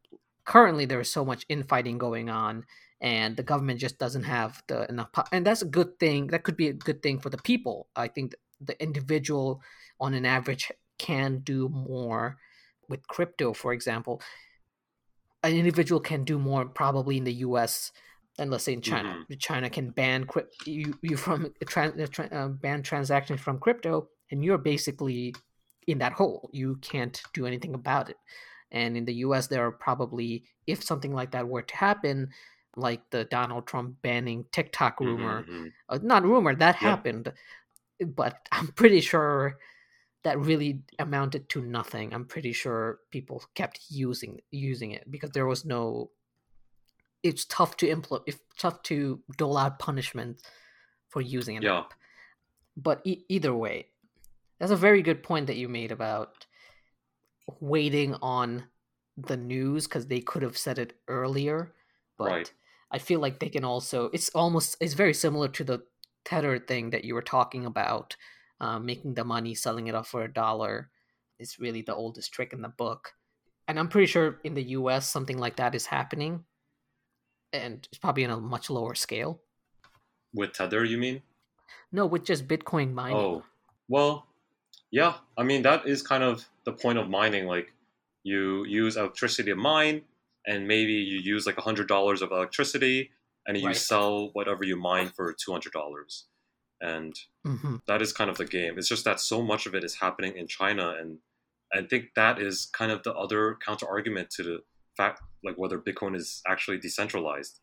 currently 0.49 0.85
there 0.85 0.99
is 0.99 1.11
so 1.11 1.23
much 1.23 1.45
infighting 1.47 1.99
going 1.99 2.29
on, 2.29 2.65
and 3.01 3.37
the 3.37 3.43
government 3.43 3.79
just 3.79 3.99
doesn't 3.99 4.23
have 4.23 4.61
the 4.67 4.89
enough. 4.89 5.11
Po- 5.13 5.29
and 5.31 5.45
that's 5.45 5.61
a 5.61 5.73
good 5.77 5.99
thing. 5.99 6.27
That 6.27 6.43
could 6.43 6.57
be 6.57 6.69
a 6.69 6.73
good 6.73 7.03
thing 7.03 7.19
for 7.19 7.29
the 7.29 7.37
people. 7.37 7.87
I 7.95 8.07
think 8.07 8.33
the 8.59 8.81
individual, 8.81 9.61
on 9.99 10.13
an 10.15 10.25
average, 10.25 10.71
can 10.97 11.39
do 11.39 11.69
more 11.69 12.37
with 12.89 13.07
crypto, 13.07 13.53
for 13.53 13.73
example. 13.73 14.21
An 15.43 15.53
individual 15.53 16.01
can 16.01 16.23
do 16.23 16.39
more 16.39 16.65
probably 16.65 17.17
in 17.17 17.23
the 17.23 17.39
U.S 17.47 17.91
than 18.39 18.49
let's 18.49 18.63
say 18.63 18.73
in 18.73 18.81
China. 18.81 19.09
Mm-hmm. 19.09 19.33
China 19.37 19.69
can 19.69 19.91
ban 19.91 20.25
you 20.65 20.97
you 21.01 21.17
from 21.17 21.53
tra- 21.67 21.93
uh, 22.31 22.47
ban 22.47 22.81
transactions 22.81 23.41
from 23.41 23.59
crypto, 23.59 24.07
and 24.31 24.43
you're 24.43 24.57
basically 24.57 25.35
in 25.87 25.99
that 25.99 26.13
hole. 26.13 26.49
You 26.53 26.77
can't 26.77 27.21
do 27.33 27.45
anything 27.45 27.75
about 27.75 28.09
it. 28.09 28.17
And 28.71 28.95
in 28.95 29.05
the 29.05 29.15
U.S., 29.15 29.47
there 29.47 29.65
are 29.65 29.71
probably 29.71 30.43
if 30.67 30.83
something 30.83 31.13
like 31.13 31.31
that 31.31 31.47
were 31.47 31.63
to 31.63 31.75
happen, 31.75 32.29
like 32.75 33.01
the 33.09 33.25
Donald 33.25 33.67
Trump 33.67 34.01
banning 34.01 34.45
TikTok 34.51 34.99
rumor, 34.99 35.43
mm-hmm. 35.43 35.67
uh, 35.89 35.99
not 36.01 36.23
rumor 36.23 36.55
that 36.55 36.75
happened, 36.75 37.33
but 38.05 38.37
I'm 38.51 38.67
pretty 38.67 39.01
sure 39.01 39.57
that 40.23 40.37
really 40.37 40.81
amounted 40.99 41.49
to 41.49 41.61
nothing. 41.61 42.13
I'm 42.13 42.25
pretty 42.25 42.53
sure 42.53 42.99
people 43.09 43.43
kept 43.55 43.79
using 43.89 44.41
using 44.51 44.91
it 44.91 45.09
because 45.09 45.31
there 45.31 45.47
was 45.47 45.65
no 45.65 46.11
it's 47.23 47.45
tough 47.45 47.77
to 47.77 47.89
implement 47.89 48.23
it's 48.27 48.39
tough 48.57 48.81
to 48.83 49.19
dole 49.37 49.57
out 49.57 49.79
punishment 49.79 50.41
for 51.09 51.21
using 51.21 51.57
an 51.57 51.63
yeah. 51.63 51.79
app 51.79 51.93
but 52.77 53.01
e- 53.03 53.25
either 53.29 53.53
way 53.53 53.87
that's 54.59 54.71
a 54.71 54.77
very 54.77 55.01
good 55.01 55.23
point 55.23 55.47
that 55.47 55.57
you 55.57 55.67
made 55.67 55.91
about 55.91 56.45
waiting 57.59 58.15
on 58.21 58.63
the 59.17 59.37
news 59.37 59.87
because 59.87 60.07
they 60.07 60.21
could 60.21 60.41
have 60.41 60.57
said 60.57 60.79
it 60.79 60.93
earlier 61.07 61.73
but 62.17 62.29
right. 62.29 62.53
i 62.91 62.97
feel 62.97 63.19
like 63.19 63.39
they 63.39 63.49
can 63.49 63.65
also 63.65 64.09
it's 64.13 64.29
almost 64.29 64.77
it's 64.79 64.93
very 64.93 65.13
similar 65.13 65.47
to 65.47 65.63
the 65.63 65.81
tether 66.25 66.59
thing 66.59 66.89
that 66.89 67.03
you 67.03 67.13
were 67.13 67.21
talking 67.21 67.65
about 67.65 68.15
uh, 68.61 68.77
making 68.77 69.13
the 69.13 69.23
money 69.23 69.55
selling 69.55 69.87
it 69.87 69.95
off 69.95 70.07
for 70.07 70.23
a 70.23 70.33
dollar 70.33 70.89
is 71.39 71.59
really 71.59 71.81
the 71.81 71.95
oldest 71.95 72.33
trick 72.33 72.53
in 72.53 72.61
the 72.61 72.69
book 72.69 73.13
and 73.67 73.79
i'm 73.79 73.89
pretty 73.89 74.07
sure 74.07 74.39
in 74.43 74.53
the 74.53 74.63
us 74.63 75.09
something 75.09 75.37
like 75.37 75.57
that 75.57 75.75
is 75.75 75.85
happening 75.85 76.43
and 77.53 77.87
it's 77.91 77.99
probably 77.99 78.25
on 78.25 78.31
a 78.31 78.39
much 78.39 78.69
lower 78.69 78.95
scale. 78.95 79.41
With 80.33 80.53
Tether, 80.53 80.83
you 80.83 80.97
mean? 80.97 81.21
No, 81.91 82.05
with 82.05 82.23
just 82.23 82.47
Bitcoin 82.47 82.93
mining. 82.93 83.17
Oh, 83.17 83.43
well, 83.87 84.27
yeah. 84.91 85.15
I 85.37 85.43
mean, 85.43 85.61
that 85.63 85.87
is 85.87 86.01
kind 86.01 86.23
of 86.23 86.45
the 86.65 86.71
point 86.71 86.97
of 86.97 87.09
mining. 87.09 87.45
Like, 87.45 87.73
you 88.23 88.65
use 88.65 88.97
electricity 88.97 89.51
to 89.51 89.55
mine, 89.55 90.03
and 90.45 90.67
maybe 90.67 90.93
you 90.93 91.19
use 91.19 91.45
like 91.45 91.57
a 91.57 91.61
hundred 91.61 91.87
dollars 91.87 92.21
of 92.21 92.31
electricity, 92.31 93.11
and 93.45 93.57
you 93.57 93.67
right. 93.67 93.75
sell 93.75 94.29
whatever 94.33 94.63
you 94.63 94.75
mine 94.75 95.09
for 95.09 95.33
two 95.33 95.51
hundred 95.51 95.73
dollars. 95.73 96.25
And 96.81 97.13
mm-hmm. 97.45 97.77
that 97.87 98.01
is 98.01 98.13
kind 98.13 98.29
of 98.29 98.37
the 98.37 98.45
game. 98.45 98.77
It's 98.77 98.87
just 98.87 99.03
that 99.03 99.19
so 99.19 99.41
much 99.41 99.65
of 99.65 99.75
it 99.75 99.83
is 99.83 99.95
happening 99.95 100.37
in 100.37 100.47
China, 100.47 100.95
and 100.99 101.19
I 101.73 101.81
think 101.83 102.13
that 102.15 102.39
is 102.39 102.65
kind 102.65 102.91
of 102.91 103.03
the 103.03 103.13
other 103.13 103.57
counter 103.65 103.87
argument 103.87 104.29
to 104.31 104.43
the 104.43 104.59
fact 104.97 105.21
like 105.43 105.57
whether 105.57 105.79
Bitcoin 105.79 106.15
is 106.15 106.41
actually 106.47 106.77
decentralized. 106.77 107.59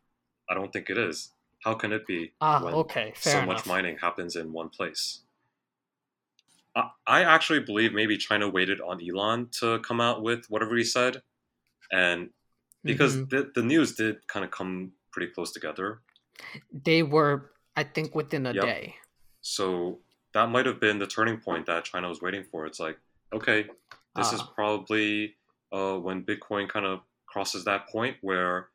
I 0.49 0.55
don't 0.55 0.72
think 0.72 0.91
it 0.91 0.99
is. 0.99 1.33
How 1.64 1.74
can 1.74 1.93
it 1.93 2.07
be 2.07 2.33
ah, 2.41 2.62
when 2.62 2.74
okay, 2.74 3.12
so 3.16 3.31
enough. 3.31 3.47
much 3.47 3.66
mining 3.66 3.99
happens 3.99 4.37
in 4.37 4.53
one 4.53 4.68
place? 4.68 5.20
I, 6.77 6.91
I 7.07 7.24
actually 7.24 7.61
believe 7.61 7.93
maybe 7.93 8.16
China 8.18 8.49
waited 8.49 8.81
on 8.81 9.01
Elon 9.03 9.49
to 9.61 9.81
come 9.81 10.01
out 10.01 10.22
with 10.22 10.45
whatever 10.49 10.77
he 10.77 10.85
said, 10.85 11.22
and 11.91 12.31
because 12.85 13.16
mm-hmm. 13.16 13.29
the 13.29 13.51
the 13.55 13.62
news 13.62 13.95
did 13.95 14.27
kind 14.29 14.45
of 14.45 14.51
come 14.51 14.93
pretty 15.11 15.33
close 15.33 15.51
together. 15.51 16.03
They 16.70 17.03
were, 17.03 17.51
I 17.74 17.85
think, 17.85 18.14
within 18.14 18.47
a 18.47 18.53
yep. 18.53 18.64
day. 18.64 18.95
So 19.41 20.01
that 20.35 20.51
might 20.51 20.66
have 20.66 20.79
been 20.79 20.99
the 20.99 21.07
turning 21.07 21.39
point 21.39 21.66
that 21.66 21.85
China 21.85 22.09
was 22.09 22.20
waiting 22.20 22.45
for. 22.45 22.66
It's 22.66 22.79
like, 22.79 22.99
okay, 23.33 23.66
this 24.14 24.33
is 24.33 24.41
ah. 24.41 24.53
probably 24.55 25.35
uh, 25.72 25.97
when 25.97 26.24
Bitcoin 26.24 26.68
kind 26.68 26.85
of 26.85 27.01
crosses 27.27 27.64
that 27.64 27.89
point 27.89 28.16
where 28.20 28.68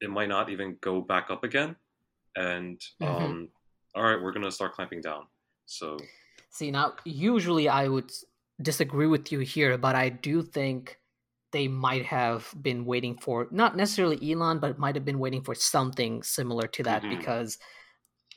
it 0.00 0.10
might 0.10 0.28
not 0.28 0.50
even 0.50 0.76
go 0.82 1.00
back 1.00 1.30
up 1.30 1.44
again. 1.44 1.76
And 2.36 2.78
mm-hmm. 3.00 3.24
um, 3.24 3.48
all 3.94 4.02
right, 4.02 4.22
we're 4.22 4.32
gonna 4.32 4.52
start 4.52 4.74
clamping 4.74 5.00
down. 5.00 5.26
So 5.64 5.96
see 6.50 6.70
now, 6.70 6.94
usually 7.04 7.68
I 7.68 7.88
would 7.88 8.10
disagree 8.60 9.06
with 9.06 9.30
you 9.32 9.40
here, 9.40 9.76
but 9.78 9.94
I 9.94 10.08
do 10.08 10.42
think 10.42 10.98
they 11.52 11.68
might 11.68 12.04
have 12.06 12.52
been 12.60 12.84
waiting 12.84 13.16
for 13.16 13.48
not 13.50 13.76
necessarily 13.76 14.32
Elon, 14.32 14.58
but 14.58 14.78
might 14.78 14.94
have 14.94 15.04
been 15.04 15.18
waiting 15.18 15.42
for 15.42 15.54
something 15.54 16.22
similar 16.22 16.66
to 16.68 16.82
that 16.82 17.02
mm-hmm. 17.02 17.16
because 17.16 17.58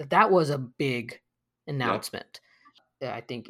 that 0.10 0.32
was 0.32 0.50
a 0.50 0.58
big 0.58 1.20
announcement. 1.68 2.40
Yep. 3.02 3.14
I 3.14 3.22
think 3.22 3.50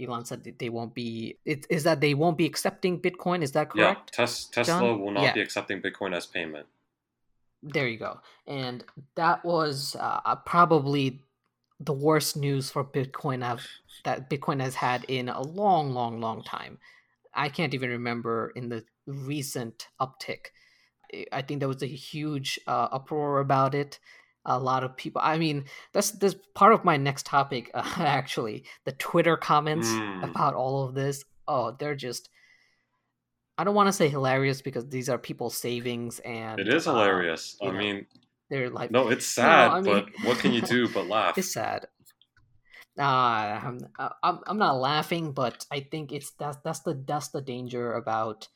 Elon 0.00 0.24
said 0.24 0.44
that 0.44 0.58
they 0.58 0.68
won't 0.68 0.94
be. 0.94 1.38
It, 1.44 1.66
is 1.68 1.82
that 1.82 2.00
they 2.00 2.14
won't 2.14 2.38
be 2.38 2.46
accepting 2.46 3.00
Bitcoin? 3.00 3.42
Is 3.42 3.52
that 3.52 3.70
correct? 3.70 4.12
Yeah, 4.12 4.24
Tes- 4.24 4.48
Tesla 4.52 4.80
John? 4.80 5.00
will 5.00 5.10
not 5.10 5.24
yeah. 5.24 5.32
be 5.32 5.40
accepting 5.40 5.82
Bitcoin 5.82 6.14
as 6.14 6.26
payment. 6.26 6.66
There 7.62 7.88
you 7.88 7.98
go, 7.98 8.20
and 8.46 8.84
that 9.16 9.44
was 9.44 9.96
uh, 9.98 10.36
probably 10.46 11.22
the 11.80 11.92
worst 11.92 12.36
news 12.36 12.70
for 12.70 12.84
Bitcoin 12.84 13.42
have, 13.44 13.62
that 14.04 14.30
Bitcoin 14.30 14.60
has 14.60 14.74
had 14.76 15.04
in 15.08 15.28
a 15.28 15.42
long, 15.42 15.92
long, 15.92 16.20
long 16.20 16.42
time. 16.42 16.78
I 17.34 17.48
can't 17.48 17.74
even 17.74 17.90
remember 17.90 18.52
in 18.54 18.68
the 18.68 18.84
recent 19.06 19.88
uptick. 20.00 20.46
I 21.32 21.42
think 21.42 21.60
there 21.60 21.68
was 21.68 21.82
a 21.82 21.86
huge 21.86 22.58
uh, 22.66 22.88
uproar 22.92 23.40
about 23.40 23.74
it. 23.74 23.98
a 24.46 24.58
lot 24.58 24.84
of 24.84 24.94
people. 24.96 25.20
I 25.24 25.38
mean, 25.38 25.64
that's 25.92 26.10
that's 26.10 26.34
part 26.54 26.74
of 26.74 26.84
my 26.84 26.96
next 26.98 27.24
topic. 27.26 27.70
Uh, 27.72 27.82
actually, 27.98 28.64
the 28.84 28.92
Twitter 28.92 29.36
comments 29.38 29.88
Mm. 29.88 30.22
about 30.22 30.54
all 30.54 30.84
of 30.86 30.94
this. 30.94 31.24
Oh, 31.48 31.72
they're 31.78 31.94
just. 31.96 32.28
I 33.56 33.64
don't 33.64 33.74
want 33.74 33.86
to 33.88 33.92
say 33.92 34.08
hilarious 34.08 34.60
because 34.62 34.88
these 34.88 35.08
are 35.08 35.16
people's 35.18 35.56
savings 35.56 36.18
and 36.20 36.58
It 36.60 36.68
is 36.68 36.86
uh, 36.86 36.92
hilarious. 36.92 37.56
I 37.62 37.66
know, 37.66 37.72
mean, 37.72 38.06
they're 38.54 38.70
like 38.70 38.90
no, 38.92 39.08
it's 39.08 39.26
sad, 39.26 39.72
I 39.72 39.80
mean- 39.80 40.04
but 40.04 40.24
what 40.24 40.38
can 40.38 40.52
you 40.52 40.62
do 40.62 40.88
but 40.94 41.08
laugh? 41.08 41.36
it's 41.38 41.52
sad. 41.52 41.86
Uh, 42.98 43.02
I'm, 43.02 43.78
I'm 44.22 44.38
I'm 44.46 44.58
not 44.58 44.76
laughing, 44.78 45.32
but 45.32 45.66
I 45.70 45.80
think 45.80 46.12
it's 46.12 46.30
that's 46.38 46.58
that's 46.64 46.80
the 46.80 46.94
that's 47.06 47.28
the 47.28 47.42
danger 47.42 47.92
about 47.94 48.48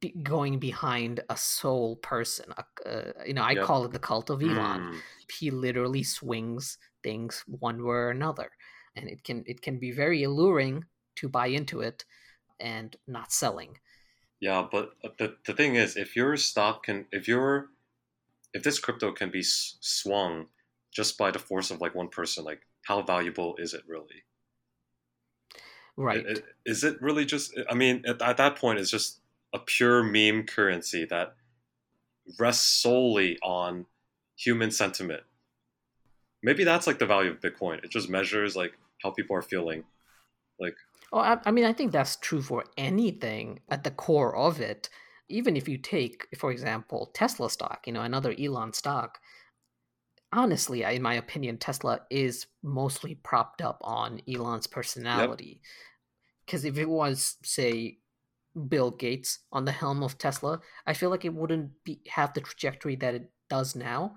be, 0.00 0.14
going 0.22 0.58
behind 0.58 1.20
a 1.28 1.36
sole 1.36 1.96
person. 1.96 2.46
Uh, 2.56 2.88
uh, 2.88 3.12
you 3.26 3.34
know, 3.34 3.42
I 3.42 3.54
Yep. 3.54 3.66
call 3.66 3.84
it 3.84 3.92
the 3.92 3.98
cult 3.98 4.30
of 4.30 4.42
Elon. 4.42 4.86
Mm. 4.86 5.02
He 5.38 5.50
literally 5.50 6.02
swings 6.02 6.78
things 7.02 7.44
one 7.46 7.82
way 7.84 7.94
or 7.94 8.10
another, 8.10 8.50
and 8.96 9.08
it 9.08 9.24
can 9.24 9.44
it 9.46 9.60
can 9.62 9.78
be 9.78 9.90
very 9.90 10.22
alluring 10.22 10.84
to 11.16 11.28
buy 11.28 11.48
into 11.48 11.80
it 11.80 12.04
and 12.60 12.96
not 13.06 13.32
selling. 13.32 13.78
Yeah, 14.40 14.66
but 14.70 14.92
uh, 15.02 15.08
the 15.18 15.36
the 15.46 15.54
thing 15.54 15.74
is, 15.74 15.96
if 15.96 16.14
your 16.16 16.36
stock 16.36 16.84
can, 16.84 17.06
if 17.10 17.26
your, 17.26 17.70
if 18.54 18.62
this 18.62 18.78
crypto 18.78 19.12
can 19.12 19.30
be 19.30 19.42
swung 19.42 20.46
just 20.92 21.18
by 21.18 21.30
the 21.30 21.38
force 21.38 21.70
of 21.70 21.80
like 21.80 21.94
one 21.94 22.08
person, 22.08 22.44
like 22.44 22.60
how 22.86 23.02
valuable 23.02 23.56
is 23.58 23.74
it 23.74 23.82
really? 23.86 24.24
Right. 25.96 26.24
Is 26.64 26.82
it 26.82 27.00
really 27.02 27.24
just? 27.24 27.58
I 27.68 27.74
mean, 27.74 28.02
at, 28.06 28.22
at 28.22 28.36
that 28.38 28.56
point, 28.56 28.78
it's 28.78 28.90
just 28.90 29.20
a 29.52 29.58
pure 29.58 30.02
meme 30.02 30.44
currency 30.44 31.04
that 31.04 31.34
rests 32.38 32.66
solely 32.82 33.38
on 33.42 33.86
human 34.36 34.70
sentiment. 34.70 35.22
Maybe 36.42 36.64
that's 36.64 36.86
like 36.86 36.98
the 36.98 37.06
value 37.06 37.30
of 37.30 37.40
Bitcoin. 37.40 37.82
It 37.84 37.90
just 37.90 38.08
measures 38.08 38.56
like 38.56 38.76
how 39.02 39.10
people 39.10 39.36
are 39.36 39.42
feeling. 39.42 39.84
Like, 40.58 40.76
oh, 41.12 41.18
I, 41.18 41.38
I 41.44 41.50
mean, 41.52 41.64
I 41.64 41.72
think 41.72 41.92
that's 41.92 42.16
true 42.16 42.42
for 42.42 42.64
anything 42.76 43.60
at 43.68 43.84
the 43.84 43.90
core 43.90 44.34
of 44.34 44.60
it. 44.60 44.88
Even 45.28 45.56
if 45.56 45.68
you 45.68 45.78
take, 45.78 46.26
for 46.38 46.50
example, 46.50 47.10
Tesla 47.14 47.50
stock, 47.50 47.84
you 47.86 47.92
know, 47.92 48.02
another 48.02 48.34
Elon 48.38 48.72
stock. 48.72 49.18
Honestly, 50.32 50.82
in 50.82 51.00
my 51.02 51.14
opinion, 51.14 51.58
Tesla 51.58 52.00
is 52.10 52.46
mostly 52.62 53.14
propped 53.14 53.62
up 53.62 53.78
on 53.82 54.20
Elon's 54.28 54.66
personality. 54.66 55.60
Because 56.44 56.64
if 56.64 56.76
it 56.76 56.88
was, 56.88 57.36
say, 57.42 57.98
Bill 58.68 58.90
Gates 58.90 59.40
on 59.52 59.64
the 59.64 59.72
helm 59.72 60.02
of 60.02 60.18
Tesla, 60.18 60.60
I 60.86 60.92
feel 60.94 61.10
like 61.10 61.24
it 61.24 61.34
wouldn't 61.34 61.70
be 61.84 62.00
have 62.08 62.34
the 62.34 62.40
trajectory 62.40 62.96
that 62.96 63.14
it 63.14 63.30
does 63.48 63.74
now. 63.74 64.16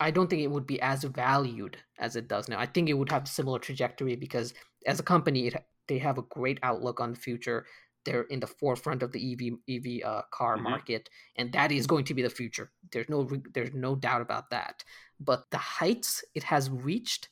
I 0.00 0.10
don't 0.10 0.28
think 0.28 0.42
it 0.42 0.50
would 0.50 0.66
be 0.66 0.80
as 0.82 1.04
valued 1.04 1.78
as 1.98 2.16
it 2.16 2.28
does 2.28 2.48
now. 2.48 2.58
I 2.58 2.66
think 2.66 2.88
it 2.88 2.94
would 2.94 3.10
have 3.10 3.24
a 3.24 3.28
similar 3.28 3.58
trajectory 3.58 4.16
because 4.16 4.52
as 4.86 5.00
a 5.00 5.02
company, 5.02 5.46
it, 5.46 5.66
they 5.88 5.98
have 5.98 6.18
a 6.18 6.22
great 6.22 6.58
outlook 6.62 7.00
on 7.00 7.12
the 7.12 7.18
future. 7.18 7.66
They're 8.06 8.22
in 8.30 8.40
the 8.40 8.46
forefront 8.46 9.02
of 9.02 9.12
the 9.12 9.20
EV 9.32 9.58
EV 9.68 9.86
uh, 10.02 10.22
car 10.30 10.56
Mhm. 10.56 10.62
market, 10.62 11.10
and 11.36 11.52
that 11.52 11.70
is 11.72 11.86
going 11.86 12.04
to 12.06 12.14
be 12.14 12.22
the 12.22 12.30
future. 12.30 12.70
There's 12.92 13.08
no 13.10 13.28
there's 13.52 13.74
no 13.74 13.94
doubt 13.96 14.22
about 14.22 14.48
that. 14.50 14.84
But 15.20 15.50
the 15.50 15.58
heights 15.58 16.24
it 16.34 16.44
has 16.44 16.70
reached, 16.70 17.28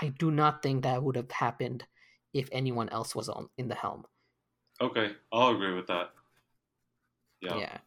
I 0.00 0.08
do 0.08 0.30
not 0.30 0.62
think 0.62 0.84
that 0.84 1.02
would 1.02 1.16
have 1.16 1.30
happened 1.30 1.84
if 2.32 2.48
anyone 2.52 2.88
else 2.90 3.14
was 3.14 3.28
on 3.28 3.50
in 3.58 3.68
the 3.68 3.74
helm. 3.74 4.06
Okay, 4.80 5.16
I'll 5.32 5.54
agree 5.54 5.74
with 5.74 5.88
that. 5.88 6.14
Yeah. 7.40 7.56
Yeah. 7.58 7.78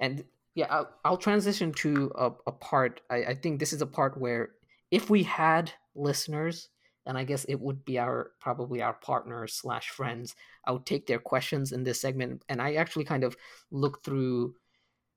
And 0.00 0.24
yeah, 0.54 0.66
I'll, 0.70 0.88
I'll 1.04 1.16
transition 1.18 1.72
to 1.84 2.10
a, 2.16 2.32
a 2.46 2.52
part. 2.52 3.00
I, 3.10 3.16
I 3.30 3.34
think 3.34 3.60
this 3.60 3.72
is 3.72 3.82
a 3.82 3.86
part 3.86 4.16
where 4.18 4.50
if 4.90 5.10
we 5.10 5.22
had 5.22 5.70
listeners, 5.94 6.70
and 7.08 7.18
I 7.18 7.24
guess 7.24 7.44
it 7.46 7.58
would 7.58 7.84
be 7.84 7.98
our 7.98 8.32
probably 8.38 8.82
our 8.82 8.92
partners 8.92 9.54
slash 9.54 9.88
friends, 9.88 10.36
I 10.66 10.72
would 10.72 10.86
take 10.86 11.06
their 11.06 11.18
questions 11.18 11.72
in 11.72 11.82
this 11.82 12.00
segment. 12.00 12.44
And 12.48 12.62
I 12.62 12.74
actually 12.74 13.04
kind 13.04 13.24
of 13.24 13.36
looked 13.70 14.04
through 14.04 14.54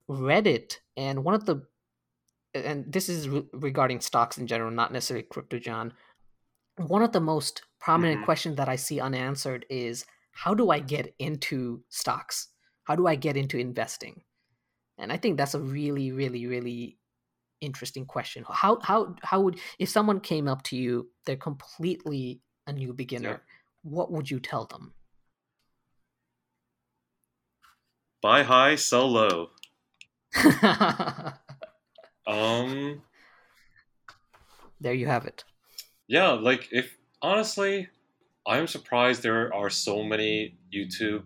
Reddit, 0.09 0.77
and 0.97 1.23
one 1.23 1.35
of 1.35 1.45
the 1.45 1.67
and 2.53 2.91
this 2.91 3.07
is 3.07 3.29
re- 3.29 3.47
regarding 3.53 4.01
stocks 4.01 4.37
in 4.37 4.47
general, 4.47 4.71
not 4.71 4.91
necessarily 4.91 5.23
crypto, 5.23 5.59
John. 5.59 5.93
One 6.77 7.01
of 7.01 7.11
the 7.11 7.21
most 7.21 7.63
prominent 7.79 8.21
Mhm. 8.21 8.25
questions 8.25 8.57
that 8.57 8.67
I 8.67 8.75
see 8.75 8.99
unanswered 8.99 9.65
is 9.69 10.05
how 10.31 10.53
do 10.53 10.69
I 10.69 10.79
get 10.79 11.13
into 11.19 11.83
stocks? 11.89 12.49
How 12.83 12.95
do 12.95 13.07
I 13.07 13.15
get 13.15 13.37
into 13.37 13.57
investing? 13.57 14.23
And 14.97 15.11
I 15.11 15.17
think 15.17 15.37
that's 15.37 15.53
a 15.55 15.61
really, 15.61 16.11
really, 16.11 16.45
really 16.47 16.97
interesting 17.61 18.05
question. 18.05 18.45
How 18.49 18.79
how 18.81 19.15
how 19.23 19.41
would 19.41 19.59
if 19.79 19.89
someone 19.89 20.19
came 20.19 20.47
up 20.47 20.63
to 20.63 20.75
you, 20.77 21.09
they're 21.25 21.35
completely 21.37 22.41
a 22.67 22.73
new 22.73 22.93
beginner, 22.93 23.43
what 23.83 24.11
would 24.11 24.29
you 24.29 24.39
tell 24.39 24.65
them? 24.65 24.93
Buy 28.19 28.41
high, 28.41 28.77
sell 28.77 29.07
low. 29.11 29.51
Um, 32.27 33.03
there 34.79 34.93
you 34.93 35.07
have 35.07 35.25
it. 35.25 35.43
yeah, 36.07 36.31
like 36.31 36.67
if 36.71 36.97
honestly, 37.21 37.87
I'm 38.47 38.67
surprised 38.67 39.23
there 39.23 39.53
are 39.53 39.69
so 39.69 40.03
many 40.03 40.57
YouTube 40.73 41.25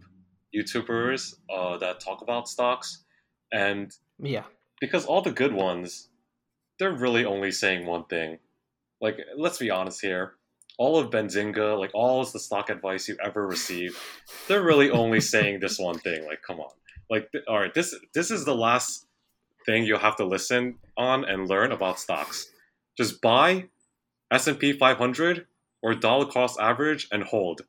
YouTubers 0.55 1.35
uh, 1.49 1.77
that 1.77 1.99
talk 1.99 2.21
about 2.21 2.47
stocks, 2.47 3.05
and 3.51 3.91
Yeah. 4.19 4.45
because 4.79 5.05
all 5.05 5.21
the 5.21 5.31
good 5.31 5.53
ones, 5.53 6.09
they're 6.79 6.93
really 6.93 7.25
only 7.25 7.51
saying 7.51 7.85
one 7.85 8.05
thing. 8.05 8.39
Like, 9.01 9.17
let's 9.37 9.57
be 9.57 9.69
honest 9.69 10.01
here. 10.01 10.33
All 10.77 10.97
of 10.97 11.09
Benzinga, 11.09 11.77
like 11.79 11.91
all 11.93 12.21
of 12.21 12.31
the 12.33 12.39
stock 12.39 12.69
advice 12.69 13.07
you 13.07 13.17
ever 13.23 13.47
received, 13.47 13.95
they're 14.47 14.63
really 14.63 14.89
only 14.91 15.21
saying 15.33 15.59
this 15.59 15.79
one 15.79 15.99
thing. 15.99 16.25
Like, 16.25 16.41
come 16.45 16.59
on. 16.59 16.71
Like, 17.09 17.31
th- 17.31 17.43
all 17.47 17.59
right, 17.59 17.73
this 17.73 17.95
this 18.13 18.31
is 18.31 18.43
the 18.45 18.55
last 18.55 19.05
thing 19.65 19.83
you'll 19.85 19.99
have 19.99 20.17
to 20.17 20.25
listen 20.25 20.75
on 20.97 21.23
and 21.25 21.47
learn 21.47 21.71
about 21.71 21.99
stocks. 21.99 22.47
Just 22.97 23.21
buy 23.21 23.65
S 24.31 24.47
and 24.47 24.59
P 24.59 24.73
500 24.73 25.45
or 25.81 25.93
dollar 25.95 26.25
cost 26.25 26.59
average 26.59 27.07
and 27.11 27.23
hold. 27.23 27.61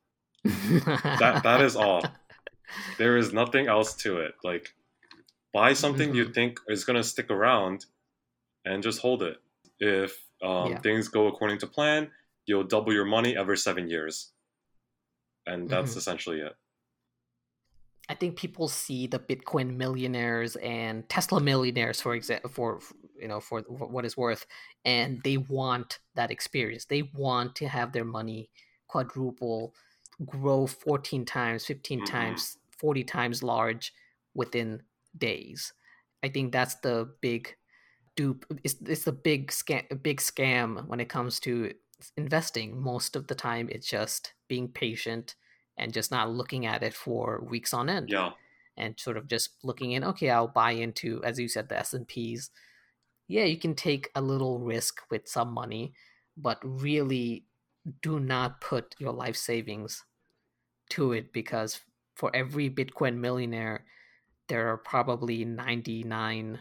That 0.45 1.41
that 1.45 1.61
is 1.61 1.77
all. 1.77 2.03
There 2.99 3.17
is 3.17 3.33
nothing 3.33 3.69
else 3.69 3.95
to 4.03 4.19
it. 4.21 4.35
Like, 4.43 4.75
buy 5.55 5.73
something 5.73 6.15
you 6.15 6.27
Mhm. 6.27 6.35
think 6.35 6.61
is 6.69 6.85
gonna 6.85 7.05
stick 7.05 7.31
around, 7.31 7.87
and 8.67 8.83
just 8.83 9.01
hold 9.01 9.23
it. 9.23 9.39
If 9.81 10.27
um, 10.43 10.73
Yeah. 10.73 10.79
things 10.81 11.09
go 11.09 11.29
according 11.29 11.59
to 11.61 11.67
plan, 11.67 12.11
you'll 12.47 12.65
double 12.65 12.93
your 12.93 13.07
money 13.07 13.37
every 13.37 13.57
seven 13.57 13.89
years, 13.89 14.33
and 15.47 15.69
that's 15.71 15.93
Mhm. 15.93 15.97
essentially 15.97 16.41
it. 16.41 16.57
I 18.09 18.15
think 18.15 18.37
people 18.37 18.69
see 18.69 19.07
the 19.09 19.19
Bitcoin 19.19 19.77
millionaires 19.77 20.55
and 20.57 21.09
Tesla 21.09 21.41
millionaires, 21.41 22.01
for 22.01 22.15
example, 22.15 22.51
for 22.51 22.81
you 23.19 23.29
know, 23.29 23.41
for 23.41 23.63
what 23.63 24.05
is 24.05 24.17
worth, 24.17 24.47
and 24.85 25.23
they 25.23 25.39
want 25.39 25.99
that 26.15 26.31
experience. 26.31 26.85
They 26.85 27.03
want 27.03 27.57
to 27.57 27.69
have 27.69 27.93
their 27.93 28.05
money 28.05 28.51
quadruple, 28.87 29.75
grow 30.25 30.67
fourteen 30.67 31.25
times, 31.25 31.67
15 31.67 32.01
Mhm. 32.01 32.07
times, 32.07 32.59
forty 32.79 33.03
times 33.05 33.43
large 33.43 33.93
within 34.35 34.83
days. 35.17 35.73
I 36.23 36.29
think 36.29 36.53
that's 36.53 36.77
the 36.77 37.15
big 37.21 37.57
dupe. 38.17 38.45
It's 38.65 38.77
it's 38.87 39.05
the 39.05 39.13
big 39.13 39.51
scam, 39.51 39.85
a 39.91 39.95
big 39.95 40.21
scam 40.21 40.87
when 40.87 41.01
it 41.01 41.09
comes 41.09 41.41
to 41.41 41.73
investing. 42.17 42.81
Most 42.81 43.17
of 43.17 43.27
the 43.27 43.35
time, 43.35 43.69
it's 43.71 43.89
just 43.89 44.35
being 44.49 44.69
patient 44.69 45.35
and 45.77 45.93
just 45.93 46.11
not 46.11 46.31
looking 46.31 46.67
at 46.67 46.83
it 46.83 46.95
for 46.95 47.43
weeks 47.49 47.75
on 47.75 47.89
end 47.89 48.09
Yeah, 48.11 48.33
and 48.77 48.99
sort 48.99 49.17
of 49.17 49.27
just 49.29 49.51
looking 49.63 49.93
in 49.93 50.05
okay 50.05 50.31
i'll 50.31 50.49
buy 50.49 50.73
into 50.73 51.23
as 51.25 51.39
you 51.39 51.49
said 51.49 51.69
the 51.69 51.79
s&ps 51.79 52.51
yeah 53.29 53.45
you 53.45 53.59
can 53.59 53.75
take 53.75 54.11
a 54.15 54.21
little 54.21 54.59
risk 54.59 55.01
with 55.11 55.29
some 55.29 55.53
money 55.53 55.93
but 56.37 56.59
really 56.63 57.47
do 58.03 58.19
not 58.19 58.61
put 58.61 58.95
your 58.99 59.13
life 59.13 59.37
savings 59.37 60.05
to 60.91 61.13
it 61.13 61.33
because 61.33 61.81
for 62.15 62.35
every 62.35 62.71
bitcoin 62.71 63.17
millionaire 63.17 63.85
there 64.49 64.69
are 64.69 64.79
probably 64.79 65.45
99 65.45 66.57
uh, 66.57 66.59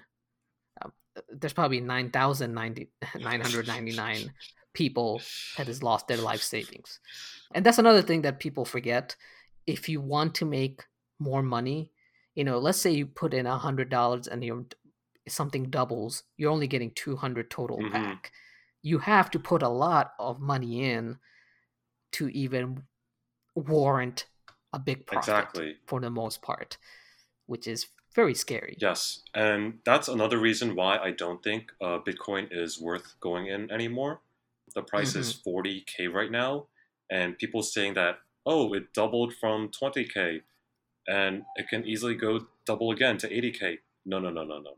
there's 1.29 1.53
probably 1.53 1.79
9090 1.81 2.89
999 3.19 4.33
people 4.73 5.21
that 5.57 5.67
has 5.67 5.81
lost 5.81 6.07
their 6.07 6.17
life 6.17 6.41
savings 6.41 6.99
and 7.53 7.65
that's 7.65 7.77
another 7.77 8.01
thing 8.01 8.21
that 8.23 8.39
people 8.39 8.65
forget 8.65 9.15
if 9.65 9.87
you 9.87 10.01
want 10.01 10.35
to 10.35 10.45
make 10.45 10.83
more 11.19 11.41
money 11.41 11.91
you 12.35 12.43
know 12.43 12.59
let's 12.59 12.79
say 12.79 12.91
you 12.91 13.05
put 13.05 13.33
in 13.33 13.45
a 13.45 13.57
hundred 13.57 13.89
dollars 13.89 14.27
and 14.27 14.43
you 14.43 14.65
something 15.27 15.69
doubles 15.69 16.23
you're 16.37 16.51
only 16.51 16.67
getting 16.67 16.91
200 16.91 17.49
total 17.49 17.77
Mhm. 17.79 17.91
back 17.91 18.31
you 18.81 18.99
have 18.99 19.31
to 19.31 19.39
put 19.39 19.63
a 19.63 19.69
lot 19.69 20.13
of 20.19 20.39
money 20.39 20.91
in 20.91 21.17
to 22.11 22.27
even 22.29 22.83
warrant 23.55 24.27
a 24.73 24.79
big 24.79 25.07
profit 25.07 25.29
exactly. 25.29 25.77
for 25.87 26.01
the 26.01 26.09
most 26.09 26.41
part 26.41 26.77
which 27.45 27.67
is 27.67 27.87
very 28.15 28.33
scary. 28.33 28.77
Yes, 28.79 29.21
and 29.33 29.79
that's 29.85 30.07
another 30.07 30.37
reason 30.37 30.75
why 30.75 30.97
I 30.97 31.11
don't 31.11 31.43
think 31.43 31.71
uh, 31.81 31.99
Bitcoin 31.99 32.47
is 32.49 32.79
worth 32.79 33.15
going 33.19 33.47
in 33.47 33.69
anymore. 33.71 34.21
The 34.73 34.81
price 34.81 35.15
is 35.15 35.33
40k 35.45 36.11
right 36.11 36.31
now, 36.31 36.67
and 37.11 37.37
people 37.37 37.61
saying 37.61 37.93
that 37.95 38.19
oh, 38.45 38.73
it 38.73 38.93
doubled 38.93 39.33
from 39.33 39.69
20k, 39.69 40.41
and 41.07 41.43
it 41.55 41.67
can 41.67 41.85
easily 41.85 42.15
go 42.15 42.47
double 42.65 42.91
again 42.91 43.17
to 43.17 43.29
80k. 43.29 43.79
No, 44.05 44.19
no, 44.19 44.29
no, 44.29 44.43
no, 44.43 44.59
no. 44.59 44.75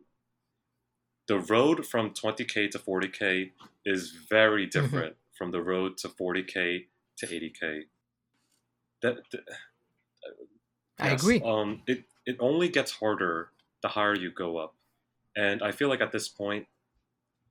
The 1.28 1.40
road 1.40 1.86
from 1.86 2.12
20k 2.12 2.72
to 2.72 2.80
40k 2.80 3.52
is 3.86 4.12
very 4.30 4.66
different 4.66 5.16
from 5.38 5.52
the 5.52 5.62
road 5.62 5.98
to 5.98 6.08
40k 6.08 6.86
to 7.18 7.28
80k. 7.28 7.82
That, 9.02 9.18
that 9.32 9.42
I 11.00 11.10
agree. 11.10 11.42
Um, 11.44 11.82
it 11.86 12.06
it 12.28 12.36
only 12.40 12.70
gets 12.70 12.92
harder 12.92 13.50
the 13.82 13.88
higher 13.88 14.16
you 14.16 14.30
go 14.32 14.58
up, 14.58 14.76
and 15.36 15.64
I 15.64 15.72
feel 15.72 15.90
like 15.90 16.02
at 16.02 16.12
this 16.12 16.28
point, 16.28 16.68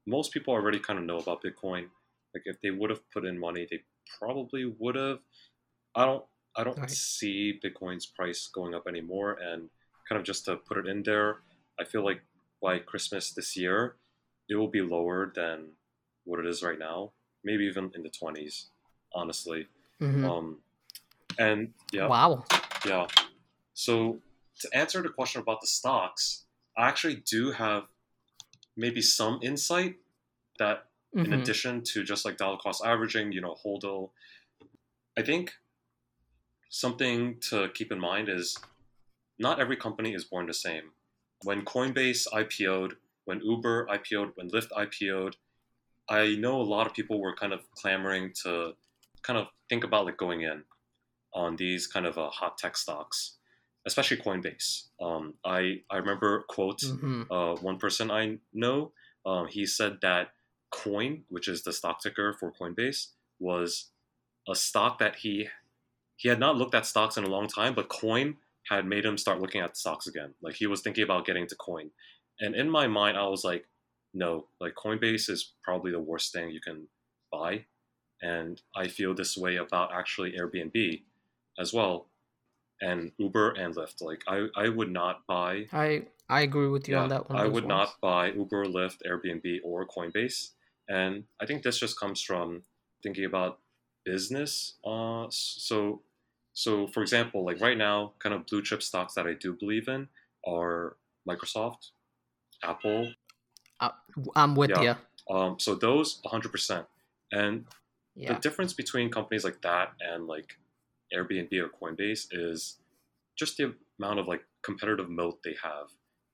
most 0.06 0.32
people 0.32 0.52
already 0.54 0.78
kind 0.78 0.98
of 0.98 1.04
know 1.04 1.18
about 1.18 1.42
Bitcoin. 1.42 1.88
Like 2.34 2.44
if 2.44 2.60
they 2.60 2.70
would 2.70 2.90
have 2.90 3.02
put 3.10 3.24
in 3.24 3.38
money, 3.38 3.66
they 3.70 3.80
probably 4.18 4.64
would 4.78 4.94
have. 4.94 5.18
I 5.94 6.04
don't. 6.04 6.24
I 6.58 6.64
don't 6.64 6.78
Right. 6.78 6.90
see 6.90 7.60
Bitcoin's 7.62 8.06
price 8.06 8.48
going 8.48 8.74
up 8.74 8.86
anymore, 8.88 9.34
and 9.34 9.68
kind 10.08 10.18
of 10.20 10.24
just 10.24 10.44
to 10.46 10.56
put 10.56 10.78
it 10.78 10.86
in 10.86 11.02
there, 11.02 11.42
I 11.80 11.84
feel 11.84 12.04
like 12.04 12.22
by 12.62 12.78
Christmas 12.78 13.32
this 13.32 13.56
year, 13.56 13.96
it 14.48 14.54
will 14.56 14.68
be 14.68 14.80
lower 14.80 15.32
than 15.34 15.72
what 16.24 16.40
it 16.40 16.46
is 16.46 16.62
right 16.62 16.78
now. 16.78 17.12
Maybe 17.44 17.64
even 17.64 17.92
in 17.94 18.02
the 18.02 18.10
twenties, 18.10 18.70
honestly. 19.14 19.68
Mhm. 20.00 20.24
Um, 20.24 20.62
and 21.38 21.72
yeah, 21.92 22.08
Wow. 22.08 22.44
yeah. 22.86 23.06
So 23.74 24.20
to 24.60 24.74
answer 24.74 25.02
the 25.02 25.08
question 25.08 25.40
about 25.40 25.60
the 25.60 25.66
stocks, 25.66 26.44
I 26.76 26.88
actually 26.88 27.16
do 27.16 27.52
have 27.52 27.84
maybe 28.76 29.00
some 29.00 29.38
insight 29.42 29.96
that 30.58 30.88
in 31.14 31.26
Mhm. 31.30 31.40
addition 31.40 31.82
to 31.82 32.04
just 32.04 32.24
like 32.24 32.36
dollar 32.36 32.58
cost 32.58 32.84
averaging, 32.84 33.32
you 33.32 33.40
know, 33.40 33.54
HODL, 33.54 34.12
I 35.16 35.22
think 35.22 35.54
something 36.68 37.40
to 37.40 37.70
keep 37.70 37.90
in 37.90 37.98
mind 37.98 38.28
is 38.28 38.58
not 39.38 39.60
every 39.60 39.76
company 39.76 40.14
is 40.14 40.24
born 40.24 40.46
the 40.46 40.54
same. 40.54 40.92
When 41.42 41.64
Coinbase 41.64 42.26
IPO'd, 42.32 42.96
when 43.24 43.40
Uber 43.40 43.86
IPO'd, 43.86 44.36
when 44.36 44.50
Lyft 44.50 44.70
IPO'd, 44.72 45.36
I 46.08 46.36
know 46.36 46.60
a 46.60 46.62
lot 46.62 46.86
of 46.86 46.94
people 46.94 47.20
were 47.20 47.34
kind 47.34 47.52
of 47.52 47.70
clamoring 47.72 48.32
to 48.44 48.76
kind 49.22 49.38
of 49.38 49.48
think 49.68 49.84
about 49.84 50.04
like 50.06 50.16
going 50.16 50.42
in 50.42 50.64
on 51.32 51.56
these 51.56 51.86
kind 51.86 52.06
of 52.06 52.16
uh, 52.18 52.30
hot 52.30 52.56
tech 52.58 52.76
stocks, 52.76 53.35
especially 53.86 54.18
Coinbase. 54.18 54.88
Um, 55.00 55.34
I 55.44 55.82
I 55.90 55.96
remember 55.96 56.42
quote 56.48 56.80
Mhm. 56.80 57.26
uh, 57.30 57.56
one 57.62 57.78
person 57.78 58.10
I 58.10 58.38
know. 58.52 58.92
Um, 59.24 59.46
he 59.48 59.64
said 59.66 60.00
that 60.02 60.34
Coin, 60.70 61.24
which 61.28 61.48
is 61.48 61.62
the 61.62 61.72
stock 61.72 62.02
ticker 62.02 62.32
for 62.32 62.52
Coinbase, 62.52 63.12
was 63.38 63.90
a 64.48 64.54
stock 64.54 64.98
that 64.98 65.16
he 65.16 65.48
he 66.16 66.28
had 66.28 66.40
not 66.40 66.56
looked 66.56 66.74
at 66.74 66.86
stocks 66.86 67.16
in 67.16 67.24
a 67.24 67.28
long 67.28 67.46
time, 67.46 67.74
but 67.74 67.88
Coin 67.88 68.36
had 68.68 68.84
made 68.86 69.04
him 69.04 69.16
start 69.18 69.40
looking 69.40 69.60
at 69.60 69.76
stocks 69.76 70.06
again. 70.06 70.34
Like 70.40 70.56
he 70.56 70.66
was 70.66 70.80
thinking 70.82 71.04
about 71.04 71.26
getting 71.26 71.46
to 71.46 71.54
Coin, 71.56 71.90
and 72.40 72.54
in 72.54 72.68
my 72.70 72.86
mind, 72.88 73.16
I 73.16 73.26
was 73.28 73.44
like, 73.44 73.66
no, 74.14 74.48
like 74.60 74.74
Coinbase 74.74 75.28
is 75.30 75.52
probably 75.62 75.92
the 75.92 76.00
worst 76.00 76.32
thing 76.32 76.50
you 76.50 76.60
can 76.60 76.88
buy, 77.30 77.66
and 78.22 78.60
I 78.74 78.88
feel 78.88 79.14
this 79.14 79.36
way 79.36 79.56
about 79.56 79.92
actually 79.92 80.32
Airbnb 80.32 81.02
as 81.58 81.72
well, 81.72 82.08
and 82.80 83.12
Uber 83.18 83.52
and 83.52 83.74
Lyft. 83.74 84.02
Like 84.02 84.22
I 84.28 84.46
I 84.56 84.68
would 84.68 84.90
not 84.90 85.26
buy 85.26 85.66
I 85.72 86.06
I 86.28 86.40
agree 86.42 86.68
with 86.68 86.88
you 86.88 86.96
on 86.96 87.08
that 87.10 87.28
one. 87.30 87.38
I 87.38 87.46
would 87.46 87.64
well. 87.64 87.78
not 87.78 87.94
buy 88.00 88.32
Uber, 88.32 88.66
Lyft, 88.66 88.98
Airbnb, 89.06 89.60
or 89.64 89.86
Coinbase, 89.86 90.50
and 90.88 91.24
I 91.40 91.46
think 91.46 91.62
this 91.62 91.78
just 91.78 91.98
comes 91.98 92.20
from 92.20 92.62
thinking 93.02 93.24
about 93.24 93.60
business. 94.04 94.74
Uh, 94.84 95.26
so, 95.30 96.02
so 96.52 96.86
for 96.88 97.02
example, 97.02 97.44
like 97.44 97.60
right 97.60 97.78
now, 97.78 98.12
kind 98.18 98.34
of 98.34 98.46
blue 98.46 98.62
chip 98.62 98.82
stocks 98.82 99.14
that 99.14 99.26
I 99.26 99.34
do 99.34 99.52
believe 99.58 99.86
in 99.88 100.08
are 100.46 100.96
Microsoft, 101.28 101.90
Apple. 102.62 103.12
I'm 104.34 104.54
with 104.56 104.70
Yeah. 104.70 104.96
you. 105.28 105.34
Um, 105.36 105.58
so 105.60 105.74
those 105.74 106.20
100%. 106.24 106.86
And 107.32 107.66
Yeah. 108.14 108.32
the 108.32 108.40
difference 108.40 108.72
between 108.72 109.10
companies 109.10 109.44
like 109.44 109.60
that 109.62 109.92
and 110.00 110.26
like 110.26 110.58
Airbnb 111.14 111.52
or 111.54 111.68
Coinbase 111.68 112.28
is 112.32 112.78
just 113.36 113.56
the 113.56 113.74
amount 113.98 114.18
of 114.18 114.26
like 114.26 114.42
competitive 114.62 115.08
moat 115.08 115.38
they 115.44 115.54
have. 115.62 115.88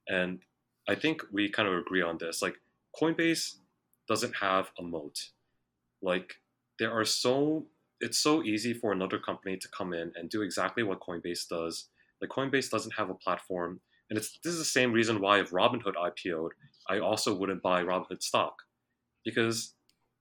And 0.09 0.41
I 0.89 0.95
think 0.95 1.23
we 1.31 1.49
kind 1.49 1.69
of 1.69 1.75
agree 1.75 2.03
on 2.03 2.19
this. 2.19 2.43
Like 2.43 2.57
Coinbase 3.01 3.57
doesn't 4.09 4.37
have 4.37 4.71
a 4.79 4.83
moat. 4.83 5.31
Like 6.01 6.35
there 6.79 6.93
are 6.93 7.05
so 7.05 7.67
it's 8.01 8.19
so 8.19 8.43
easy 8.43 8.75
for 8.75 8.91
another 8.91 9.19
company 9.19 9.57
to 9.57 9.69
come 9.69 9.95
in 9.95 10.13
and 10.17 10.29
do 10.29 10.43
exactly 10.43 10.83
what 10.83 11.01
Coinbase 11.01 11.49
does. 11.49 11.89
Like 12.21 12.31
Coinbase 12.31 12.69
doesn't 12.69 12.95
have 12.97 13.11
a 13.11 13.15
platform, 13.15 13.81
and 14.11 14.19
it's 14.19 14.39
this 14.43 14.53
is 14.53 14.59
the 14.59 14.65
same 14.65 14.93
reason 14.93 15.21
why 15.21 15.41
if 15.41 15.51
Robinhood 15.51 15.95
IPO'd, 15.95 16.53
I 16.89 16.99
also 16.99 17.35
wouldn't 17.35 17.63
buy 17.63 17.83
Robinhood 17.83 18.23
stock 18.23 18.63
because 19.25 19.75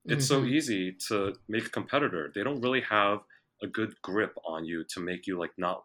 it's 0.06 0.28
so 0.28 0.42
Mhm. 0.42 0.50
easy 0.52 0.92
to 1.08 1.36
make 1.48 1.66
a 1.66 1.70
competitor. 1.70 2.32
They 2.34 2.44
don't 2.44 2.62
really 2.62 2.82
have 2.82 3.24
a 3.64 3.68
good 3.68 3.94
grip 4.02 4.36
on 4.46 4.66
you 4.66 4.84
to 4.90 5.00
make 5.00 5.28
you 5.28 5.38
like 5.38 5.52
not 5.58 5.84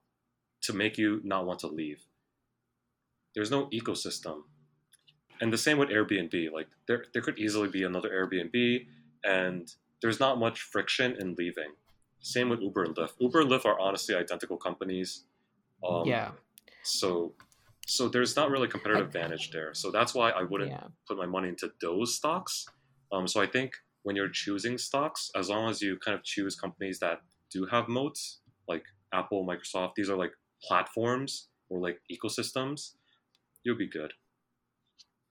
to 0.62 0.72
make 0.72 0.97
you 0.99 1.20
not 1.24 1.47
want 1.47 1.61
to 1.61 1.66
leave. 1.66 2.05
There's 3.35 3.51
no 3.51 3.66
ecosystem. 3.66 4.43
And 5.41 5.53
the 5.53 5.59
same 5.59 5.79
with 5.79 5.91
Airbnb. 5.91 6.51
Like 6.53 6.68
there 6.89 7.05
there 7.12 7.22
could 7.22 7.39
easily 7.39 7.68
be 7.68 7.83
another 7.85 8.09
Airbnb 8.11 8.87
and 9.24 9.70
there's 10.03 10.20
not 10.20 10.39
much 10.39 10.61
friction 10.62 11.16
in 11.20 11.35
leaving. 11.35 11.72
Same 12.20 12.49
with 12.49 12.61
Uber 12.61 12.85
and 12.85 12.97
Lyft. 12.97 13.12
Uber 13.20 13.41
and 13.43 13.51
Lyft 13.51 13.66
are 13.66 13.79
honestly 13.79 14.14
identical 14.14 14.57
companies. 14.57 15.24
Um, 15.87 16.07
yeah. 16.07 16.31
So 16.83 17.35
so 17.87 18.09
there's 18.09 18.35
not 18.35 18.51
really 18.51 18.68
competitive 18.68 19.05
I- 19.05 19.07
advantage 19.07 19.51
there. 19.51 19.74
So 19.74 19.91
that's 19.91 20.14
why 20.14 20.31
I 20.31 20.43
wouldn't 20.43 20.70
Yeah. 20.70 20.89
put 21.07 21.18
my 21.18 21.27
money 21.27 21.49
into 21.49 21.70
those 21.81 22.16
stocks. 22.16 22.66
Um, 23.12 23.29
so 23.29 23.41
I 23.41 23.47
think 23.47 23.74
when 24.03 24.16
you're 24.16 24.29
choosing 24.31 24.79
stocks, 24.79 25.31
as 25.37 25.49
long 25.49 25.68
as 25.70 25.81
you 25.83 25.97
kind 25.99 26.16
of 26.16 26.24
choose 26.24 26.57
companies 26.57 26.99
that 27.01 27.20
do 27.53 27.66
have 27.66 27.88
moats, 27.88 28.40
like 28.68 28.84
Apple, 29.12 29.47
Microsoft, 29.47 29.92
these 29.97 30.11
are 30.11 30.16
like 30.16 30.32
platforms 30.62 31.49
or 31.68 31.80
like 31.80 31.99
ecosystems, 32.11 32.92
you'll 33.64 33.76
be 33.76 33.88
good. 33.88 34.12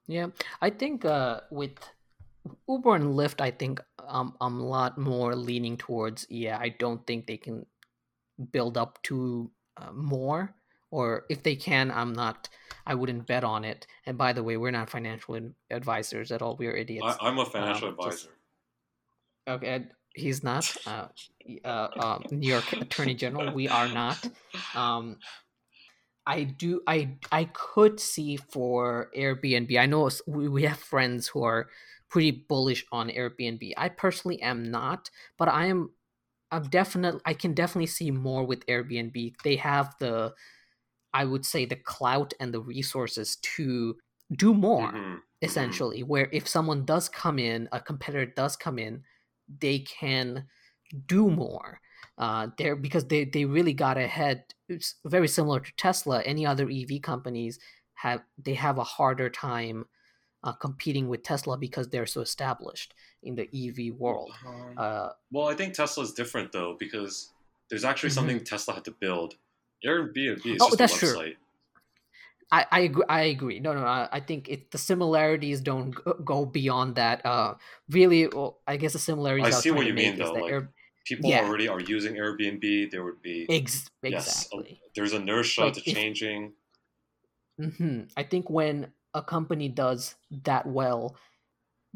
Yeah, 0.07 0.27
I 0.61 0.69
think 0.69 1.03
uh, 1.05 1.41
with 1.49 1.77
Uber 2.69 2.95
and 2.95 3.15
Lyft, 3.15 3.41
I 3.41 3.51
think 3.51 3.81
um, 4.07 4.35
I'm 4.39 4.59
a 4.59 4.65
lot 4.65 4.97
more 4.97 5.35
leaning 5.35 5.77
towards. 5.77 6.27
Yeah, 6.29 6.57
I 6.59 6.69
don't 6.69 7.05
think 7.07 7.25
they 7.25 7.37
can 7.37 7.65
build 8.51 8.77
up 8.77 9.01
to 9.03 9.49
uh, 9.77 9.91
more, 9.91 10.53
or 10.91 11.25
if 11.29 11.41
they 11.41 11.55
can, 11.55 11.89
I'm 11.91 12.13
not. 12.13 12.49
I 12.85 12.93
wouldn't 12.93 13.25
bet 13.25 13.43
on 13.43 13.65
it. 13.65 13.87
And 14.05 14.15
by 14.15 14.31
the 14.33 14.43
way, 14.43 14.57
we're 14.57 14.69
not 14.71 14.91
financial 14.91 15.39
advisors 15.71 16.31
at 16.31 16.43
all. 16.43 16.55
We're 16.55 16.75
idiots. 16.75 17.17
I, 17.19 17.27
I'm 17.27 17.39
a 17.39 17.45
financial 17.45 17.87
Um, 17.89 17.95
just- 18.03 18.25
advisor. 18.25 18.29
Okay, 19.47 19.67
and 19.75 19.89
he's 20.15 20.43
not. 20.43 20.75
Uh, 20.85 21.09
uh, 21.63 21.67
uh, 21.67 22.23
New 22.31 22.47
York 22.47 22.73
Attorney 22.81 23.15
General. 23.15 23.51
We 23.51 23.69
are 23.69 23.87
not. 23.89 24.29
Um, 24.73 25.21
I 26.25 26.43
do. 26.43 26.81
I 26.87 27.17
I 27.31 27.45
could 27.45 27.99
see 27.99 28.35
for 28.37 29.11
Airbnb. 29.15 29.77
I 29.79 29.85
know 29.85 30.09
we, 30.27 30.47
we 30.49 30.63
have 30.63 30.79
friends 30.79 31.27
who 31.27 31.43
are 31.43 31.69
pretty 32.09 32.31
bullish 32.31 32.85
on 32.91 33.09
Airbnb. 33.09 33.73
I 33.77 33.89
personally 33.89 34.41
am 34.41 34.63
not, 34.63 35.11
but 35.37 35.47
I 35.49 35.65
am. 35.67 35.93
I'm 36.51 36.69
definitely. 36.69 37.21
I 37.25 37.33
can 37.35 37.53
definitely 37.53 37.87
see 37.87 38.11
more 38.11 38.45
with 38.45 38.65
Airbnb. 38.67 39.35
They 39.43 39.57
have 39.57 39.95
the, 39.99 40.35
I 41.13 41.25
would 41.25 41.45
say, 41.45 41.65
the 41.65 41.75
clout 41.77 42.33
and 42.39 42.53
the 42.53 42.61
resources 42.61 43.37
to 43.37 43.97
do 44.33 44.53
more 44.53 44.93
Mhm. 44.93 45.21
essentially 45.41 46.03
where 46.03 46.29
if 46.31 46.47
someone 46.47 46.85
does 46.85 47.09
come 47.09 47.37
in 47.39 47.69
a 47.71 47.79
competitor 47.81 48.25
does 48.25 48.55
come 48.55 48.79
in 48.79 49.03
they 49.61 49.79
can 49.79 50.45
do 51.07 51.29
more 51.29 51.79
uh 52.17 52.47
there 52.57 52.75
because 52.75 53.05
they 53.07 53.25
they 53.25 53.45
really 53.45 53.73
got 53.73 53.97
ahead 53.97 54.43
it's 54.69 54.95
very 55.05 55.27
similar 55.27 55.59
to 55.59 55.71
tesla 55.75 56.21
any 56.21 56.45
other 56.45 56.69
ev 56.69 57.01
companies 57.01 57.59
have 57.95 58.21
they 58.41 58.53
have 58.53 58.77
a 58.77 58.83
harder 58.83 59.29
time 59.29 59.85
uh, 60.43 60.53
competing 60.53 61.09
with 61.09 61.23
tesla 61.23 61.57
because 61.57 61.89
they're 61.89 62.05
so 62.05 62.21
established 62.21 62.93
in 63.23 63.35
the 63.35 63.49
ev 63.53 63.93
world 63.97 64.31
Um, 64.45 64.73
uh 64.77 65.09
well, 65.31 65.47
I 65.49 65.55
think 65.55 65.73
Tesla 65.73 66.03
is 66.03 66.13
different 66.13 66.51
though 66.51 66.75
because 66.79 67.33
there's 67.69 67.83
actually 67.83 68.11
something 68.11 68.39
Tesla 68.43 68.75
had 68.75 68.85
to 68.85 68.91
build. 68.91 69.35
Airbnb 69.83 70.15
is 70.15 70.41
Mm-hmm. 70.43 70.57
Oh, 70.61 70.67
just 70.67 70.77
that's 70.77 70.95
a 70.95 70.99
true. 70.99 71.33
I, 72.51 72.65
I 72.71 72.79
agree. 72.81 73.05
I 73.09 73.21
agree. 73.23 73.59
No, 73.59 73.73
no. 73.73 73.85
I, 73.85 74.07
I 74.11 74.19
think 74.19 74.49
it, 74.49 74.71
the 74.71 74.77
similarities 74.77 75.61
don't 75.61 75.91
go- 76.23 76.45
beyond 76.45 76.95
that. 76.95 77.25
Uh, 77.25 77.55
really, 77.89 78.27
well, 78.27 78.61
I 78.67 78.77
guess 78.77 78.93
the 78.93 78.99
similarities. 78.99 79.55
I 79.55 79.59
see 79.59 79.71
what 79.71 79.85
you 79.87 79.93
mean, 79.93 80.17
though, 80.17 80.33
like, 80.33 80.51
Air- 80.51 80.71
People 81.05 81.29
Yeah. 81.29 81.43
already 81.45 81.67
are 81.67 81.79
using 81.79 82.15
Airbnb. 82.15 82.89
There 82.91 83.03
would 83.03 83.21
be 83.21 83.45
ex- 83.49 83.89
Yes, 84.01 84.27
exactly. 84.45 84.81
there's 84.95 85.13
inertia 85.13 85.61
Like, 85.65 85.73
to 85.73 85.79
if- 85.89 85.95
changing. 85.95 86.53
hmm 87.59 88.01
I 88.17 88.23
think 88.23 88.49
when 88.49 88.91
a 89.13 89.21
company 89.21 89.69
does 89.69 90.15
that 90.43 90.65
well, 90.65 91.15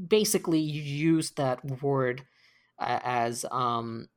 basically 0.07 0.59
you 0.59 0.81
use 0.81 1.31
that 1.31 1.63
word 1.81 2.23
uh, 2.79 2.99
as 3.03 3.45
um 3.51 4.07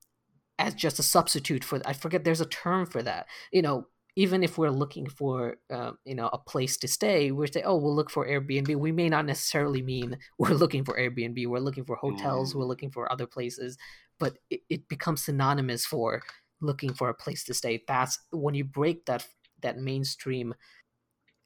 as 0.59 0.75
just 0.75 0.99
a 0.99 1.03
substitute 1.03 1.65
for 1.65 1.81
I 1.85 1.95
forget 1.95 2.23
there's 2.25 2.41
a 2.41 2.47
term 2.47 2.87
for 2.87 3.03
that. 3.03 3.27
You 3.51 3.63
know, 3.63 3.87
even 4.15 4.43
if 4.43 4.59
we're 4.59 4.71
looking 4.71 5.07
for 5.09 5.57
uh, 5.71 5.93
you 6.05 6.15
know 6.15 6.29
a 6.33 6.39
place 6.39 6.77
to 6.77 6.89
stay 6.89 7.31
we 7.31 7.47
say 7.47 7.63
oh 7.63 7.77
we'll 7.77 7.95
look 7.95 8.11
for 8.11 8.27
airbnb 8.27 8.75
we 8.77 8.93
may 8.93 9.09
not 9.09 9.25
necessarily 9.25 9.83
mean 9.83 10.17
we're 10.39 10.51
looking 10.51 10.85
for 10.85 10.99
airbnb 10.99 11.47
we're 11.47 11.59
looking 11.59 11.85
for 11.85 11.97
hotels 11.97 12.53
mm. 12.53 12.59
we're 12.59 12.67
looking 12.67 12.91
for 12.91 13.11
other 13.11 13.27
places 13.27 13.77
but 14.19 14.39
it, 14.51 14.61
it 14.69 14.89
becomes 14.89 15.25
synonymous 15.25 15.87
for 15.87 16.23
looking 16.61 16.93
for 16.93 17.09
a 17.09 17.15
place 17.15 17.45
to 17.45 17.55
stay 17.55 17.83
that's 17.89 18.19
when 18.31 18.55
you 18.55 18.65
break 18.65 19.05
that 19.07 19.27
that 19.63 19.79
mainstream 19.79 20.55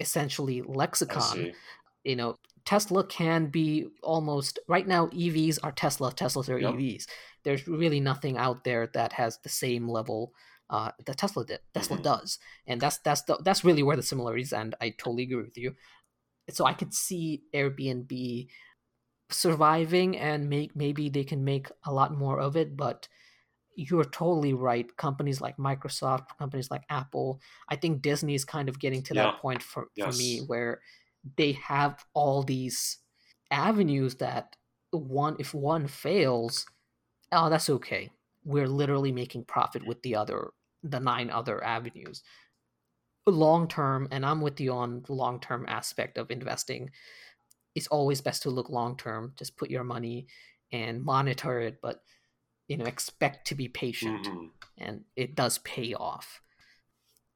essentially 0.00 0.62
lexicon 0.62 1.52
you 2.04 2.16
know 2.16 2.36
tesla 2.64 3.04
can 3.04 3.46
be 3.46 3.86
almost 4.02 4.58
right 4.68 4.86
now 4.86 5.06
evs 5.08 5.58
are 5.62 5.72
tesla 5.72 6.12
teslas 6.12 6.48
are 6.48 6.58
yep. 6.58 6.74
evs 6.74 7.06
there's 7.44 7.66
really 7.68 8.00
nothing 8.00 8.36
out 8.36 8.64
there 8.64 8.88
that 8.88 9.12
has 9.12 9.38
the 9.42 9.48
same 9.48 9.88
level 9.88 10.32
uh, 10.70 10.90
that 11.04 11.16
Tesla 11.16 11.44
did. 11.44 11.60
Tesla 11.74 11.96
mm-hmm. 11.96 12.04
does, 12.04 12.38
and 12.66 12.80
that's 12.80 12.98
that's 12.98 13.22
the, 13.22 13.38
that's 13.44 13.64
really 13.64 13.82
where 13.82 13.96
the 13.96 14.02
similarities 14.02 14.52
end. 14.52 14.74
I 14.80 14.90
totally 14.90 15.24
agree 15.24 15.42
with 15.42 15.56
you. 15.56 15.74
So 16.50 16.64
I 16.64 16.74
could 16.74 16.94
see 16.94 17.42
Airbnb 17.54 18.48
surviving, 19.30 20.16
and 20.16 20.48
make 20.48 20.74
maybe 20.74 21.08
they 21.08 21.24
can 21.24 21.44
make 21.44 21.68
a 21.84 21.92
lot 21.92 22.16
more 22.16 22.40
of 22.40 22.56
it. 22.56 22.76
But 22.76 23.08
you're 23.76 24.04
totally 24.04 24.54
right. 24.54 24.96
Companies 24.96 25.40
like 25.40 25.56
Microsoft, 25.56 26.36
companies 26.38 26.70
like 26.70 26.82
Apple, 26.90 27.40
I 27.68 27.76
think 27.76 28.02
Disney 28.02 28.34
is 28.34 28.44
kind 28.44 28.68
of 28.68 28.78
getting 28.78 29.02
to 29.04 29.14
yeah. 29.14 29.24
that 29.24 29.40
point 29.40 29.62
for 29.62 29.88
yes. 29.94 30.14
for 30.14 30.18
me 30.18 30.40
where 30.46 30.80
they 31.36 31.52
have 31.52 32.04
all 32.14 32.42
these 32.42 32.98
avenues 33.50 34.16
that 34.16 34.56
one 34.90 35.36
if 35.38 35.54
one 35.54 35.86
fails, 35.86 36.66
oh 37.30 37.50
that's 37.50 37.70
okay 37.70 38.10
we're 38.46 38.68
literally 38.68 39.12
making 39.12 39.44
profit 39.44 39.84
with 39.84 40.00
the 40.02 40.14
other 40.14 40.50
the 40.90 41.00
nine 41.00 41.30
other 41.30 41.62
avenues. 41.62 42.22
Long 43.28 43.66
term 43.66 44.06
and 44.12 44.24
i'm 44.24 44.40
with 44.40 44.60
you 44.60 44.70
on 44.72 45.02
the 45.04 45.12
long 45.12 45.40
term 45.40 45.64
aspect 45.66 46.16
of 46.16 46.30
investing 46.30 46.90
it's 47.74 47.88
always 47.88 48.20
best 48.20 48.42
to 48.42 48.50
look 48.50 48.70
long 48.70 48.96
term 48.96 49.32
just 49.36 49.56
put 49.56 49.68
your 49.68 49.82
money 49.82 50.28
and 50.70 51.04
monitor 51.04 51.58
it 51.58 51.78
but 51.82 52.02
you 52.68 52.76
know 52.76 52.84
expect 52.84 53.46
to 53.48 53.54
be 53.54 53.68
patient 53.68 54.26
mm-hmm. 54.26 54.46
and 54.78 55.04
it 55.14 55.34
does 55.34 55.58
pay 55.58 55.94
off. 55.94 56.40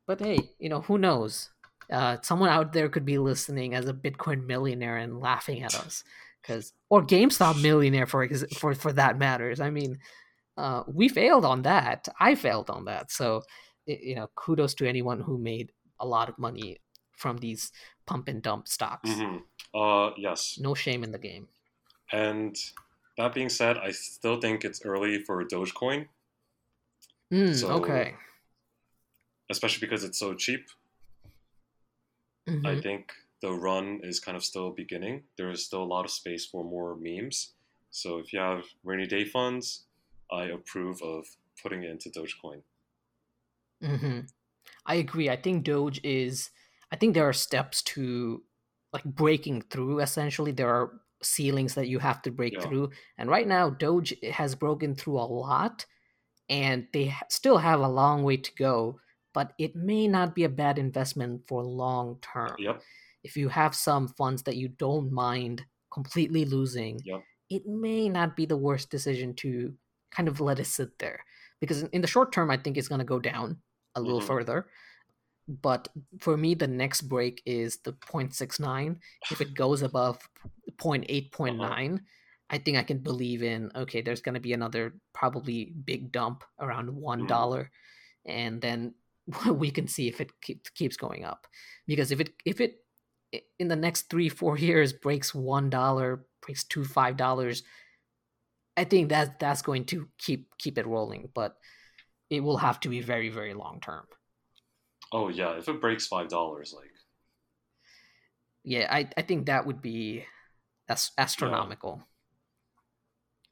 But 0.07 0.20
hey 0.20 0.51
you 0.59 0.68
know 0.68 0.80
who 0.80 0.98
knows? 0.98 1.51
Uh, 1.90 2.18
someone 2.22 2.51
out 2.51 2.72
there 2.72 2.88
could 2.88 3.05
be 3.05 3.18
listening 3.18 3.74
as 3.74 3.88
a 3.88 3.92
bitcoin 3.92 4.46
millionaire 4.46 4.96
and 4.96 5.20
laughing 5.20 5.62
at 5.62 5.74
us 5.74 6.05
because 6.40 6.72
or 6.88 7.05
gamestop 7.05 7.61
millionaire 7.61 8.07
for 8.07 8.28
for 8.59 8.74
for 8.74 8.92
that 8.92 9.18
matters. 9.18 9.61
I 9.61 9.70
mean 9.70 9.98
uh, 10.61 10.82
we 10.86 11.08
failed 11.08 11.44
on 11.44 11.62
that. 11.62 12.08
I 12.20 12.34
failed 12.34 12.70
on 12.70 12.84
that. 12.84 13.11
So, 13.11 13.42
you 13.86 14.14
know, 14.14 14.28
kudos 14.34 14.74
to 14.74 14.88
anyone 14.88 15.20
who 15.20 15.38
made 15.38 15.72
a 15.98 16.06
lot 16.06 16.28
of 16.28 16.38
money 16.38 16.78
from 17.16 17.38
these 17.38 17.72
pump 18.06 18.28
and 18.28 18.42
dump 18.42 18.68
stocks. 18.68 19.11
Mm-hmm. 19.11 19.78
Uh, 19.78 20.11
yes. 20.16 20.58
No 20.61 20.74
shame 20.74 21.02
in 21.04 21.12
the 21.12 21.18
game. 21.18 21.48
And 22.12 22.56
that 23.16 23.34
being 23.34 23.48
said, 23.48 23.76
I 23.78 23.92
still 23.92 24.40
think 24.40 24.64
it's 24.64 24.84
early 24.84 25.18
for 25.20 25.44
Dogecoin. 25.44 26.06
Mm, 27.32 27.54
so, 27.54 27.68
okay. 27.78 28.14
Especially 29.50 29.80
because 29.86 30.04
it's 30.04 30.18
so 30.18 30.34
cheap. 30.34 30.66
Mm-hmm. 32.48 32.66
I 32.66 32.80
think 32.80 33.12
the 33.42 33.52
run 33.52 34.00
is 34.02 34.20
kind 34.20 34.36
of 34.36 34.44
still 34.44 34.70
beginning. 34.70 35.22
There 35.36 35.50
is 35.50 35.64
still 35.64 35.82
a 35.82 35.92
lot 35.94 36.04
of 36.04 36.11
space 36.11 36.44
for 36.46 36.64
more 36.64 36.96
memes. 37.00 37.52
So 37.90 38.18
if 38.18 38.32
you 38.32 38.40
have 38.40 38.64
rainy 38.84 39.06
day 39.06 39.24
funds, 39.24 39.84
I 40.33 40.45
approve 40.45 41.03
of 41.03 41.26
putting 41.62 41.83
it 41.83 41.91
into 41.91 42.11
Dogecoin. 42.11 42.62
Mm-hmm. 43.83 44.20
I 44.87 44.95
agree. 44.95 45.31
I 45.31 45.37
think 45.37 45.64
Doge 45.64 46.01
is. 46.05 46.51
I 46.93 46.97
think 46.97 47.14
there 47.14 47.28
are 47.28 47.33
steps 47.33 47.83
to 47.83 48.43
like 48.93 49.05
breaking 49.05 49.62
through. 49.62 50.01
Essentially, 50.01 50.53
there 50.53 50.68
are 50.68 51.01
ceilings 51.22 51.74
that 51.74 51.89
you 51.89 51.99
have 51.99 52.22
to 52.22 52.31
break 52.31 52.55
yeah. 52.55 52.61
through, 52.61 52.91
and 53.18 53.28
right 53.28 53.47
now 53.47 53.70
Doge 53.70 54.14
has 54.33 54.55
broken 54.55 54.95
through 54.95 55.18
a 55.18 55.22
lot, 55.22 55.87
and 56.49 56.87
they 56.93 57.14
still 57.28 57.59
have 57.59 57.81
a 57.81 57.89
long 57.89 58.22
way 58.22 58.37
to 58.37 58.55
go. 58.57 58.99
But 59.33 59.53
it 59.59 59.76
may 59.76 60.09
not 60.09 60.35
be 60.35 60.45
a 60.45 60.49
bad 60.49 60.78
investment 60.78 61.43
for 61.47 61.62
long 61.62 62.18
term. 62.20 62.57
Yep. 62.59 62.83
If 63.22 63.37
you 63.37 63.49
have 63.49 63.74
some 63.74 64.09
funds 64.09 64.43
that 64.45 64.57
you 64.57 64.68
don't 64.68 65.12
mind 65.12 65.64
completely 65.93 66.45
losing, 66.45 67.01
yep. 67.05 67.22
it 67.49 67.66
may 67.66 68.09
not 68.09 68.35
be 68.35 68.47
the 68.47 68.57
worst 68.57 68.91
decision 68.91 69.35
to 69.35 69.72
kind 70.11 70.28
of 70.28 70.40
let 70.40 70.58
it 70.58 70.66
sit 70.66 70.98
there 70.98 71.20
because 71.61 71.82
in 71.82 72.00
the 72.00 72.08
short 72.08 72.32
term, 72.32 72.50
I 72.50 72.56
think 72.56 72.76
it's 72.76 72.88
going 72.88 73.00
to 73.00 73.04
go 73.04 73.20
down 73.20 73.58
a 73.94 74.00
little 74.00 74.18
mm-hmm. 74.18 74.28
further. 74.28 74.66
But 75.46 75.88
for 76.20 76.36
me, 76.36 76.54
the 76.54 76.66
next 76.66 77.02
break 77.02 77.42
is 77.44 77.78
the 77.78 77.92
0.69. 77.92 78.96
If 79.30 79.40
it 79.40 79.54
goes 79.54 79.82
above 79.82 80.18
0.8, 80.78 81.30
0.9, 81.30 81.61
uh-huh. 81.61 81.98
I 82.52 82.58
think 82.58 82.78
I 82.78 82.82
can 82.82 82.98
believe 82.98 83.42
in 83.42 83.70
okay, 83.76 84.00
there's 84.00 84.22
going 84.22 84.34
to 84.34 84.40
be 84.40 84.52
another 84.52 84.94
probably 85.12 85.72
big 85.84 86.11
dump 86.11 86.44
around 86.58 86.88
$1. 86.88 87.28
Mm. 87.28 87.68
And 88.26 88.61
then 88.61 88.94
we 89.52 89.70
can 89.70 89.86
see 89.86 90.08
if 90.08 90.20
it 90.20 90.32
keep, 90.40 90.66
keeps 90.74 90.96
going 90.96 91.24
up. 91.24 91.46
Because 91.86 92.11
if 92.11 92.20
it, 92.20 92.30
if 92.44 92.61
it, 92.61 92.76
in 93.61 93.68
the 93.68 93.76
next 93.76 94.11
three, 94.11 94.28
four 94.28 94.58
years 94.58 94.92
breaks 94.92 95.32
$1, 95.32 96.20
breaks 96.42 96.64
two, 96.64 96.82
$5, 96.82 97.62
I 98.81 98.85
think 98.85 99.11
that 99.11 99.39
that's 99.39 99.61
going 99.61 99.85
to 99.93 100.09
keep 100.16 100.57
keep 100.57 100.78
it 100.78 100.87
rolling, 100.87 101.28
but 101.35 101.59
it 102.31 102.41
will 102.41 102.57
have 102.57 102.81
to 102.81 102.89
be 102.89 103.03
very 103.03 103.28
very 103.28 103.53
long 103.53 103.78
term. 103.83 104.07
Oh 105.12 105.28
yeah, 105.28 105.59
if 105.59 105.68
it 105.68 105.83
breaks 105.83 106.07
five 106.07 106.28
dollars, 106.28 106.72
like 106.74 106.89
yeah, 108.64 108.89
I 108.91 109.07
I 109.18 109.22
think 109.22 109.47
that 109.47 109.66
would 109.66 109.83
be 109.83 110.24
as 110.89 111.11
astronomical. 111.18 112.03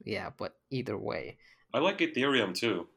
Yeah. 0.03 0.13
yeah, 0.13 0.29
but 0.35 0.55
either 0.71 0.97
way, 0.97 1.37
I 1.75 1.77
like 1.77 1.99
Ethereum 1.99 2.55
too. 2.55 2.87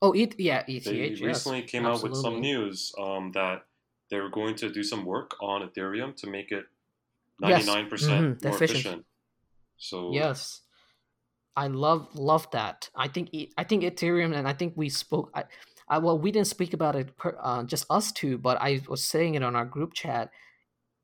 Oh, 0.00 0.12
it 0.12 0.38
yeah, 0.38 0.62
ETH. 0.68 0.84
They 0.84 1.16
recently 1.20 1.62
came 1.62 1.86
absolutely. 1.86 1.86
out 1.86 2.10
with 2.10 2.22
some 2.22 2.40
news 2.40 2.92
um, 3.00 3.32
that 3.32 3.62
they're 4.10 4.30
going 4.30 4.54
to 4.56 4.70
do 4.70 4.84
some 4.84 5.04
work 5.04 5.34
on 5.42 5.68
Ethereum 5.68 6.14
to 6.18 6.30
make 6.30 6.52
it 6.52 6.66
ninety 7.40 7.66
nine 7.66 7.88
percent 7.88 8.38
mm-hmm. 8.38 8.46
more 8.46 8.54
efficient. 8.54 8.78
efficient. 8.78 9.04
So 9.76 10.12
yes, 10.12 10.60
I 11.56 11.68
love 11.68 12.08
love 12.14 12.50
that. 12.52 12.88
I 12.96 13.08
think 13.08 13.30
I 13.56 13.64
think 13.64 13.84
Ethereum, 13.84 14.34
and 14.34 14.48
I 14.48 14.52
think 14.52 14.74
we 14.76 14.88
spoke. 14.88 15.30
I, 15.34 15.44
I 15.88 15.98
well, 15.98 16.18
we 16.18 16.32
didn't 16.32 16.48
speak 16.48 16.72
about 16.72 16.96
it, 16.96 17.16
per, 17.16 17.36
uh, 17.40 17.62
just 17.64 17.86
us 17.90 18.12
two, 18.12 18.38
but 18.38 18.60
I 18.60 18.80
was 18.88 19.04
saying 19.04 19.34
it 19.34 19.42
on 19.42 19.54
our 19.54 19.64
group 19.64 19.94
chat. 19.94 20.30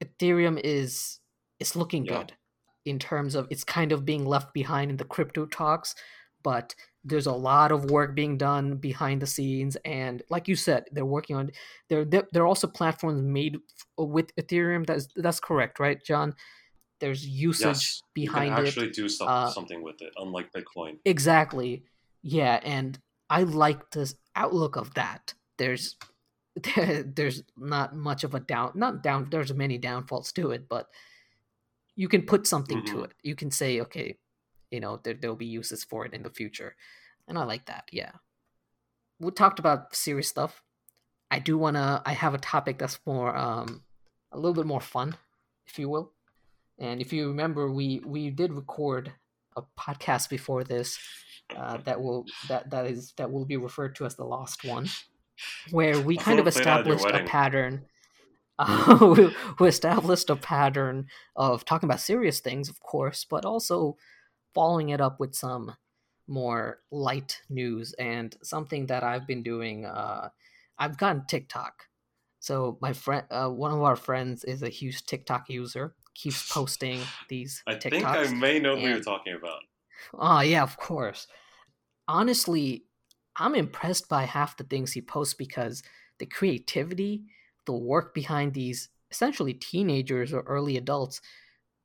Ethereum 0.03 0.61
is 0.64 1.20
is 1.61 1.76
looking 1.76 2.05
yeah. 2.05 2.18
good 2.18 2.32
in 2.84 2.98
terms 2.98 3.34
of 3.34 3.46
it's 3.51 3.64
kind 3.64 3.92
of 3.92 4.05
being 4.05 4.24
left 4.24 4.53
behind 4.53 4.90
in 4.90 4.96
the 4.96 5.05
crypto 5.05 5.46
talks, 5.46 5.94
but 6.42 6.74
there's 7.05 7.26
a 7.26 7.32
lot 7.32 7.72
of 7.72 7.90
work 7.90 8.14
being 8.14 8.36
done 8.36 8.76
behind 8.76 9.22
the 9.22 9.26
scenes, 9.26 9.76
and 9.84 10.22
like 10.30 10.48
you 10.48 10.57
said, 10.57 10.84
they're 10.92 11.05
working 11.05 11.36
on. 11.36 11.51
There, 11.88 12.05
there, 12.05 12.26
there 12.32 12.42
are 12.42 12.46
also 12.46 12.66
platforms 12.66 13.22
made 13.22 13.59
with 13.96 14.34
Ethereum. 14.36 14.84
That's 14.84 15.09
that's 15.16 15.40
correct, 15.40 15.78
right, 15.78 16.03
John? 16.05 16.34
There's 17.01 17.26
usage 17.26 17.66
yes, 17.66 18.03
behind 18.14 18.51
you 18.51 18.57
can 18.57 18.66
actually 18.66 18.86
it. 18.88 18.94
do 18.94 19.09
stuff, 19.09 19.28
uh, 19.28 19.51
something 19.51 19.82
with 19.82 20.01
it, 20.03 20.12
unlike 20.16 20.53
Bitcoin. 20.53 20.98
Exactly. 21.05 21.84
Yeah, 22.22 22.61
and 22.62 22.98
I 23.28 23.44
like 23.44 23.90
this 23.90 24.14
outlook 24.36 24.76
of 24.76 24.94
that. 24.94 25.34
There's 25.59 25.96
there's 26.76 27.42
not 27.57 27.96
much 27.96 28.24
of 28.24 28.34
a 28.34 28.40
down 28.40 28.72
not 28.74 29.03
down 29.03 29.28
there's 29.30 29.53
many 29.55 29.78
downfalls 29.78 30.32
to 30.32 30.51
it, 30.51 30.68
but 30.68 30.88
you 31.96 32.09
can 32.09 32.22
put 32.22 32.46
something 32.46 32.78
mm-hmm. 32.78 32.96
to 32.96 33.05
it. 33.05 33.12
You 33.22 33.34
can 33.34 33.51
say, 33.51 33.80
okay, 33.80 34.16
you 34.70 34.80
know, 34.80 35.01
there, 35.03 35.14
there'll 35.14 35.36
be 35.36 35.46
uses 35.46 35.84
for 35.84 36.07
it 36.07 36.14
in 36.14 36.22
the 36.22 36.30
future. 36.30 36.76
And 37.28 37.38
I 37.38 37.44
like 37.44 37.66
that, 37.66 37.84
yeah. 37.92 38.12
We 39.18 39.30
talked 39.30 39.59
about 39.59 39.94
serious 39.94 40.28
stuff. 40.28 40.62
I 41.30 41.38
do 41.38 41.57
wanna 41.57 42.03
I 42.05 42.12
have 42.12 42.34
a 42.34 42.38
topic 42.38 42.78
that's 42.78 42.98
more 43.07 43.36
um 43.36 43.82
a 44.32 44.36
little 44.36 44.55
bit 44.55 44.66
more 44.66 44.80
fun, 44.80 45.16
if 45.66 45.78
you 45.78 45.88
will. 45.88 46.12
And 46.81 47.01
if 47.01 47.12
you 47.12 47.28
remember, 47.28 47.70
we 47.72 48.03
we 48.07 48.31
did 48.31 48.53
record 48.53 49.12
a 49.57 49.62
podcast 49.78 50.31
before 50.31 50.64
this 50.64 50.99
uh, 51.57 51.78
that 51.78 52.01
will 52.03 52.26
that 52.49 52.70
that 52.70 52.87
is 52.87 53.12
that 53.18 53.31
will 53.33 53.47
be 53.47 53.57
referred 53.59 53.97
to 53.97 54.07
as 54.07 54.16
the 54.16 54.24
lost 54.24 54.64
one, 54.64 54.89
where 55.70 56.01
we 56.01 56.16
kind 56.18 56.41
of 56.41 56.47
established 56.47 57.11
a 57.12 57.20
pattern. 57.20 57.87
Uh, 58.59 59.33
we 59.59 59.68
established 59.68 60.31
a 60.31 60.37
pattern 60.37 61.07
of 61.35 61.64
talking 61.64 61.89
about 61.89 62.01
serious 62.01 62.41
things, 62.41 62.68
of 62.68 62.81
course, 62.81 63.24
but 63.24 63.45
also 63.47 63.97
following 64.55 64.91
it 64.91 65.01
up 65.01 65.20
with 65.20 65.35
some 65.35 65.74
more 66.28 66.81
light 66.91 67.43
news 67.49 67.93
and 67.95 68.37
something 68.43 68.87
that 68.87 69.03
I've 69.03 69.26
been 69.26 69.43
doing. 69.43 69.87
Uh, 69.87 70.31
I've 70.78 70.99
gotten 70.99 71.26
TikTok 71.26 71.89
So 72.41 72.78
my 72.83 72.93
friend, 72.95 73.26
uh, 73.31 73.49
one 73.51 73.72
of 73.72 73.83
our 73.83 73.97
friends 73.97 74.45
is 74.45 74.62
a 74.62 74.68
huge 74.70 75.05
TikTok 75.05 75.51
user. 75.51 75.95
Keeps 76.14 76.52
posting 76.52 77.00
these 77.28 77.62
I 77.66 77.74
TikToks. 77.74 77.90
think 77.90 78.06
I 78.06 78.26
may 78.32 78.58
know 78.58 78.76
who 78.76 78.82
you're 78.82 78.96
and- 78.96 79.04
talking 79.04 79.34
about. 79.34 79.61
Oh 80.14 80.40
yeah, 80.40 80.62
of 80.62 80.76
course. 80.76 81.26
Honestly, 82.08 82.84
I'm 83.36 83.54
impressed 83.54 84.08
by 84.08 84.24
half 84.24 84.56
the 84.56 84.64
things 84.64 84.92
he 84.92 85.00
posts 85.00 85.34
because 85.34 85.82
the 86.18 86.26
creativity, 86.26 87.22
the 87.66 87.72
work 87.72 88.14
behind 88.14 88.54
these 88.54 88.88
essentially 89.11 89.54
teenagers 89.54 90.32
or 90.32 90.40
early 90.42 90.76
adults, 90.76 91.20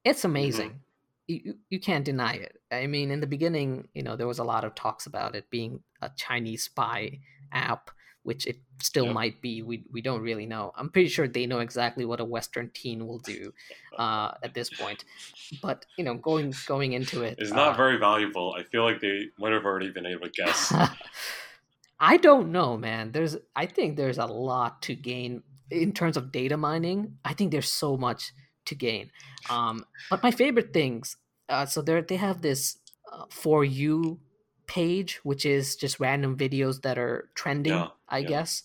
it's 0.04 0.20
mm-hmm. 0.20 0.26
amazing. 0.32 0.80
You, 1.28 1.42
you- 1.44 1.58
you 1.70 1.80
can't 1.80 2.06
deny 2.06 2.34
it. 2.34 2.58
I 2.72 2.88
mean, 2.88 3.12
in 3.12 3.20
the 3.20 3.28
beginning, 3.28 3.88
you 3.94 4.04
know, 4.04 4.16
there 4.16 4.28
was 4.28 4.40
a 4.40 4.44
lot 4.44 4.64
of 4.64 4.76
talks 4.76 5.06
about 5.06 5.36
it 5.36 5.50
being 5.50 5.82
a 6.02 6.10
Chinese 6.16 6.64
spy 6.64 7.20
app, 7.52 7.90
which 8.26 8.48
it 8.48 8.58
still 8.82 9.08
Yep. 9.08 9.16
might 9.20 9.42
be. 9.42 9.62
We 9.64 9.86
we 9.92 10.02
don't 10.02 10.22
really 10.22 10.46
know. 10.48 10.74
I'm 10.76 10.90
pretty 10.92 11.10
sure 11.10 11.28
they 11.28 11.48
know 11.48 11.60
exactly 11.60 12.06
what 12.06 12.20
a 12.20 12.26
Western 12.26 12.72
teen 12.72 13.08
will 13.08 13.20
do 13.20 13.54
uh, 13.98 14.34
at 14.44 14.54
this 14.56 14.70
point. 14.72 15.06
But 15.52 15.86
you 15.98 16.04
know, 16.06 16.16
going 16.16 16.62
going 16.66 16.94
into 16.94 17.22
it, 17.24 17.40
It's 17.40 17.52
not 17.52 17.76
uh, 17.76 17.78
very 17.78 17.98
valuable. 17.98 18.54
I 18.58 18.64
feel 18.64 18.84
like 18.84 19.00
they 19.02 19.30
might 19.38 19.52
have 19.54 19.66
already 19.66 19.92
been 19.92 20.06
able 20.06 20.28
to 20.28 20.32
guess. 20.32 20.78
I 22.00 22.18
don't 22.18 22.52
know, 22.52 22.78
man. 22.78 23.12
There's 23.12 23.38
I 23.56 23.66
think 23.66 23.96
there's 23.96 24.18
a 24.18 24.26
lot 24.26 24.82
to 24.84 24.96
gain 24.96 25.44
in 25.72 25.94
terms 25.94 26.18
of 26.18 26.32
data 26.32 26.58
mining. 26.58 27.18
I 27.24 27.34
think 27.34 27.52
there's 27.52 27.72
so 27.72 27.98
much 27.98 28.34
to 28.66 28.76
gain. 28.76 29.12
Um, 29.50 29.86
but 30.10 30.22
my 30.24 30.32
favorite 30.32 30.74
things, 30.74 31.18
uh, 31.50 31.66
so 31.66 31.82
they 31.82 32.02
they 32.02 32.18
have 32.18 32.42
this 32.42 32.78
uh, 33.12 33.26
for 33.32 33.64
you 33.64 34.20
page, 34.68 35.18
which 35.24 35.46
is 35.46 35.76
just 35.76 36.00
random 36.00 36.38
videos 36.38 36.82
that 36.82 36.98
are 36.98 37.30
trending. 37.36 37.74
Yeah, 37.74 37.95
I 38.10 38.20
yeah. 38.20 38.28
guess 38.28 38.64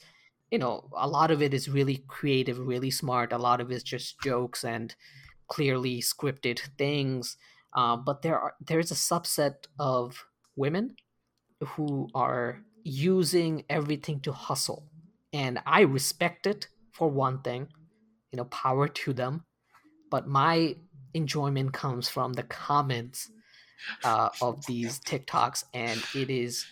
you 0.51 0.59
know 0.59 0.89
a 0.97 1.09
lot 1.09 1.31
of 1.31 1.43
it 1.43 1.55
is 1.55 1.69
really 1.69 2.05
creative, 2.09 2.59
really 2.59 2.91
smart. 2.91 3.33
A 3.33 3.39
lot 3.39 3.61
of 3.61 3.71
it's 3.71 3.83
just 3.83 4.21
jokes 4.21 4.65
and 4.65 4.95
clearly 5.49 6.01
scripted 6.01 6.61
things. 6.79 7.37
Uh, 7.75 7.97
but 7.97 8.23
there 8.23 8.39
are 8.39 8.55
there's 8.61 8.91
a 8.91 8.95
subset 8.95 9.67
of 9.79 10.25
women 10.57 10.97
who 11.61 12.09
are 12.15 12.63
using 12.83 13.65
everything 13.69 14.21
to 14.21 14.33
hustle. 14.33 14.87
And 15.33 15.61
I 15.67 15.83
respect 15.83 16.47
it 16.47 16.69
for 16.93 17.09
one 17.09 17.43
thing, 17.43 17.69
you 18.33 18.37
know, 18.39 18.45
power 18.45 18.89
to 18.89 19.13
them. 19.13 19.45
But 20.11 20.27
my 20.27 20.77
enjoyment 21.15 21.73
comes 21.73 22.09
from 22.09 22.33
the 22.33 22.43
comments 22.43 23.31
uh, 24.03 24.31
of 24.41 24.65
these 24.67 24.99
TikToks, 25.01 25.65
and 25.73 26.03
it 26.15 26.31
is 26.31 26.67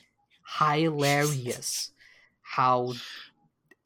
hilarious 0.58 1.92
how 2.48 2.92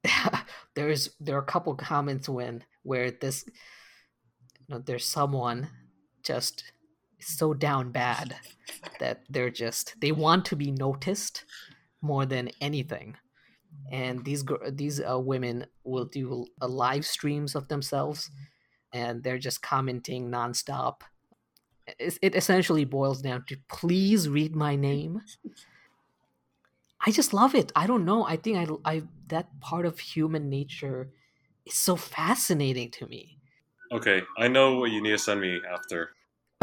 there's 0.75 1.11
there 1.21 1.37
are 1.37 1.43
a 1.43 1.53
couple 1.53 1.75
comments 1.75 2.29
when 2.29 2.65
where 2.83 3.11
this 3.11 3.45
you 3.47 4.67
know 4.69 4.79
there's 4.79 5.09
someone 5.09 5.69
just 6.23 6.73
so 7.21 7.55
down 7.55 7.91
bad 7.93 8.37
that 8.99 9.23
they're 9.29 9.51
just 9.51 9.95
they 10.01 10.13
want 10.13 10.45
to 10.47 10.57
be 10.57 10.71
noticed 10.71 11.45
more 12.01 12.27
than 12.27 12.51
anything. 12.61 13.17
And 13.91 14.25
these 14.25 14.45
these 14.71 15.01
uh, 15.01 15.19
women 15.19 15.67
will 15.85 16.05
do 16.05 16.47
uh, 16.61 16.69
live 16.69 17.07
streams 17.07 17.55
of 17.55 17.69
themselves 17.69 18.31
and 18.93 19.23
they're 19.23 19.39
just 19.39 19.63
commenting 19.63 20.31
nonstop. 20.31 21.03
It, 21.99 22.19
it 22.21 22.35
essentially 22.35 22.85
boils 22.85 23.23
down 23.23 23.45
to 23.49 23.57
please 23.69 24.29
read 24.29 24.55
my 24.55 24.77
name 24.77 25.23
i 27.07 27.11
just 27.11 27.33
love 27.33 27.55
it 27.55 27.73
i 27.77 27.87
don't 27.87 28.05
know 28.05 28.25
i 28.27 28.37
think 28.37 28.57
i, 28.59 28.67
I 28.95 29.03
that 29.29 29.47
part 29.61 29.87
of 29.87 29.99
human 29.99 30.49
nature 30.51 31.11
is 31.67 31.75
so 31.75 31.97
fascinating 31.97 32.91
to 32.93 33.07
me 33.07 33.39
Okay, 33.93 34.23
I 34.39 34.49
know 34.49 34.77
what 34.79 34.91
you 34.91 35.03
need 35.03 35.11
to 35.11 35.19
send 35.19 35.43
me 35.43 35.61
after. 35.71 36.13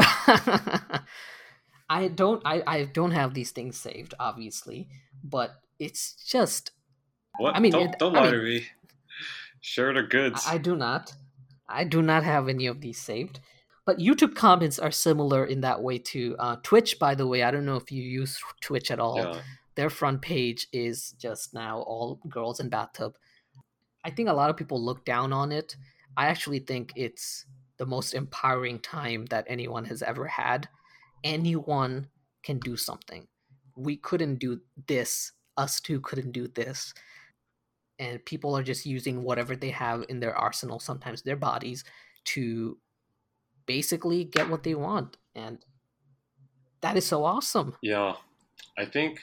I 1.88 2.08
don't 2.08 2.42
I, 2.44 2.62
I 2.66 2.84
don't 2.84 3.10
have 3.12 3.34
these 3.34 3.50
things 3.50 3.76
saved, 3.76 4.14
obviously, 4.18 4.88
but 5.22 5.50
it's 5.78 6.14
just 6.26 6.72
What? 7.38 7.56
I 7.56 7.60
mean, 7.60 7.72
don't 7.72 7.98
don't 7.98 8.16
I 8.16 8.20
lie 8.20 8.30
mean- 8.30 8.40
to 8.40 8.42
me. 8.44 8.66
Share 9.60 9.92
the 9.92 10.02
goods. 10.02 10.44
I, 10.46 10.54
I 10.54 10.58
do 10.58 10.74
not. 10.74 11.14
I 11.68 11.84
do 11.84 12.00
not 12.02 12.24
have 12.24 12.48
any 12.48 12.66
of 12.66 12.80
these 12.80 12.98
saved. 12.98 13.40
But 13.84 13.98
YouTube 13.98 14.34
comments 14.34 14.78
are 14.78 14.90
similar 14.90 15.44
in 15.44 15.60
that 15.60 15.82
way 15.82 15.98
to 15.98 16.34
Uh, 16.38 16.56
Twitch, 16.62 16.98
by 16.98 17.14
the 17.14 17.26
way, 17.26 17.42
I 17.42 17.50
don't 17.50 17.66
know 17.66 17.76
if 17.76 17.92
you 17.92 18.02
use 18.02 18.38
Twitch 18.60 18.90
at 18.90 18.98
all. 18.98 19.18
yeah. 19.18 19.40
Their 19.80 19.88
front 19.88 20.20
page 20.20 20.66
is 20.74 21.12
just 21.12 21.54
now 21.54 21.78
all 21.78 22.20
girls 22.28 22.60
in 22.60 22.68
bathtub. 22.68 23.16
I 24.04 24.10
think 24.10 24.28
a 24.28 24.34
lot 24.34 24.50
of 24.50 24.58
people 24.58 24.78
look 24.78 25.06
down 25.06 25.32
on 25.32 25.52
it. 25.52 25.74
I 26.18 26.26
actually 26.26 26.58
think 26.58 26.92
it's 26.96 27.46
the 27.78 27.86
most 27.86 28.12
empowering 28.12 28.80
time 28.80 29.24
that 29.30 29.46
anyone 29.48 29.86
has 29.86 30.02
ever 30.02 30.26
had. 30.26 30.68
Anyone 31.24 32.08
can 32.42 32.58
do 32.58 32.76
something. 32.76 33.26
We 33.74 33.96
couldn't 33.96 34.34
do 34.34 34.60
this. 34.86 35.32
Us 35.56 35.80
two 35.80 36.02
couldn't 36.02 36.32
do 36.32 36.46
this. 36.46 36.92
And 37.98 38.22
people 38.26 38.54
are 38.58 38.62
just 38.62 38.84
using 38.84 39.22
whatever 39.22 39.56
they 39.56 39.70
have 39.70 40.04
in 40.10 40.20
their 40.20 40.36
arsenal, 40.36 40.78
sometimes 40.78 41.22
their 41.22 41.36
bodies, 41.36 41.84
to 42.24 42.76
basically 43.64 44.24
get 44.24 44.50
what 44.50 44.62
they 44.62 44.74
want. 44.74 45.16
And 45.34 45.64
that 46.82 46.98
is 46.98 47.06
so 47.06 47.24
awesome. 47.24 47.76
Yeah. 47.80 48.16
I 48.76 48.84
think 48.84 49.20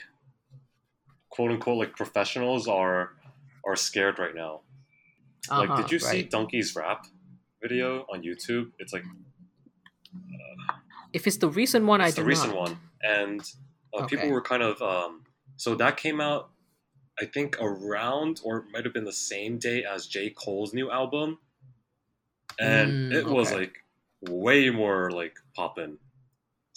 quote 1.30 1.50
unquote 1.50 1.78
like 1.78 1.96
professionals 1.96 2.68
are 2.68 3.12
are 3.64 3.76
scared 3.76 4.18
right 4.18 4.34
now. 4.34 4.60
Like 5.50 5.70
Uh-huh, 5.70 5.82
did 5.82 5.92
you 5.92 5.98
see. 5.98 6.24
Dunkey's 6.24 6.74
rap 6.76 7.06
video 7.62 8.02
on 8.12 8.22
YouTube? 8.22 8.72
It's 8.78 8.92
like 8.92 9.04
If 11.12 11.26
it's 11.26 11.38
the 11.38 11.48
recent 11.48 11.86
one, 11.86 12.00
I 12.00 12.10
the 12.10 12.24
recent 12.24 12.50
not. 12.54 12.60
one. 12.70 12.78
And 13.02 13.40
uh, 13.94 14.06
people 14.06 14.30
were 14.30 14.42
kind 14.42 14.62
of 14.62 14.80
um 14.82 15.24
so 15.56 15.74
that 15.76 15.96
came 15.96 16.20
out 16.20 16.50
I 17.20 17.24
think 17.24 17.56
around 17.60 18.40
or 18.44 18.64
might 18.72 18.84
have 18.84 18.94
been 18.94 19.04
the 19.04 19.12
same 19.12 19.58
day 19.58 19.84
as 19.84 20.06
J. 20.06 20.30
Cole's 20.30 20.72
new 20.72 20.90
album. 20.90 21.38
And 22.60 22.92
Mm, 22.92 23.12
it 23.12 23.26
was 23.26 23.52
like 23.52 23.84
way 24.20 24.70
more 24.70 25.10
like 25.10 25.36
poppin'. 25.54 25.98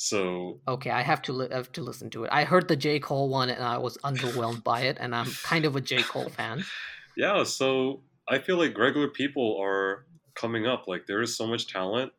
So 0.04 0.60
Okay, 0.68 0.90
I 0.90 1.04
have 1.04 1.22
to 1.24 1.32
li- 1.34 1.48
I 1.52 1.56
have 1.58 1.72
to 1.74 1.84
listen 1.84 2.10
to 2.10 2.24
it. 2.24 2.30
I 2.34 2.44
heard 2.44 2.68
the 2.68 2.76
J 2.76 3.00
Cole 3.00 3.30
one 3.30 3.52
and 3.52 3.64
I 3.64 3.78
was 3.78 3.98
underwhelmed 4.00 4.64
by 4.64 4.82
it, 4.82 4.98
and 5.00 5.14
I'm 5.14 5.30
kind 5.44 5.64
of 5.64 5.76
a 5.76 5.82
J 5.82 6.02
Cole 6.02 6.30
fan. 6.30 6.64
yeah, 7.16 7.44
so 7.44 8.02
I 8.28 8.40
feel 8.40 8.58
like 8.58 8.76
regular 8.76 9.10
people 9.10 9.60
are 9.62 10.08
coming 10.34 10.66
up. 10.66 10.88
Like 10.88 11.06
there 11.06 11.22
is 11.22 11.38
so 11.38 11.46
much 11.46 11.72
talent. 11.72 12.12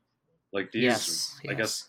Like 0.53 0.71
these 0.71 0.85
yes, 0.85 1.37
I 1.49 1.55
guess 1.55 1.89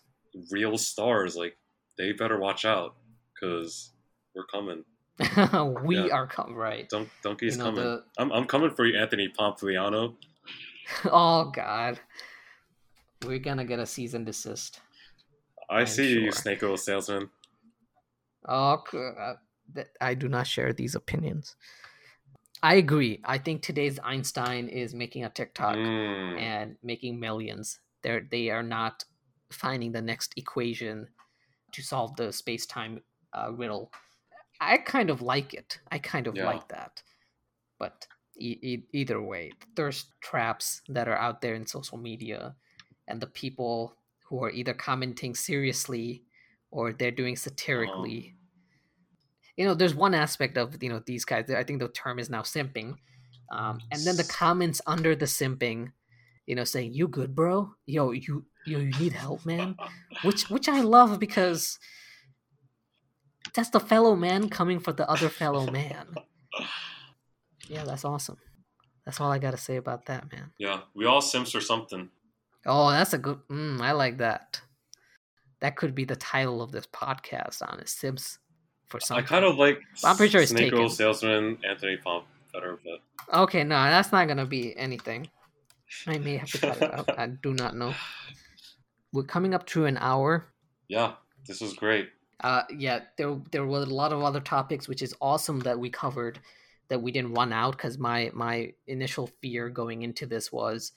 real 0.50 0.76
stars, 0.78 1.36
like 1.36 1.56
they 1.96 2.10
better 2.10 2.40
watch 2.40 2.64
out 2.64 2.96
because 3.32 3.92
we're 4.34 4.46
coming. 4.46 4.82
we 5.84 5.96
Yeah. 5.96 6.08
are 6.12 6.26
coming. 6.26 6.56
right. 6.56 6.88
Dunk, 6.88 7.08
Dunkey's 7.22 7.52
You 7.56 7.58
know, 7.58 7.64
coming. 7.66 7.84
the- 7.84 8.04
I'm, 8.18 8.32
I'm 8.32 8.46
coming 8.46 8.70
for 8.70 8.84
you, 8.84 8.98
Anthony 8.98 9.28
Pompliano. 9.38 10.16
oh 11.04 11.52
God, 11.54 12.00
we're 13.24 13.38
gonna 13.38 13.64
get 13.64 13.78
a 13.78 13.86
cease 13.86 14.14
and 14.14 14.26
desist. 14.26 14.80
I 15.68 15.80
I'm 15.80 15.86
see 15.86 16.12
you. 16.24 16.32
Snake 16.32 16.62
Oil 16.62 16.76
Salesman. 16.76 17.30
Oh, 18.46 18.82
uh, 18.92 19.34
I 20.00 20.14
do 20.14 20.28
not 20.28 20.46
share 20.46 20.72
these 20.72 20.94
opinions. 20.94 21.56
I 22.62 22.74
agree. 22.76 23.20
I 23.24 23.38
think 23.38 23.62
today's 23.62 23.98
Einstein 24.02 24.68
is 24.68 24.94
making 24.94 25.24
a 25.24 25.30
TikTok 25.30 25.76
Mm, 25.76 26.38
and 26.38 26.76
making 26.82 27.20
millions. 27.20 27.80
They're 28.02 28.26
they 28.30 28.50
are 28.50 28.62
not 28.62 29.04
finding 29.50 29.92
the 29.92 30.02
next 30.02 30.34
equation 30.36 31.08
to 31.72 31.82
solve 31.82 32.16
the 32.16 32.32
space 32.32 32.66
time 32.66 33.02
uh, 33.32 33.52
riddle. 33.52 33.92
I 34.60 34.78
kind 34.78 35.10
of 35.10 35.22
like 35.22 35.54
it. 35.54 35.80
I 35.90 35.98
kind 35.98 36.26
of 36.26 36.36
Yeah. 36.36 36.46
like 36.46 36.68
that. 36.68 37.02
But 37.78 38.08
e- 38.36 38.58
e- 38.62 38.88
either 38.92 39.20
way, 39.22 39.52
thirst 39.76 40.12
traps 40.20 40.82
that 40.88 41.08
are 41.08 41.18
out 41.18 41.40
there 41.40 41.54
in 41.54 41.66
social 41.66 41.98
media, 41.98 42.56
and 43.08 43.20
the 43.20 43.26
people 43.28 43.96
who 44.34 44.44
are 44.44 44.50
either 44.50 44.74
commenting 44.74 45.34
seriously 45.34 46.24
or 46.70 46.92
they're 46.92 47.10
doing 47.12 47.36
satirically. 47.36 48.34
You 49.56 49.64
know, 49.64 49.74
there's 49.74 49.94
one 49.94 50.14
aspect 50.14 50.58
of 50.58 50.82
you 50.82 50.88
know 50.88 51.00
these 51.06 51.24
guys. 51.24 51.48
I 51.50 51.62
think 51.62 51.78
the 51.78 51.88
term 51.88 52.18
is 52.18 52.28
now 52.28 52.42
simping, 52.42 52.96
um, 53.52 53.78
and 53.92 54.02
then 54.04 54.16
the 54.16 54.24
comments 54.24 54.80
under 54.86 55.14
the 55.14 55.26
simping, 55.26 55.92
you 56.46 56.56
know, 56.56 56.64
saying 56.64 56.94
"You 56.94 57.06
good, 57.06 57.36
bro? 57.36 57.74
Yo, 57.86 58.10
you 58.10 58.44
you, 58.66 58.80
you 58.80 58.90
need 58.98 59.12
help, 59.12 59.46
man." 59.46 59.76
Which 60.22 60.50
which 60.50 60.68
I 60.68 60.80
love 60.80 61.20
because 61.20 61.78
that's 63.54 63.70
the 63.70 63.78
fellow 63.78 64.16
man 64.16 64.48
coming 64.48 64.80
for 64.80 64.92
the 64.92 65.08
other 65.08 65.28
fellow 65.28 65.70
man. 65.70 66.06
Yeah, 67.66 67.84
that's 67.84 68.04
awesome. 68.04 68.36
That's 69.06 69.22
all 69.22 69.32
I 69.32 69.38
got 69.38 69.52
to 69.52 69.56
say 69.56 69.76
about 69.76 70.04
that, 70.04 70.30
man. 70.30 70.52
yeah, 70.58 70.80
we 70.94 71.06
all 71.06 71.22
simps 71.22 71.54
or 71.54 71.62
something. 71.62 72.10
Oh, 72.66 72.90
that's 72.90 73.12
a 73.12 73.18
good. 73.18 73.38
Mm, 73.50 73.80
I 73.80 73.92
like 73.92 74.18
that. 74.18 74.60
That 75.60 75.76
could 75.76 75.94
be 75.94 76.04
the 76.04 76.16
title 76.16 76.60
of 76.62 76.72
this 76.72 76.86
podcast 76.86 77.62
on 77.66 77.80
it. 77.80 77.88
Sims 77.88 78.38
for 78.86 79.00
some, 79.00 79.16
I 79.16 79.22
kind 79.22 79.44
of 79.44 79.56
like 79.56 79.80
I'm 80.04 80.16
pretty 80.16 80.30
sure 80.30 80.42
it's 80.42 80.50
Snake 80.50 80.70
taken. 80.72 80.88
Salesman, 80.90 81.58
Anthony 81.68 81.96
Pomp, 81.96 82.26
better, 82.52 82.78
but 82.84 83.00
Okay, 83.38 83.64
no, 83.64 83.74
that's 83.74 84.12
not 84.12 84.28
gonna 84.28 84.46
be 84.46 84.76
anything. 84.76 85.28
I 86.06 86.18
may 86.18 86.36
have 86.38 86.50
to 86.50 86.58
cut 86.58 86.82
it 86.82 86.94
out. 86.94 87.18
I 87.18 87.26
do 87.28 87.54
not 87.54 87.76
know. 87.76 87.94
We're 89.12 89.22
coming 89.22 89.54
up 89.54 89.64
to 89.68 89.86
an 89.86 89.96
hour. 89.98 90.46
yeah, 90.88 91.12
this 91.46 91.60
was 91.60 91.72
great. 91.74 92.10
Uh, 92.40 92.62
yeah, 92.76 93.00
there 93.16 93.40
there 93.52 93.64
were 93.64 93.78
a 93.82 93.86
lot 93.86 94.12
of 94.12 94.22
other 94.22 94.40
topics, 94.40 94.88
which 94.88 95.02
is 95.02 95.14
awesome 95.20 95.60
that 95.60 95.78
we 95.78 95.88
covered. 95.88 96.40
That 96.88 97.00
we 97.00 97.12
didn't 97.12 97.32
run 97.32 97.52
out 97.52 97.76
because 97.76 97.96
my 97.96 98.30
my 98.34 98.72
initial 98.86 99.28
fear 99.40 99.70
going 99.70 100.02
into 100.02 100.26
this 100.26 100.52
was 100.52 100.92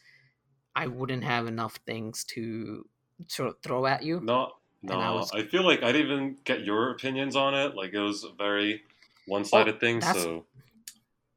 I 0.77 0.87
wouldn't 0.87 1.23
have 1.23 1.47
enough 1.47 1.75
things 1.85 2.23
to 2.35 2.87
sort 3.27 3.49
of 3.49 3.55
throw 3.63 3.85
at 3.87 4.03
you. 4.03 4.19
No, 4.19 4.51
no, 4.83 4.99
I 4.99 5.39
I, 5.39 5.43
feel 5.43 5.63
like 5.63 5.81
I 5.83 5.91
didn't 5.91 6.07
even 6.11 6.37
get 6.43 6.63
your 6.63 6.91
opinions 6.91 7.35
on 7.35 7.55
it. 7.55 7.75
Like 7.75 7.93
it 7.93 7.99
was 7.99 8.23
a 8.23 8.33
very 8.37 8.83
one-sided 9.25 9.79
thing. 9.79 9.97
Oh, 9.97 9.99
that's- 10.01 10.23
So, 10.23 10.45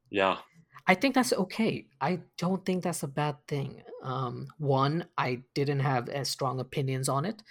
yeah, 0.09 0.37
I 0.87 0.95
think 0.95 1.15
that's 1.15 1.33
okay. 1.33 1.87
I 1.99 2.21
don't 2.37 2.65
think 2.65 2.83
that's 2.83 3.03
a 3.03 3.07
bad 3.07 3.35
thing. 3.47 3.83
Um, 4.03 4.47
one, 4.57 5.05
I 5.17 5.43
didn't 5.53 5.79
have 5.81 6.09
as 6.09 6.29
strong 6.29 6.59
opinions 6.59 7.07
on 7.09 7.25
it, 7.25 7.41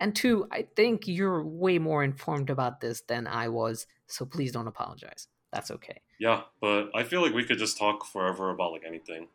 and 0.00 0.14
two, 0.16 0.46
I 0.50 0.62
think 0.76 1.06
you're 1.08 1.44
way 1.44 1.78
more 1.78 2.02
informed 2.04 2.50
about 2.50 2.80
this 2.80 3.02
than 3.02 3.26
I 3.26 3.48
was. 3.48 3.86
So 4.06 4.24
please 4.26 4.52
don't 4.52 4.66
apologize. 4.68 5.28
That's 5.52 5.70
okay. 5.70 6.00
yeah. 6.18 6.42
But 6.60 6.90
I 6.94 7.02
feel 7.04 7.22
like 7.22 7.34
we 7.34 7.44
could 7.44 7.58
just 7.58 7.76
talk 7.78 8.06
forever 8.06 8.50
about 8.50 8.72
like 8.72 8.84
anything. 8.86 9.28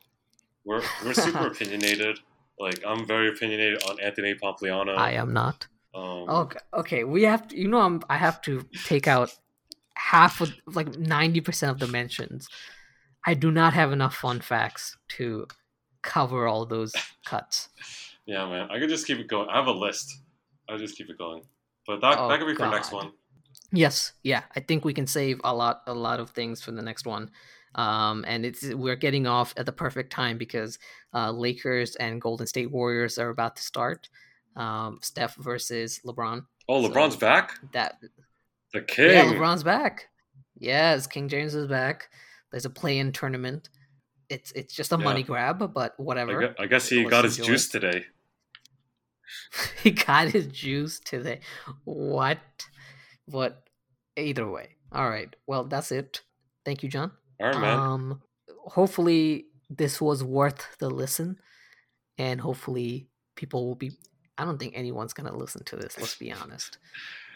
We're 0.66 0.82
we're 1.04 1.14
super 1.14 1.48
opinionated. 1.52 2.20
Like 2.60 2.84
I'm 2.86 3.06
very 3.06 3.30
opinionated 3.30 3.84
on 3.84 4.00
Anthony 4.00 4.36
Pompliano. 4.36 4.98
I 4.98 5.12
am 5.12 5.34
not. 5.34 5.68
Um, 5.94 6.30
Okay, 6.30 6.60
okay. 6.74 7.04
We 7.04 7.24
have 7.24 7.48
to. 7.50 7.58
You 7.58 7.68
know, 7.68 7.80
I'm. 7.80 8.02
I 8.10 8.18
have 8.18 8.42
to 8.44 8.66
take 8.86 9.08
out 9.08 9.34
half 9.96 10.42
of 10.42 10.54
like 10.68 10.98
ninety 10.98 11.42
percent 11.42 11.72
of 11.72 11.80
the 11.80 11.88
mentions. 11.88 12.48
I 13.26 13.34
do 13.34 13.52
not 13.52 13.74
have 13.74 13.92
enough 13.92 14.16
fun 14.16 14.40
facts 14.42 14.98
to 15.18 15.48
cover 16.02 16.48
all 16.48 16.66
those 16.66 16.94
cuts. 17.26 17.70
Yeah, 18.26 18.48
man. 18.48 18.70
I 18.72 18.80
could 18.80 18.90
just 18.90 19.08
keep 19.08 19.20
it 19.20 19.28
going. 19.28 19.50
I 19.50 19.58
have 19.58 19.68
a 19.68 19.72
list. 19.72 20.22
I'll 20.70 20.78
just 20.78 20.96
keep 20.98 21.10
it 21.10 21.18
going. 21.18 21.44
But 21.88 22.02
that 22.02 22.18
Oh, 22.20 22.28
that 22.30 22.40
could 22.40 22.48
be 22.48 22.56
for 22.56 22.68
next 22.70 22.92
one. 22.92 23.12
Yes, 23.72 24.14
yeah. 24.24 24.44
I 24.56 24.60
think 24.60 24.86
we 24.86 24.94
can 24.94 25.08
save 25.08 25.42
a 25.44 25.54
lot, 25.54 25.82
a 25.88 25.94
lot 25.94 26.20
of 26.20 26.32
things 26.32 26.62
for 26.62 26.72
the 26.72 26.82
next 26.82 27.06
one. 27.06 27.32
Um, 27.76 28.24
and 28.28 28.46
it's 28.46 28.64
we're 28.74 28.96
getting 28.96 29.28
off 29.28 29.54
at 29.58 29.66
the 29.66 29.72
perfect 29.72 30.12
time 30.12 30.38
because 30.38 30.80
uh, 31.14 31.32
Lakers 31.32 31.96
and 31.98 32.22
Golden 32.22 32.48
State 32.48 32.72
Warriors 32.72 33.18
are 33.20 33.30
about 33.30 33.56
to 33.58 33.62
start. 33.62 34.10
Um, 34.56 35.00
Steph 35.02 35.36
versus 35.36 36.00
LeBron. 36.06 36.46
Oh, 36.70 36.82
So- 36.82 36.90
LeBron's 36.90 37.18
back. 37.18 37.60
That 37.74 38.00
The 38.74 38.82
king. 38.82 39.12
yeah, 39.12 39.26
LeBron's 39.26 39.64
back. 39.64 40.08
Yes, 40.58 41.06
King 41.06 41.28
James 41.28 41.54
is 41.54 41.68
back. 41.68 42.10
There's 42.52 42.66
a 42.66 42.70
play-in 42.70 43.12
tournament. 43.12 43.70
It's 44.30 44.52
it's 44.54 44.74
just 44.74 44.94
a 44.94 44.98
Yeah. 44.98 45.04
money 45.04 45.24
grab, 45.24 45.74
but 45.74 45.92
I 46.00 46.02
whatever. 46.02 46.56
I 46.58 46.66
guess 46.68 46.88
he 46.88 47.00
Let's 47.00 47.10
got 47.10 47.24
his 47.26 47.38
juice 47.38 47.68
it. 47.68 47.72
today. 47.80 48.06
he 49.84 49.92
got 49.92 50.30
his 50.30 50.48
juice 50.48 51.00
today. 51.00 51.42
What? 51.84 52.40
What? 53.26 53.62
either 54.18 54.50
way. 54.50 54.70
All 54.94 55.10
right. 55.10 55.36
Well, 55.46 55.66
that's 55.66 55.92
it. 55.92 56.22
Thank 56.64 56.82
you, 56.84 56.88
John. 56.90 57.12
All 57.40 57.48
right, 57.48 57.60
man. 57.60 57.80
Um, 57.80 58.22
hopefully 58.66 59.46
this 59.70 60.00
was 60.00 60.24
worth 60.24 60.78
the 60.80 60.90
listen, 60.90 61.38
and 62.18 62.40
hopefully 62.40 63.08
people 63.36 63.68
will 63.68 63.76
be. 63.76 63.92
I 64.38 64.46
don't 64.46 64.58
think 64.60 64.74
anyone's 64.76 65.14
gonna 65.14 65.36
listen 65.36 65.64
to 65.66 65.76
this. 65.76 65.98
Let's 65.98 66.16
be 66.16 66.32
honest. 66.32 66.78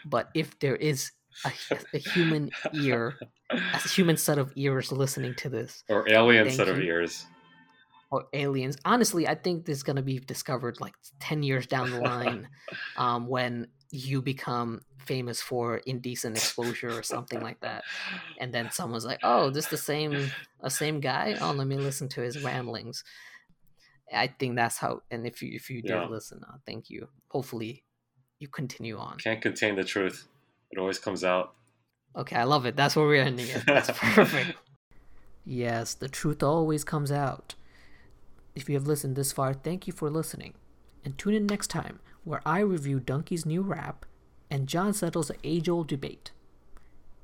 But 0.04 0.28
if 0.34 0.58
there 0.60 0.76
is 0.76 1.12
a, 1.44 1.52
a 1.94 1.98
human 1.98 2.50
ear, 2.72 3.18
a 3.50 3.88
human 3.88 4.16
set 4.16 4.38
of 4.38 4.52
ears 4.56 4.92
listening 4.92 5.34
to 5.36 5.48
this, 5.48 5.82
or 5.88 6.08
alien 6.10 6.50
set 6.50 6.68
of 6.68 6.78
ears. 6.80 7.26
or 8.10 8.26
aliens, 8.32 8.76
honestly, 8.84 9.26
I 9.28 9.34
think 9.34 9.64
this 9.64 9.78
is 9.78 9.82
gonna 9.82 10.02
be 10.02 10.18
discovered 10.18 10.80
like 10.80 10.94
ten 11.20 11.42
years 11.42 11.66
down 11.66 11.90
the 11.90 12.00
line, 12.00 12.48
um, 12.96 13.26
when 13.28 13.68
you 13.90 14.22
become 14.22 14.82
famous 14.98 15.40
for 15.40 15.78
indecent 15.78 16.36
exposure 16.36 16.96
or 16.96 17.02
something 17.02 17.40
like 17.40 17.60
that 17.60 17.82
and 18.40 18.54
then 18.54 18.70
someone's 18.70 19.04
like, 19.04 19.18
"Oh, 19.22 19.50
this 19.50 19.66
the 19.66 19.76
same 19.76 20.30
a 20.60 20.70
same 20.70 21.00
guy? 21.00 21.36
Oh, 21.40 21.52
let 21.52 21.66
me 21.66 21.76
listen 21.78 22.08
to 22.10 22.20
his 22.20 22.38
ramblings." 22.44 23.02
I 24.12 24.26
think 24.26 24.56
that's 24.56 24.78
how. 24.78 25.02
And 25.10 25.26
if 25.26 25.40
you 25.42 25.50
if 25.54 25.70
you 25.70 25.82
did 25.82 25.90
Yeah. 25.90 26.06
listen, 26.06 26.40
uh, 26.48 26.56
thank 26.66 26.90
you. 26.90 27.08
Hopefully, 27.28 27.84
you 28.38 28.48
continue 28.48 28.98
on. 28.98 29.18
Can't 29.18 29.40
contain 29.42 29.76
the 29.76 29.84
truth. 29.84 30.26
It 30.70 30.78
always 30.78 30.98
comes 30.98 31.24
out. 31.24 31.54
Okay, 32.16 32.36
I 32.36 32.44
love 32.44 32.66
it. 32.66 32.76
That's 32.76 32.96
where 32.96 33.06
we're 33.06 33.22
ending 33.22 33.46
it. 33.48 33.64
That's 33.66 33.90
perfect. 33.94 34.56
yes, 35.44 35.94
the 35.94 36.08
truth 36.08 36.42
always 36.42 36.84
comes 36.84 37.12
out. 37.12 37.54
If 38.54 38.68
you 38.68 38.74
have 38.74 38.86
listened 38.86 39.14
this 39.16 39.32
far, 39.32 39.54
thank 39.54 39.86
you 39.86 39.92
for 39.92 40.10
listening. 40.10 40.54
And 41.04 41.16
tune 41.16 41.34
in 41.34 41.46
next 41.46 41.68
time 41.68 42.00
where 42.24 42.42
I 42.44 42.60
review 42.60 43.00
Dunkey's 43.00 43.46
new 43.46 43.62
rap 43.62 44.06
and 44.50 44.66
John 44.66 44.92
settles 44.92 45.30
an 45.30 45.36
age 45.44 45.68
old 45.68 45.86
debate. 45.86 46.32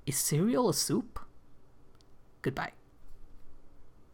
Is 0.06 0.16
cereal 0.16 0.68
a 0.68 0.74
soup? 0.74 1.18
Goodbye. 2.42 2.72